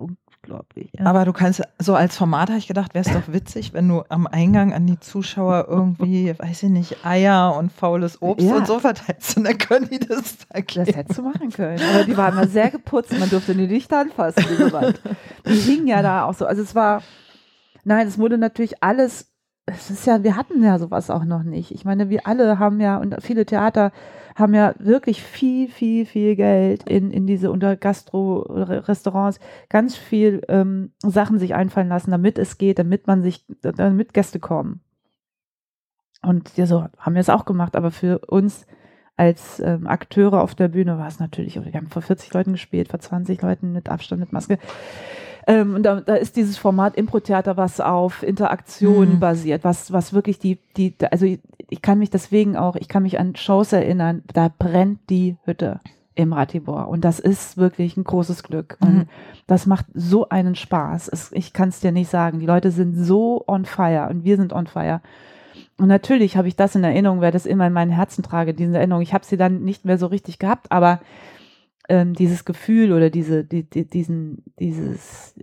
unglaublich. 0.44 0.90
Ja. 0.98 1.06
Aber 1.06 1.24
du 1.24 1.32
kannst, 1.32 1.62
so 1.78 1.94
als 1.94 2.16
Format 2.16 2.48
habe 2.48 2.58
ich 2.58 2.66
gedacht, 2.66 2.94
wäre 2.94 3.04
es 3.04 3.12
doch 3.12 3.32
witzig, 3.32 3.72
wenn 3.72 3.88
du 3.88 4.02
am 4.08 4.26
Eingang 4.26 4.72
an 4.72 4.86
die 4.86 5.00
Zuschauer 5.00 5.66
irgendwie, 5.68 6.34
weiß 6.38 6.64
ich 6.64 6.70
nicht, 6.70 7.04
Eier 7.04 7.56
und 7.56 7.72
faules 7.72 8.20
Obst 8.22 8.46
ja. 8.46 8.56
und 8.56 8.66
so 8.66 8.78
verteilst. 8.78 9.36
Und 9.36 9.44
dann 9.44 9.58
können 9.58 9.88
die 9.90 9.98
das 9.98 10.38
da 10.48 10.60
geben. 10.60 10.86
Das 10.86 10.96
hättest 10.96 11.18
du 11.18 11.22
machen 11.22 11.50
können. 11.50 11.80
Aber 11.92 12.04
die 12.04 12.16
waren 12.16 12.34
mal 12.34 12.48
sehr 12.48 12.70
geputzt. 12.70 13.18
Man 13.18 13.30
durfte 13.30 13.54
die 13.54 13.66
nicht 13.66 13.92
anfassen. 13.92 14.44
Die 15.46 15.54
hingen 15.54 15.86
ja 15.86 16.02
da 16.02 16.24
auch 16.24 16.34
so. 16.34 16.46
Also 16.46 16.62
es 16.62 16.74
war, 16.74 17.02
nein, 17.84 18.06
es 18.06 18.18
wurde 18.18 18.38
natürlich 18.38 18.82
alles 18.82 19.30
es 19.66 19.88
ist 19.88 20.06
ja, 20.06 20.22
wir 20.22 20.36
hatten 20.36 20.62
ja 20.62 20.78
sowas 20.78 21.08
auch 21.08 21.24
noch 21.24 21.42
nicht. 21.42 21.70
Ich 21.70 21.86
meine, 21.86 22.10
wir 22.10 22.26
alle 22.26 22.58
haben 22.58 22.80
ja, 22.80 22.98
und 22.98 23.16
viele 23.22 23.46
Theater 23.46 23.92
haben 24.34 24.54
ja 24.54 24.74
wirklich 24.78 25.22
viel, 25.22 25.68
viel, 25.68 26.06
viel 26.06 26.36
Geld 26.36 26.88
in, 26.88 27.10
in 27.10 27.26
diese 27.26 27.50
unter 27.50 27.76
Gastro-Restaurants 27.76 29.38
ganz 29.68 29.96
viel 29.96 30.42
ähm, 30.48 30.92
Sachen 31.02 31.38
sich 31.38 31.54
einfallen 31.54 31.88
lassen, 31.88 32.10
damit 32.10 32.38
es 32.38 32.58
geht, 32.58 32.78
damit 32.78 33.06
man 33.06 33.22
sich, 33.22 33.44
damit 33.62 34.12
Gäste 34.12 34.40
kommen. 34.40 34.80
Und 36.22 36.56
ja, 36.56 36.66
so 36.66 36.86
haben 36.98 37.14
wir 37.14 37.20
es 37.20 37.30
auch 37.30 37.44
gemacht, 37.44 37.76
aber 37.76 37.90
für 37.90 38.18
uns 38.26 38.66
als 39.16 39.60
ähm, 39.60 39.86
Akteure 39.86 40.42
auf 40.42 40.54
der 40.54 40.68
Bühne 40.68 40.98
war 40.98 41.06
es 41.06 41.20
natürlich, 41.20 41.62
wir 41.62 41.72
haben 41.72 41.88
vor 41.88 42.02
40 42.02 42.32
Leuten 42.34 42.52
gespielt, 42.52 42.88
vor 42.88 42.98
20 42.98 43.40
Leuten 43.42 43.72
mit 43.72 43.88
Abstand, 43.88 44.20
mit 44.20 44.32
Maske. 44.32 44.58
Ähm, 45.46 45.74
und 45.74 45.82
da, 45.82 46.00
da 46.00 46.14
ist 46.14 46.36
dieses 46.36 46.56
Format 46.56 46.96
Impro-Theater, 46.96 47.56
was 47.56 47.80
auf 47.80 48.22
Interaktion 48.22 49.14
mhm. 49.14 49.20
basiert, 49.20 49.64
was, 49.64 49.92
was 49.92 50.12
wirklich 50.12 50.38
die, 50.38 50.58
die, 50.76 50.94
also 51.10 51.26
ich, 51.26 51.40
ich 51.68 51.82
kann 51.82 51.98
mich 51.98 52.10
deswegen 52.10 52.56
auch, 52.56 52.76
ich 52.76 52.88
kann 52.88 53.02
mich 53.02 53.18
an 53.18 53.36
Shows 53.36 53.72
erinnern, 53.72 54.22
da 54.32 54.50
brennt 54.58 55.00
die 55.10 55.36
Hütte 55.44 55.80
im 56.14 56.32
Ratibor. 56.32 56.88
Und 56.88 57.04
das 57.04 57.18
ist 57.18 57.56
wirklich 57.56 57.96
ein 57.96 58.04
großes 58.04 58.42
Glück. 58.42 58.76
Und 58.80 58.94
mhm. 58.94 59.08
das 59.46 59.66
macht 59.66 59.86
so 59.94 60.28
einen 60.28 60.54
Spaß. 60.54 61.08
Es, 61.08 61.32
ich 61.32 61.52
kann 61.52 61.70
es 61.70 61.80
dir 61.80 61.92
nicht 61.92 62.08
sagen. 62.08 62.38
Die 62.38 62.46
Leute 62.46 62.70
sind 62.70 62.94
so 62.94 63.44
on 63.46 63.64
fire 63.64 64.08
und 64.10 64.24
wir 64.24 64.36
sind 64.36 64.52
on 64.52 64.66
fire. 64.66 65.00
Und 65.76 65.88
natürlich 65.88 66.36
habe 66.36 66.46
ich 66.46 66.54
das 66.54 66.76
in 66.76 66.84
Erinnerung, 66.84 67.20
weil 67.20 67.32
das 67.32 67.46
immer 67.46 67.66
in 67.66 67.72
meinen 67.72 67.90
Herzen 67.90 68.22
trage, 68.22 68.54
diese 68.54 68.76
Erinnerung. 68.76 69.02
Ich 69.02 69.12
habe 69.12 69.24
sie 69.24 69.36
dann 69.36 69.64
nicht 69.64 69.84
mehr 69.84 69.98
so 69.98 70.06
richtig 70.06 70.38
gehabt, 70.38 70.70
aber 70.70 71.00
ähm, 71.88 72.14
dieses 72.14 72.44
Gefühl 72.44 72.92
oder 72.92 73.10
diese, 73.10 73.44
die, 73.44 73.68
die, 73.68 73.88
diesen, 73.88 74.42
dieses, 74.58 75.34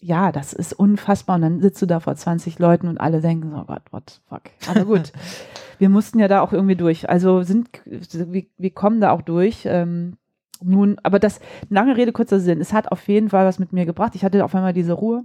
ja, 0.00 0.32
das 0.32 0.52
ist 0.52 0.72
unfassbar. 0.72 1.36
Und 1.36 1.42
dann 1.42 1.60
sitzt 1.60 1.82
du 1.82 1.86
da 1.86 2.00
vor 2.00 2.14
20 2.14 2.58
Leuten 2.58 2.88
und 2.88 2.98
alle 2.98 3.20
denken, 3.20 3.54
oh 3.54 3.64
Gott, 3.64 3.82
what 3.90 4.20
fuck. 4.28 4.42
Aber 4.68 4.84
gut, 4.84 5.12
wir 5.78 5.88
mussten 5.88 6.18
ja 6.18 6.28
da 6.28 6.40
auch 6.40 6.52
irgendwie 6.52 6.76
durch. 6.76 7.08
Also 7.08 7.42
sind, 7.42 7.68
wir, 7.86 8.44
wir 8.56 8.70
kommen 8.70 9.00
da 9.00 9.10
auch 9.12 9.22
durch. 9.22 9.62
Ähm, 9.64 10.16
nun, 10.62 10.98
aber 11.02 11.18
das, 11.18 11.40
lange 11.68 11.96
Rede, 11.96 12.12
kurzer 12.12 12.40
Sinn. 12.40 12.60
Es 12.60 12.72
hat 12.72 12.90
auf 12.90 13.06
jeden 13.08 13.28
Fall 13.30 13.46
was 13.46 13.58
mit 13.58 13.72
mir 13.72 13.86
gebracht. 13.86 14.14
Ich 14.14 14.24
hatte 14.24 14.44
auf 14.44 14.54
einmal 14.54 14.72
diese 14.72 14.92
Ruhe. 14.92 15.24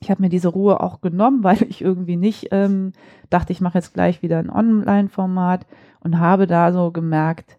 Ich 0.00 0.10
habe 0.10 0.22
mir 0.22 0.28
diese 0.28 0.48
Ruhe 0.48 0.80
auch 0.80 1.00
genommen, 1.00 1.42
weil 1.44 1.62
ich 1.62 1.82
irgendwie 1.82 2.16
nicht 2.16 2.48
ähm, 2.50 2.92
dachte, 3.30 3.52
ich 3.52 3.60
mache 3.60 3.78
jetzt 3.78 3.94
gleich 3.94 4.22
wieder 4.22 4.38
ein 4.38 4.50
Online-Format 4.50 5.66
und 6.00 6.18
habe 6.18 6.46
da 6.46 6.72
so 6.72 6.90
gemerkt, 6.90 7.57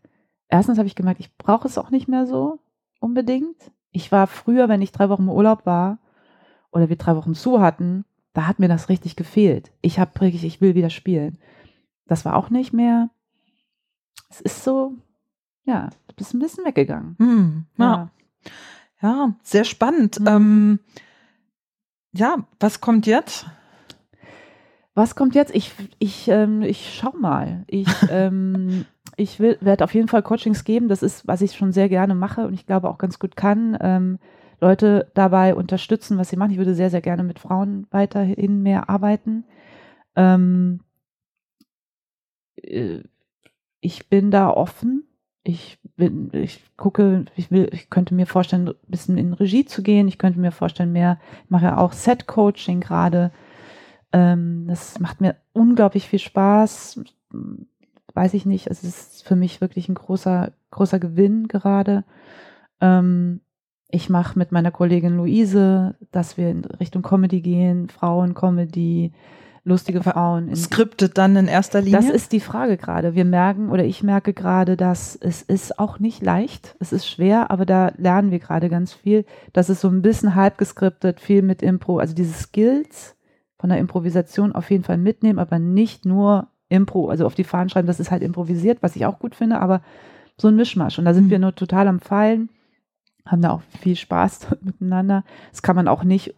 erstens 0.50 0.78
habe 0.78 0.88
ich 0.88 0.96
gemerkt, 0.96 1.20
ich 1.20 1.36
brauche 1.38 1.68
es 1.68 1.78
auch 1.78 1.92
nicht 1.92 2.08
mehr 2.08 2.28
so 2.28 2.60
unbedingt. 3.00 3.72
Ich 3.92 4.12
war 4.12 4.28
früher, 4.28 4.68
wenn 4.68 4.82
ich 4.82 4.92
drei 4.92 5.10
Wochen 5.10 5.24
im 5.24 5.30
Urlaub 5.30 5.66
war 5.66 6.00
oder 6.72 6.90
wir 6.90 6.98
drei 6.98 7.16
Wochen 7.16 7.34
zu 7.34 7.62
hatten, 7.62 8.06
da 8.34 8.46
hat 8.48 8.60
mir 8.60 8.68
das 8.68 8.90
richtig 8.90 9.16
gefehlt. 9.16 9.72
Ich 9.82 10.00
habe 10.00 10.20
wirklich, 10.20 10.44
ich 10.44 10.62
will 10.62 10.76
wieder 10.76 10.90
spielen. 10.90 11.38
Das 12.06 12.26
war 12.26 12.36
auch 12.36 12.50
nicht 12.50 12.74
mehr. 12.74 13.10
Es 14.30 14.42
ist 14.42 14.64
so, 14.64 14.94
ja, 15.64 15.90
du 16.08 16.16
bist 16.16 16.34
ein 16.34 16.40
bisschen 16.40 16.66
weggegangen. 16.66 17.16
Hm, 17.20 17.66
ja. 17.78 18.12
ja. 19.02 19.10
ja. 19.10 19.36
sehr 19.44 19.64
spannend. 19.64 20.20
Mhm. 20.20 20.28
Ähm, 20.28 20.80
ja, 22.12 22.38
was 22.60 22.82
kommt 22.82 23.06
jetzt? 23.06 23.46
Was 24.94 25.16
kommt 25.16 25.36
jetzt? 25.36 25.56
Ich, 25.56 25.72
ich, 26.00 26.28
ähm, 26.28 26.62
ich 26.62 26.98
schau 27.00 27.14
mal. 27.18 27.64
Ich, 27.68 27.88
ähm, 28.10 28.86
ich 29.20 29.40
werde 29.40 29.84
auf 29.84 29.94
jeden 29.94 30.08
Fall 30.08 30.24
Coachings 30.24 30.64
geben. 30.64 30.88
Das 30.88 31.04
ist, 31.04 31.28
was 31.28 31.42
ich 31.42 31.54
schon 31.54 31.74
sehr 31.74 31.90
gerne 31.90 32.16
mache 32.16 32.48
und 32.48 32.54
ich 32.54 32.66
glaube 32.66 32.90
auch 32.90 32.98
ganz 32.98 33.20
gut 33.20 33.36
kann. 33.36 33.78
Ähm, 33.82 34.20
Leute 34.62 35.12
dabei 35.14 35.56
unterstützen, 35.56 36.18
was 36.18 36.30
sie 36.30 36.38
machen. 36.38 36.52
Ich 36.52 36.58
würde 36.58 36.74
sehr, 36.74 36.90
sehr 36.90 37.02
gerne 37.02 37.24
mit 37.24 37.40
Frauen 37.40 37.86
weiterhin 37.92 38.62
mehr 38.64 38.90
arbeiten. 38.90 39.44
Ähm, 40.16 40.80
äh, 42.62 43.00
ich 43.82 44.08
bin 44.10 44.32
da 44.32 44.50
offen. 44.50 45.04
Ich 45.44 45.80
bin, 45.98 46.30
ich 46.34 46.64
gucke, 46.78 47.26
ich 47.36 47.52
will, 47.52 47.70
ich 47.74 47.90
könnte 47.90 48.14
mir 48.14 48.26
vorstellen, 48.26 48.70
ein 48.70 48.76
bisschen 48.88 49.18
in 49.18 49.34
Regie 49.34 49.66
zu 49.66 49.84
gehen. 49.84 50.08
Ich 50.08 50.18
könnte 50.18 50.40
mir 50.40 50.52
vorstellen, 50.52 50.94
mehr, 50.94 51.20
ich 51.44 51.50
mache 51.50 51.66
ja 51.66 51.78
auch 51.78 51.92
Set-Coaching 51.92 52.80
gerade. 52.80 53.32
Ähm, 54.14 54.66
das 54.68 55.00
macht 55.00 55.20
mir 55.20 55.36
unglaublich 55.52 56.08
viel 56.08 56.20
Spaß 56.20 57.02
weiß 58.20 58.34
ich 58.34 58.46
nicht. 58.46 58.68
Es 58.68 58.84
ist 58.84 59.26
für 59.26 59.38
mich 59.38 59.62
wirklich 59.62 59.88
ein 59.88 59.96
großer, 59.96 60.52
großer 60.72 61.00
Gewinn 61.00 61.48
gerade. 61.48 62.04
Ähm, 62.82 63.40
ich 63.88 64.10
mache 64.10 64.38
mit 64.38 64.52
meiner 64.52 64.72
Kollegin 64.72 65.16
Luise, 65.16 65.96
dass 66.12 66.36
wir 66.36 66.50
in 66.50 66.66
Richtung 66.66 67.02
Comedy 67.02 67.40
gehen, 67.40 67.88
Frauen-Comedy, 67.88 69.14
lustige 69.64 70.04
Frauen. 70.04 70.54
Skriptet 70.54 71.18
dann 71.18 71.38
in 71.38 71.48
erster 71.48 71.80
Linie? 71.80 71.98
Das 71.98 72.10
ist 72.10 72.34
die 72.34 72.42
Frage 72.42 72.76
gerade. 72.76 73.16
Wir 73.16 73.24
merken 73.24 73.70
oder 73.70 73.86
ich 73.86 74.04
merke 74.04 74.34
gerade, 74.34 74.76
dass 74.76 75.16
es 75.16 75.42
ist 75.42 75.80
auch 75.80 76.00
nicht 76.00 76.22
leicht. 76.22 76.76
Es 76.82 76.92
ist 76.92 77.08
schwer, 77.08 77.50
aber 77.52 77.66
da 77.66 77.94
lernen 77.96 78.32
wir 78.32 78.40
gerade 78.40 78.68
ganz 78.68 78.92
viel. 78.92 79.24
Das 79.54 79.70
ist 79.70 79.80
so 79.80 79.88
ein 79.88 80.02
bisschen 80.02 80.36
halb 80.36 80.58
geskriptet, 80.58 81.22
viel 81.22 81.42
mit 81.42 81.62
Impro. 81.62 82.00
Also 82.00 82.14
diese 82.14 82.34
Skills 82.34 83.16
von 83.58 83.70
der 83.70 83.80
Improvisation 83.80 84.52
auf 84.52 84.70
jeden 84.72 84.84
Fall 84.84 84.98
mitnehmen, 84.98 85.40
aber 85.40 85.58
nicht 85.58 86.06
nur 86.06 86.50
Impro, 86.70 87.10
also 87.10 87.26
auf 87.26 87.36
die 87.36 87.44
Fahnen 87.44 87.70
schreiben, 87.70 87.88
das 87.88 88.00
ist 88.00 88.12
halt 88.12 88.24
improvisiert, 88.24 88.80
was 88.82 88.96
ich 88.96 89.06
auch 89.06 89.20
gut 89.20 89.36
finde, 89.36 89.60
aber 89.60 89.82
so 90.38 90.48
ein 90.48 90.56
Mischmasch. 90.56 91.00
Und 91.00 91.06
da 91.06 91.14
sind 91.14 91.26
mhm. 91.26 91.32
wir 91.32 91.40
nur 91.40 91.56
total 91.56 91.88
am 91.88 92.00
Feilen, 92.00 92.50
haben 93.26 93.42
da 93.42 93.52
auch 93.52 93.62
viel 93.80 93.96
Spaß 93.96 94.48
miteinander. 94.62 95.24
Das 95.52 95.62
kann 95.62 95.76
man 95.76 95.88
auch 95.88 96.04
nicht, 96.04 96.36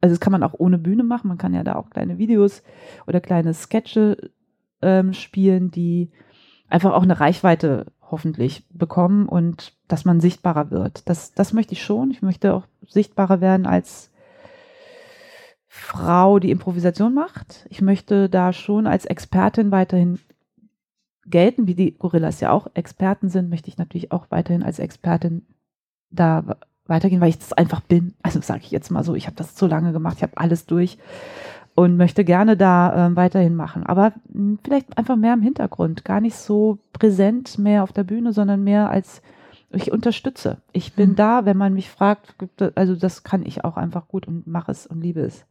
also 0.00 0.14
das 0.14 0.20
kann 0.20 0.32
man 0.32 0.42
auch 0.42 0.54
ohne 0.56 0.78
Bühne 0.78 1.02
machen. 1.02 1.28
Man 1.28 1.38
kann 1.38 1.54
ja 1.54 1.64
da 1.64 1.76
auch 1.76 1.90
kleine 1.90 2.18
Videos 2.18 2.62
oder 3.06 3.20
kleine 3.20 3.54
Sketche 3.54 4.30
ähm, 4.82 5.12
spielen, 5.12 5.70
die 5.70 6.10
einfach 6.68 6.92
auch 6.92 7.02
eine 7.02 7.18
Reichweite 7.18 7.86
hoffentlich 8.10 8.64
bekommen 8.70 9.28
und 9.28 9.74
dass 9.88 10.04
man 10.04 10.20
sichtbarer 10.20 10.70
wird. 10.70 11.08
Das, 11.08 11.32
das 11.32 11.52
möchte 11.52 11.72
ich 11.72 11.82
schon. 11.82 12.10
Ich 12.10 12.22
möchte 12.22 12.54
auch 12.54 12.66
sichtbarer 12.86 13.40
werden 13.40 13.66
als 13.66 14.09
Frau, 15.72 16.40
die 16.40 16.50
Improvisation 16.50 17.14
macht. 17.14 17.64
Ich 17.70 17.80
möchte 17.80 18.28
da 18.28 18.52
schon 18.52 18.88
als 18.88 19.04
Expertin 19.04 19.70
weiterhin 19.70 20.18
gelten, 21.24 21.68
wie 21.68 21.76
die 21.76 21.96
Gorillas 21.96 22.40
ja 22.40 22.50
auch 22.50 22.66
Experten 22.74 23.28
sind, 23.28 23.48
möchte 23.48 23.68
ich 23.68 23.78
natürlich 23.78 24.10
auch 24.10 24.26
weiterhin 24.30 24.64
als 24.64 24.80
Expertin 24.80 25.46
da 26.10 26.56
weitergehen, 26.86 27.20
weil 27.20 27.28
ich 27.28 27.38
das 27.38 27.52
einfach 27.52 27.82
bin. 27.82 28.14
Also 28.20 28.40
sage 28.40 28.62
ich 28.64 28.72
jetzt 28.72 28.90
mal 28.90 29.04
so, 29.04 29.14
ich 29.14 29.26
habe 29.26 29.36
das 29.36 29.56
so 29.56 29.68
lange 29.68 29.92
gemacht, 29.92 30.16
ich 30.16 30.24
habe 30.24 30.38
alles 30.38 30.66
durch 30.66 30.98
und 31.76 31.96
möchte 31.96 32.24
gerne 32.24 32.56
da 32.56 33.06
äh, 33.06 33.14
weiterhin 33.14 33.54
machen. 33.54 33.86
Aber 33.86 34.12
mh, 34.28 34.34
hm, 34.34 34.58
vielleicht 34.64 34.98
einfach 34.98 35.14
mehr 35.14 35.34
im 35.34 35.42
Hintergrund, 35.42 36.04
gar 36.04 36.20
nicht 36.20 36.34
so 36.34 36.78
präsent 36.92 37.58
mehr 37.58 37.84
auf 37.84 37.92
der 37.92 38.02
Bühne, 38.02 38.32
sondern 38.32 38.64
mehr 38.64 38.90
als 38.90 39.22
ich 39.72 39.92
unterstütze. 39.92 40.58
Ich 40.72 40.94
bin 40.94 41.10
hm. 41.10 41.16
da, 41.16 41.44
wenn 41.44 41.56
man 41.56 41.74
mich 41.74 41.90
fragt, 41.90 42.34
also 42.74 42.96
das 42.96 43.22
kann 43.22 43.46
ich 43.46 43.64
auch 43.64 43.76
einfach 43.76 44.08
gut 44.08 44.26
und 44.26 44.46
mache 44.46 44.72
es 44.72 44.86
und 44.86 45.00
liebe 45.00 45.20
es. 45.20 45.44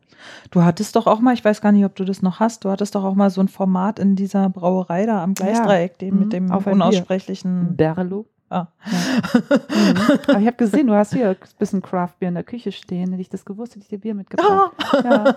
Du 0.52 0.64
hattest 0.64 0.96
doch 0.96 1.08
auch 1.08 1.20
mal, 1.20 1.34
ich 1.34 1.46
weiß 1.46 1.62
gar 1.62 1.72
nicht, 1.72 1.86
ob 1.86 1.96
du 1.96 2.04
das 2.04 2.22
noch 2.22 2.40
hast, 2.40 2.66
du 2.66 2.70
hattest 2.70 2.96
doch 2.96 3.04
auch 3.04 3.16
mal 3.16 3.30
so 3.30 3.42
ein 3.42 3.48
Format 3.48 4.00
in 4.00 4.16
dieser 4.16 4.50
Brauerei 4.50 5.06
da 5.06 5.24
am 5.24 5.34
Gleisdreieck, 5.34 5.94
ja. 5.94 5.98
dem, 6.00 6.16
mhm. 6.16 6.20
mit 6.20 6.34
dem 6.34 6.52
Auf 6.52 6.68
unaussprechlichen 6.68 7.78
Berlo. 7.78 8.26
Ah. 8.50 8.68
Ja. 8.86 9.40
mhm. 9.70 10.20
Aber 10.28 10.40
ich 10.40 10.48
habe 10.48 10.58
gesehen, 10.58 10.88
du 10.88 10.94
hast 10.94 11.14
hier 11.14 11.30
ein 11.30 11.36
bisschen 11.60 11.82
Craft 11.82 12.14
Beer 12.20 12.30
in 12.30 12.36
der 12.36 12.44
Küche 12.44 12.72
stehen. 12.72 13.12
Hätte 13.12 13.22
ich 13.22 13.30
das 13.30 13.46
gewusst, 13.46 13.76
hätte 13.76 13.84
ich 13.84 13.90
dir 13.90 14.00
Bier 14.00 14.16
mitgebracht. 14.16 14.74
Ah. 14.92 15.02
Ja. 15.04 15.36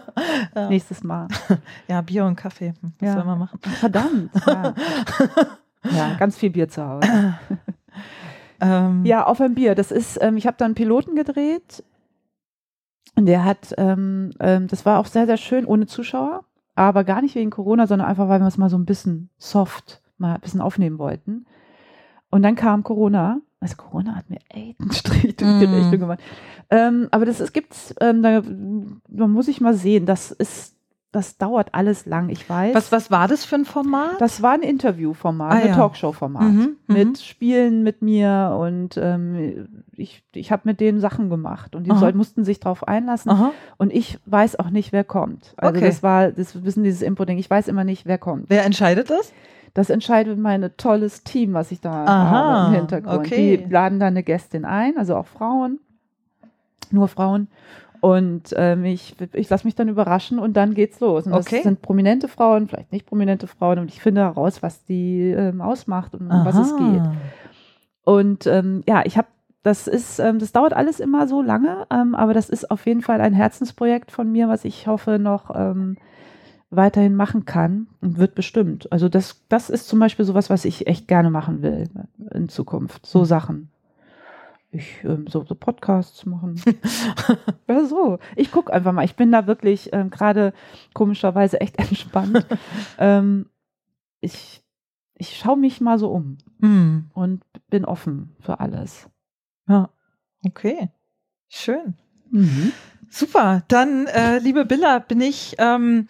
ja. 0.54 0.68
Nächstes 0.68 1.04
Mal. 1.04 1.28
Ja, 1.88 2.00
Bier 2.00 2.24
und 2.24 2.36
Kaffee. 2.36 2.72
Hm, 2.80 2.94
was 2.98 3.08
ja. 3.08 3.14
soll 3.14 3.24
man 3.24 3.38
machen? 3.38 3.58
Verdammt. 3.60 4.30
Ja, 5.90 6.14
ganz 6.18 6.38
viel 6.38 6.50
Bier 6.50 6.68
zu 6.68 6.86
Hause. 6.86 7.34
Ähm. 8.62 9.04
Ja, 9.04 9.26
auf 9.26 9.40
ein 9.40 9.54
Bier. 9.54 9.74
Das 9.74 9.90
ist, 9.90 10.18
ähm, 10.22 10.36
ich 10.36 10.46
habe 10.46 10.56
da 10.56 10.64
einen 10.64 10.74
Piloten 10.74 11.16
gedreht. 11.16 11.84
Und 13.16 13.26
der 13.26 13.44
hat, 13.44 13.74
ähm, 13.76 14.30
ähm, 14.40 14.68
das 14.68 14.86
war 14.86 14.98
auch 14.98 15.06
sehr, 15.06 15.26
sehr 15.26 15.36
schön, 15.36 15.66
ohne 15.66 15.86
Zuschauer. 15.86 16.44
Aber 16.74 17.04
gar 17.04 17.20
nicht 17.20 17.34
wegen 17.34 17.50
Corona, 17.50 17.86
sondern 17.86 18.08
einfach, 18.08 18.28
weil 18.28 18.40
wir 18.40 18.46
es 18.46 18.56
mal 18.56 18.70
so 18.70 18.78
ein 18.78 18.86
bisschen 18.86 19.28
soft 19.36 20.00
mal 20.16 20.34
ein 20.34 20.40
bisschen 20.40 20.62
aufnehmen 20.62 20.98
wollten. 20.98 21.44
Und 22.30 22.42
dann 22.42 22.54
kam 22.54 22.82
Corona. 22.82 23.40
Also 23.60 23.76
Corona 23.76 24.14
hat 24.14 24.30
mir 24.30 24.38
echt 24.48 24.80
einen 24.80 24.92
Strich 24.92 25.36
durch 25.36 25.58
die 25.60 25.66
mm. 25.66 25.74
Rechnung 25.74 26.00
gemacht. 26.00 26.20
Ähm, 26.70 27.08
aber 27.10 27.26
das 27.26 27.40
es 27.40 27.52
gibt's, 27.52 27.94
ähm, 28.00 28.22
da, 28.22 28.42
da 29.08 29.26
muss 29.26 29.48
ich 29.48 29.60
mal 29.60 29.74
sehen. 29.74 30.06
Das 30.06 30.30
ist, 30.30 30.76
das 31.12 31.36
dauert 31.36 31.74
alles 31.74 32.06
lang, 32.06 32.30
ich 32.30 32.48
weiß. 32.48 32.74
Was, 32.74 32.90
was 32.90 33.10
war 33.10 33.28
das 33.28 33.44
für 33.44 33.56
ein 33.56 33.66
Format? 33.66 34.18
Das 34.18 34.40
war 34.40 34.52
ein 34.52 34.62
Interviewformat, 34.62 35.52
ah, 35.52 35.56
ein 35.56 35.68
ja. 35.68 35.74
Talkshow-Format. 35.74 36.42
Mhm, 36.42 36.76
mhm, 36.86 36.94
mit 36.94 37.18
Spielen 37.18 37.82
mit 37.82 38.00
mir 38.00 38.56
und 38.58 38.96
ähm, 38.96 39.68
ich, 39.94 40.24
ich 40.32 40.50
habe 40.50 40.62
mit 40.64 40.80
denen 40.80 41.00
Sachen 41.00 41.28
gemacht 41.28 41.76
und 41.76 41.84
die 41.84 41.94
soll, 41.94 42.14
mussten 42.14 42.44
sich 42.44 42.60
darauf 42.60 42.88
einlassen. 42.88 43.30
Aha. 43.30 43.52
Und 43.76 43.92
ich 43.92 44.18
weiß 44.24 44.58
auch 44.58 44.70
nicht, 44.70 44.92
wer 44.92 45.04
kommt. 45.04 45.52
Also 45.58 45.76
okay. 45.76 45.86
das 45.86 46.02
war, 46.02 46.32
das 46.32 46.64
wissen 46.64 46.82
dieses 46.82 47.02
Impro-Ding, 47.02 47.36
ich 47.36 47.50
weiß 47.50 47.68
immer 47.68 47.84
nicht, 47.84 48.06
wer 48.06 48.16
kommt. 48.16 48.48
Wer 48.48 48.64
entscheidet 48.64 49.10
das? 49.10 49.34
Das 49.74 49.90
entscheidet 49.90 50.38
mein 50.38 50.70
tolles 50.78 51.24
Team, 51.24 51.52
was 51.52 51.72
ich 51.72 51.80
da 51.80 52.04
Aha, 52.04 52.30
habe 52.30 52.68
im 52.68 52.80
Hintergrund. 52.80 53.18
Okay. 53.18 53.58
Die 53.58 53.70
laden 53.70 54.00
da 54.00 54.06
eine 54.06 54.22
Gästin 54.22 54.64
ein, 54.64 54.96
also 54.96 55.14
auch 55.16 55.26
Frauen, 55.26 55.78
nur 56.90 57.08
Frauen. 57.08 57.48
Und 58.02 58.52
ähm, 58.56 58.84
ich, 58.84 59.14
ich 59.32 59.48
lasse 59.48 59.64
mich 59.64 59.76
dann 59.76 59.88
überraschen 59.88 60.40
und 60.40 60.56
dann 60.56 60.74
geht's 60.74 60.98
los. 60.98 61.24
Und 61.24 61.32
das 61.34 61.46
okay. 61.46 61.62
sind 61.62 61.82
prominente 61.82 62.26
Frauen, 62.26 62.66
vielleicht 62.66 62.90
nicht 62.90 63.06
prominente 63.06 63.46
Frauen. 63.46 63.78
Und 63.78 63.92
ich 63.92 64.02
finde 64.02 64.22
heraus, 64.22 64.60
was 64.60 64.84
die 64.84 65.30
ähm, 65.30 65.60
ausmacht 65.60 66.12
und 66.16 66.22
um 66.22 66.44
was 66.44 66.56
es 66.56 66.76
geht. 66.76 67.02
Und 68.02 68.48
ähm, 68.48 68.82
ja, 68.88 69.02
ich 69.04 69.16
habe, 69.16 69.28
das 69.62 69.86
ist, 69.86 70.18
ähm, 70.18 70.40
das 70.40 70.50
dauert 70.50 70.72
alles 70.72 70.98
immer 70.98 71.28
so 71.28 71.42
lange, 71.42 71.86
ähm, 71.92 72.16
aber 72.16 72.34
das 72.34 72.50
ist 72.50 72.72
auf 72.72 72.84
jeden 72.86 73.02
Fall 73.02 73.20
ein 73.20 73.34
Herzensprojekt 73.34 74.10
von 74.10 74.32
mir, 74.32 74.48
was 74.48 74.64
ich 74.64 74.88
hoffe 74.88 75.20
noch 75.20 75.54
ähm, 75.54 75.96
weiterhin 76.70 77.14
machen 77.14 77.44
kann 77.44 77.86
und 78.00 78.18
wird 78.18 78.34
bestimmt. 78.34 78.90
Also 78.90 79.08
das, 79.08 79.44
das 79.48 79.70
ist 79.70 79.86
zum 79.86 80.00
Beispiel 80.00 80.24
sowas, 80.24 80.50
was 80.50 80.64
ich 80.64 80.88
echt 80.88 81.06
gerne 81.06 81.30
machen 81.30 81.62
will 81.62 81.88
in 82.32 82.48
Zukunft. 82.48 83.06
So 83.06 83.20
mhm. 83.20 83.24
Sachen. 83.26 83.71
Ich 84.74 85.04
ähm, 85.04 85.26
so, 85.28 85.44
so 85.44 85.54
Podcasts 85.54 86.24
machen. 86.24 86.60
ja, 87.68 87.84
so. 87.84 88.18
Ich 88.36 88.50
gucke 88.50 88.72
einfach 88.72 88.92
mal. 88.92 89.04
Ich 89.04 89.16
bin 89.16 89.30
da 89.30 89.46
wirklich 89.46 89.92
ähm, 89.92 90.08
gerade 90.08 90.54
komischerweise 90.94 91.60
echt 91.60 91.78
entspannt. 91.78 92.46
ähm, 92.98 93.46
ich 94.20 94.62
ich 95.14 95.36
schaue 95.36 95.56
mich 95.56 95.80
mal 95.80 95.98
so 95.98 96.10
um 96.10 96.38
mm. 96.58 97.10
und 97.14 97.44
bin 97.68 97.84
offen 97.84 98.34
für 98.40 98.60
alles. 98.60 99.08
Ja, 99.68 99.90
okay. 100.44 100.90
Schön. 101.48 101.94
Mhm. 102.30 102.72
Super, 103.10 103.62
dann, 103.68 104.06
äh, 104.06 104.38
liebe 104.38 104.64
Billa, 104.64 104.98
bin 104.98 105.20
ich 105.20 105.54
ähm, 105.58 106.08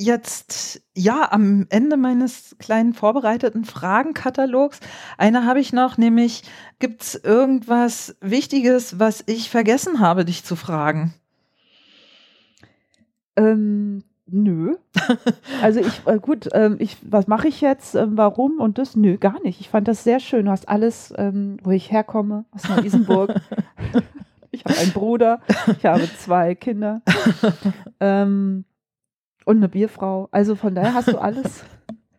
jetzt 0.00 0.82
ja 0.94 1.30
am 1.30 1.66
Ende 1.68 1.96
meines 1.96 2.56
kleinen 2.58 2.94
vorbereiteten 2.94 3.64
Fragenkatalogs. 3.64 4.80
Eine 5.18 5.44
habe 5.44 5.60
ich 5.60 5.72
noch, 5.72 5.98
nämlich 5.98 6.42
gibt 6.78 7.02
es 7.02 7.14
irgendwas 7.14 8.16
Wichtiges, 8.20 8.98
was 8.98 9.22
ich 9.26 9.50
vergessen 9.50 10.00
habe, 10.00 10.24
dich 10.24 10.44
zu 10.44 10.56
fragen? 10.56 11.14
Ähm, 13.36 14.02
nö. 14.26 14.76
also 15.62 15.80
ich, 15.80 16.06
äh, 16.06 16.18
gut, 16.18 16.48
ähm, 16.52 16.76
ich, 16.78 16.96
was 17.02 17.26
mache 17.26 17.48
ich 17.48 17.60
jetzt, 17.60 17.94
ähm, 17.94 18.16
warum 18.16 18.58
und 18.58 18.78
das? 18.78 18.96
Nö, 18.96 19.18
gar 19.18 19.40
nicht. 19.42 19.60
Ich 19.60 19.68
fand 19.68 19.86
das 19.86 20.02
sehr 20.02 20.20
schön. 20.20 20.46
Du 20.46 20.50
hast 20.50 20.68
alles, 20.68 21.12
ähm, 21.18 21.58
wo 21.62 21.70
ich 21.70 21.90
herkomme, 21.90 22.46
aus 22.52 22.68
Neu-Isenburg. 22.68 23.34
ich 24.50 24.64
habe 24.64 24.78
einen 24.78 24.92
Bruder, 24.92 25.40
ich 25.76 25.84
habe 25.84 26.08
zwei 26.18 26.54
Kinder. 26.54 27.02
ähm, 28.00 28.64
und 29.50 29.56
eine 29.56 29.68
Bierfrau. 29.68 30.28
Also 30.30 30.54
von 30.54 30.74
daher 30.74 30.94
hast 30.94 31.08
du 31.08 31.18
alles 31.20 31.64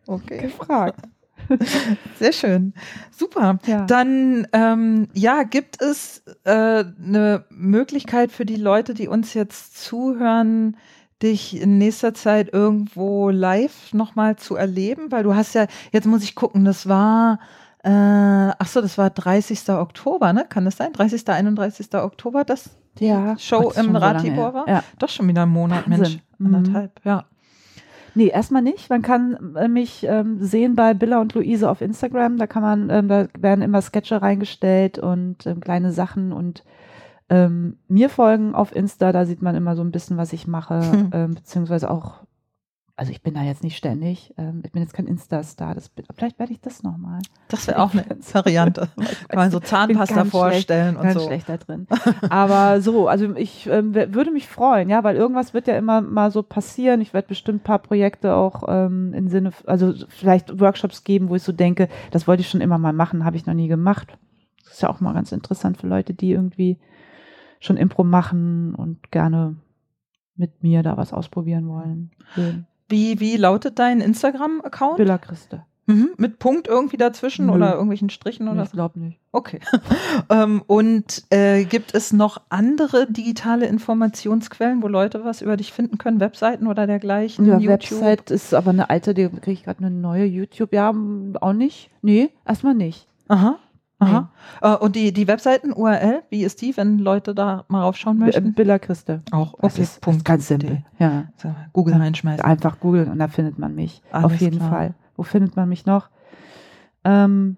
okay. 0.06 0.38
gefragt. 0.38 1.00
Sehr 2.18 2.32
schön. 2.32 2.74
Super. 3.10 3.58
Ja. 3.66 3.84
Dann 3.86 4.46
ähm, 4.52 5.08
ja, 5.14 5.42
gibt 5.42 5.80
es 5.80 6.22
äh, 6.44 6.50
eine 6.84 7.46
Möglichkeit 7.50 8.30
für 8.30 8.44
die 8.44 8.56
Leute, 8.56 8.94
die 8.94 9.08
uns 9.08 9.34
jetzt 9.34 9.82
zuhören, 9.82 10.76
dich 11.22 11.60
in 11.60 11.78
nächster 11.78 12.14
Zeit 12.14 12.52
irgendwo 12.52 13.30
live 13.30 13.92
nochmal 13.92 14.36
zu 14.36 14.54
erleben? 14.54 15.10
Weil 15.10 15.24
du 15.24 15.34
hast 15.34 15.54
ja, 15.54 15.66
jetzt 15.90 16.06
muss 16.06 16.22
ich 16.22 16.34
gucken, 16.34 16.64
das 16.64 16.86
war, 16.86 17.38
äh, 17.82 17.90
ach 17.90 18.66
so, 18.66 18.82
das 18.82 18.98
war 18.98 19.10
30. 19.10 19.70
Oktober, 19.70 20.32
ne? 20.32 20.44
Kann 20.48 20.64
das 20.64 20.76
sein? 20.76 20.92
30. 20.92 21.28
31. 21.28 21.94
Oktober, 21.94 22.44
das 22.44 22.70
ja, 22.98 23.38
Show 23.38 23.72
im 23.74 23.96
Ratibor 23.96 24.52
war? 24.52 24.68
Ja. 24.68 24.84
Doch 24.98 25.08
schon 25.08 25.26
wieder 25.26 25.42
ein 25.42 25.48
Monat, 25.48 25.86
Wahnsinn. 25.86 26.00
Mensch. 26.00 26.18
Mhm. 26.42 26.54
Anderthalb, 26.54 27.00
ja. 27.04 27.24
Nee, 28.14 28.28
erstmal 28.28 28.62
nicht. 28.62 28.90
Man 28.90 29.00
kann 29.00 29.56
äh, 29.56 29.68
mich 29.68 30.04
ähm, 30.06 30.36
sehen 30.38 30.74
bei 30.76 30.92
Billa 30.92 31.20
und 31.20 31.34
Luise 31.34 31.70
auf 31.70 31.80
Instagram. 31.80 32.36
Da 32.36 32.46
kann 32.46 32.62
man, 32.62 32.90
ähm, 32.90 33.08
da 33.08 33.26
werden 33.38 33.62
immer 33.62 33.80
Sketche 33.80 34.20
reingestellt 34.20 34.98
und 34.98 35.46
ähm, 35.46 35.60
kleine 35.60 35.92
Sachen 35.92 36.32
und 36.32 36.62
ähm, 37.30 37.78
mir 37.88 38.10
folgen 38.10 38.54
auf 38.54 38.76
Insta. 38.76 39.12
Da 39.12 39.24
sieht 39.24 39.40
man 39.40 39.54
immer 39.54 39.76
so 39.76 39.82
ein 39.82 39.92
bisschen, 39.92 40.18
was 40.18 40.34
ich 40.34 40.46
mache, 40.46 40.82
hm. 41.12 41.34
beziehungsweise 41.34 41.90
auch 41.90 42.20
also 43.02 43.10
ich 43.10 43.20
bin 43.20 43.34
da 43.34 43.42
jetzt 43.42 43.64
nicht 43.64 43.76
ständig. 43.76 44.32
Ähm, 44.38 44.62
ich 44.64 44.70
bin 44.70 44.80
jetzt 44.80 44.94
kein 44.94 45.08
Insta-Star. 45.08 45.74
vielleicht 46.14 46.38
werde 46.38 46.52
ich 46.52 46.60
das 46.60 46.84
nochmal. 46.84 47.18
Das 47.48 47.66
wäre 47.66 47.82
auch 47.82 47.92
eine 47.92 48.04
Variante. 48.32 48.90
Kann 49.28 49.38
man 49.40 49.50
so 49.50 49.58
Zahnpasta 49.58 50.24
vorstellen 50.24 50.94
schlecht, 50.94 51.16
und 51.16 51.20
so. 51.20 51.26
schlecht 51.26 51.48
da 51.48 51.56
drin. 51.56 51.88
Aber 52.30 52.80
so, 52.80 53.08
also 53.08 53.34
ich 53.34 53.66
ähm, 53.66 53.92
würde 53.92 54.30
mich 54.30 54.46
freuen, 54.46 54.88
ja, 54.88 55.02
weil 55.02 55.16
irgendwas 55.16 55.52
wird 55.52 55.66
ja 55.66 55.76
immer 55.76 56.00
mal 56.00 56.30
so 56.30 56.44
passieren. 56.44 57.00
Ich 57.00 57.12
werde 57.12 57.26
bestimmt 57.26 57.62
ein 57.62 57.64
paar 57.64 57.80
Projekte 57.80 58.36
auch 58.36 58.62
ähm, 58.68 59.12
im 59.14 59.26
Sinne, 59.26 59.50
also 59.66 59.92
vielleicht 60.06 60.60
Workshops 60.60 61.02
geben, 61.02 61.28
wo 61.28 61.34
ich 61.34 61.42
so 61.42 61.50
denke, 61.50 61.88
das 62.12 62.28
wollte 62.28 62.42
ich 62.42 62.48
schon 62.48 62.60
immer 62.60 62.78
mal 62.78 62.92
machen, 62.92 63.24
habe 63.24 63.36
ich 63.36 63.46
noch 63.46 63.54
nie 63.54 63.66
gemacht. 63.66 64.16
Das 64.62 64.74
ist 64.74 64.82
ja 64.82 64.88
auch 64.88 65.00
mal 65.00 65.12
ganz 65.12 65.32
interessant 65.32 65.76
für 65.76 65.88
Leute, 65.88 66.14
die 66.14 66.30
irgendwie 66.30 66.78
schon 67.58 67.76
Impro 67.76 68.04
machen 68.04 68.76
und 68.76 69.10
gerne 69.10 69.56
mit 70.36 70.62
mir 70.62 70.84
da 70.84 70.96
was 70.96 71.12
ausprobieren 71.12 71.66
wollen. 71.66 72.12
Schön. 72.36 72.66
Wie, 72.92 73.20
wie 73.20 73.38
lautet 73.38 73.78
dein 73.78 74.02
Instagram-Account? 74.02 74.98
Villa 74.98 75.16
Christe. 75.16 75.64
Mhm. 75.86 76.10
Mit 76.18 76.38
Punkt 76.38 76.68
irgendwie 76.68 76.98
dazwischen 76.98 77.46
Nö. 77.46 77.52
oder 77.54 77.72
irgendwelchen 77.72 78.10
Strichen 78.10 78.48
oder 78.48 78.64
Ich 78.64 78.70
glaube 78.70 79.00
nicht. 79.00 79.18
Okay. 79.32 79.60
ähm, 80.28 80.62
und 80.66 81.24
äh, 81.30 81.64
gibt 81.64 81.94
es 81.94 82.12
noch 82.12 82.42
andere 82.50 83.10
digitale 83.10 83.66
Informationsquellen, 83.66 84.82
wo 84.82 84.88
Leute 84.88 85.24
was 85.24 85.40
über 85.40 85.56
dich 85.56 85.72
finden 85.72 85.96
können? 85.96 86.20
Webseiten 86.20 86.66
oder 86.66 86.86
dergleichen? 86.86 87.46
Ja, 87.46 87.58
YouTube? 87.58 88.02
Website 88.02 88.30
ist 88.30 88.52
aber 88.52 88.70
eine 88.70 88.90
alte, 88.90 89.14
die 89.14 89.26
kriege 89.28 89.52
ich 89.52 89.64
gerade 89.64 89.78
eine 89.84 89.90
neue. 89.90 90.26
YouTube, 90.26 90.74
ja, 90.74 90.94
auch 91.40 91.52
nicht. 91.54 91.88
Nee, 92.02 92.28
erstmal 92.46 92.74
nicht. 92.74 93.06
Aha. 93.28 93.58
Aha. 94.02 94.30
Äh, 94.60 94.76
und 94.76 94.96
die, 94.96 95.12
die 95.12 95.26
Webseiten, 95.28 95.72
URL, 95.72 96.22
wie 96.30 96.42
ist 96.44 96.60
die, 96.62 96.76
wenn 96.76 96.98
Leute 96.98 97.34
da 97.34 97.64
mal 97.68 97.82
raufschauen 97.82 98.18
möchten? 98.18 98.54
Billa 98.54 98.78
Christe. 98.78 99.22
Auch, 99.30 99.54
Das 99.60 99.78
ist, 99.78 100.06
das 100.06 100.16
ist 100.16 100.24
ganz 100.24 100.48
simpel. 100.48 100.84
Ja. 100.98 101.24
So, 101.36 101.54
Google 101.72 101.94
reinschmeißen. 101.94 102.44
Einfach 102.44 102.80
googeln 102.80 103.10
und 103.10 103.18
da 103.18 103.28
findet 103.28 103.58
man 103.58 103.74
mich. 103.74 104.02
Alles 104.10 104.24
Auf 104.26 104.36
jeden 104.40 104.58
klar. 104.58 104.70
Fall. 104.70 104.94
Wo 105.16 105.22
findet 105.22 105.56
man 105.56 105.68
mich 105.68 105.86
noch? 105.86 106.08
Ähm, 107.04 107.56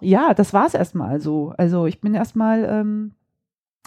ja, 0.00 0.34
das 0.34 0.52
war 0.52 0.66
es 0.66 0.74
erstmal 0.74 1.20
so. 1.20 1.54
Also 1.56 1.86
ich 1.86 2.00
bin 2.00 2.14
erstmal 2.14 2.64
ähm, 2.64 3.12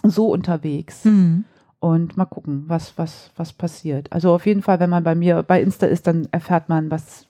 so 0.04 0.26
unterwegs 0.30 1.04
Mhm. 1.04 1.44
und 1.78 2.16
mal 2.16 2.26
gucken, 2.26 2.64
was, 2.66 2.96
was, 2.98 3.30
was 3.36 3.52
passiert. 3.52 4.12
Also 4.12 4.34
auf 4.34 4.44
jeden 4.46 4.62
Fall, 4.62 4.80
wenn 4.80 4.90
man 4.90 5.04
bei 5.04 5.14
mir 5.14 5.42
bei 5.42 5.62
Insta 5.62 5.86
ist, 5.86 6.06
dann 6.06 6.28
erfährt 6.32 6.68
man, 6.68 6.90
was, 6.90 7.26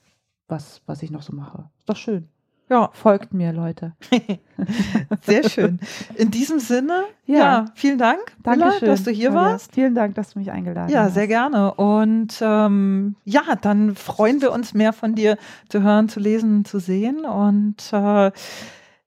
was, 0.48 0.80
was 0.86 1.02
ich 1.02 1.10
noch 1.10 1.22
so 1.22 1.34
mache. 1.34 1.68
Ist 1.78 1.88
doch 1.88 1.96
schön. 1.96 2.28
Ja, 2.72 2.90
Folgt 2.94 3.34
mir, 3.34 3.52
Leute. 3.52 3.92
sehr 5.22 5.48
schön. 5.48 5.78
In 6.14 6.30
diesem 6.30 6.58
Sinne, 6.58 7.04
ja, 7.26 7.36
Ja. 7.38 7.64
vielen 7.74 7.98
Dank, 7.98 8.18
Billa, 8.42 8.56
Dankeschön. 8.56 8.88
dass 8.88 9.04
du 9.04 9.10
hier 9.10 9.30
Claudia. 9.30 9.50
warst. 9.50 9.74
Vielen 9.74 9.94
Dank, 9.94 10.14
dass 10.14 10.32
du 10.32 10.38
mich 10.38 10.50
eingeladen 10.50 10.90
Ja, 10.90 11.04
hast. 11.04 11.14
sehr 11.14 11.26
gerne. 11.28 11.74
Und 11.74 12.38
ähm, 12.40 13.16
ja, 13.24 13.42
dann 13.60 13.94
freuen 13.94 14.40
wir 14.40 14.52
uns 14.52 14.72
mehr 14.72 14.92
von 14.94 15.14
dir 15.14 15.36
zu 15.68 15.82
hören, 15.82 16.08
zu 16.08 16.18
lesen, 16.18 16.64
zu 16.64 16.78
sehen. 16.78 17.24
Und 17.26 17.92
äh, 17.92 18.30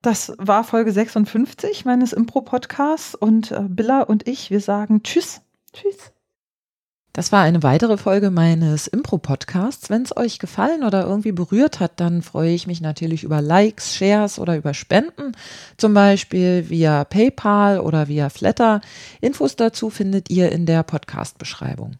das 0.03 0.33
war 0.37 0.63
Folge 0.63 0.91
56 0.91 1.85
meines 1.85 2.13
Impro-Podcasts. 2.13 3.15
Und 3.15 3.51
äh, 3.51 3.61
Billa 3.67 4.01
und 4.03 4.27
ich, 4.27 4.51
wir 4.51 4.61
sagen 4.61 5.01
Tschüss. 5.03 5.41
Tschüss. 5.73 6.11
Das 7.15 7.31
war 7.31 7.43
eine 7.43 7.63
weitere 7.63 7.95
Folge 7.95 8.29
meines 8.29 8.87
Impro-Podcasts. 8.87 9.89
Wenn 9.89 10.01
es 10.01 10.17
euch 10.17 10.37
gefallen 10.37 10.83
oder 10.83 11.05
irgendwie 11.05 11.31
berührt 11.31 11.79
hat, 11.79 11.93
dann 12.01 12.21
freue 12.21 12.51
ich 12.51 12.67
mich 12.67 12.81
natürlich 12.81 13.23
über 13.23 13.41
Likes, 13.41 13.95
Shares 13.95 14.37
oder 14.37 14.57
über 14.57 14.73
Spenden, 14.73 15.31
zum 15.77 15.93
Beispiel 15.93 16.69
via 16.69 17.05
PayPal 17.05 17.79
oder 17.79 18.09
via 18.09 18.27
Flatter. 18.27 18.81
Infos 19.21 19.55
dazu 19.55 19.89
findet 19.89 20.29
ihr 20.29 20.51
in 20.51 20.65
der 20.65 20.83
Podcast-Beschreibung. 20.83 21.95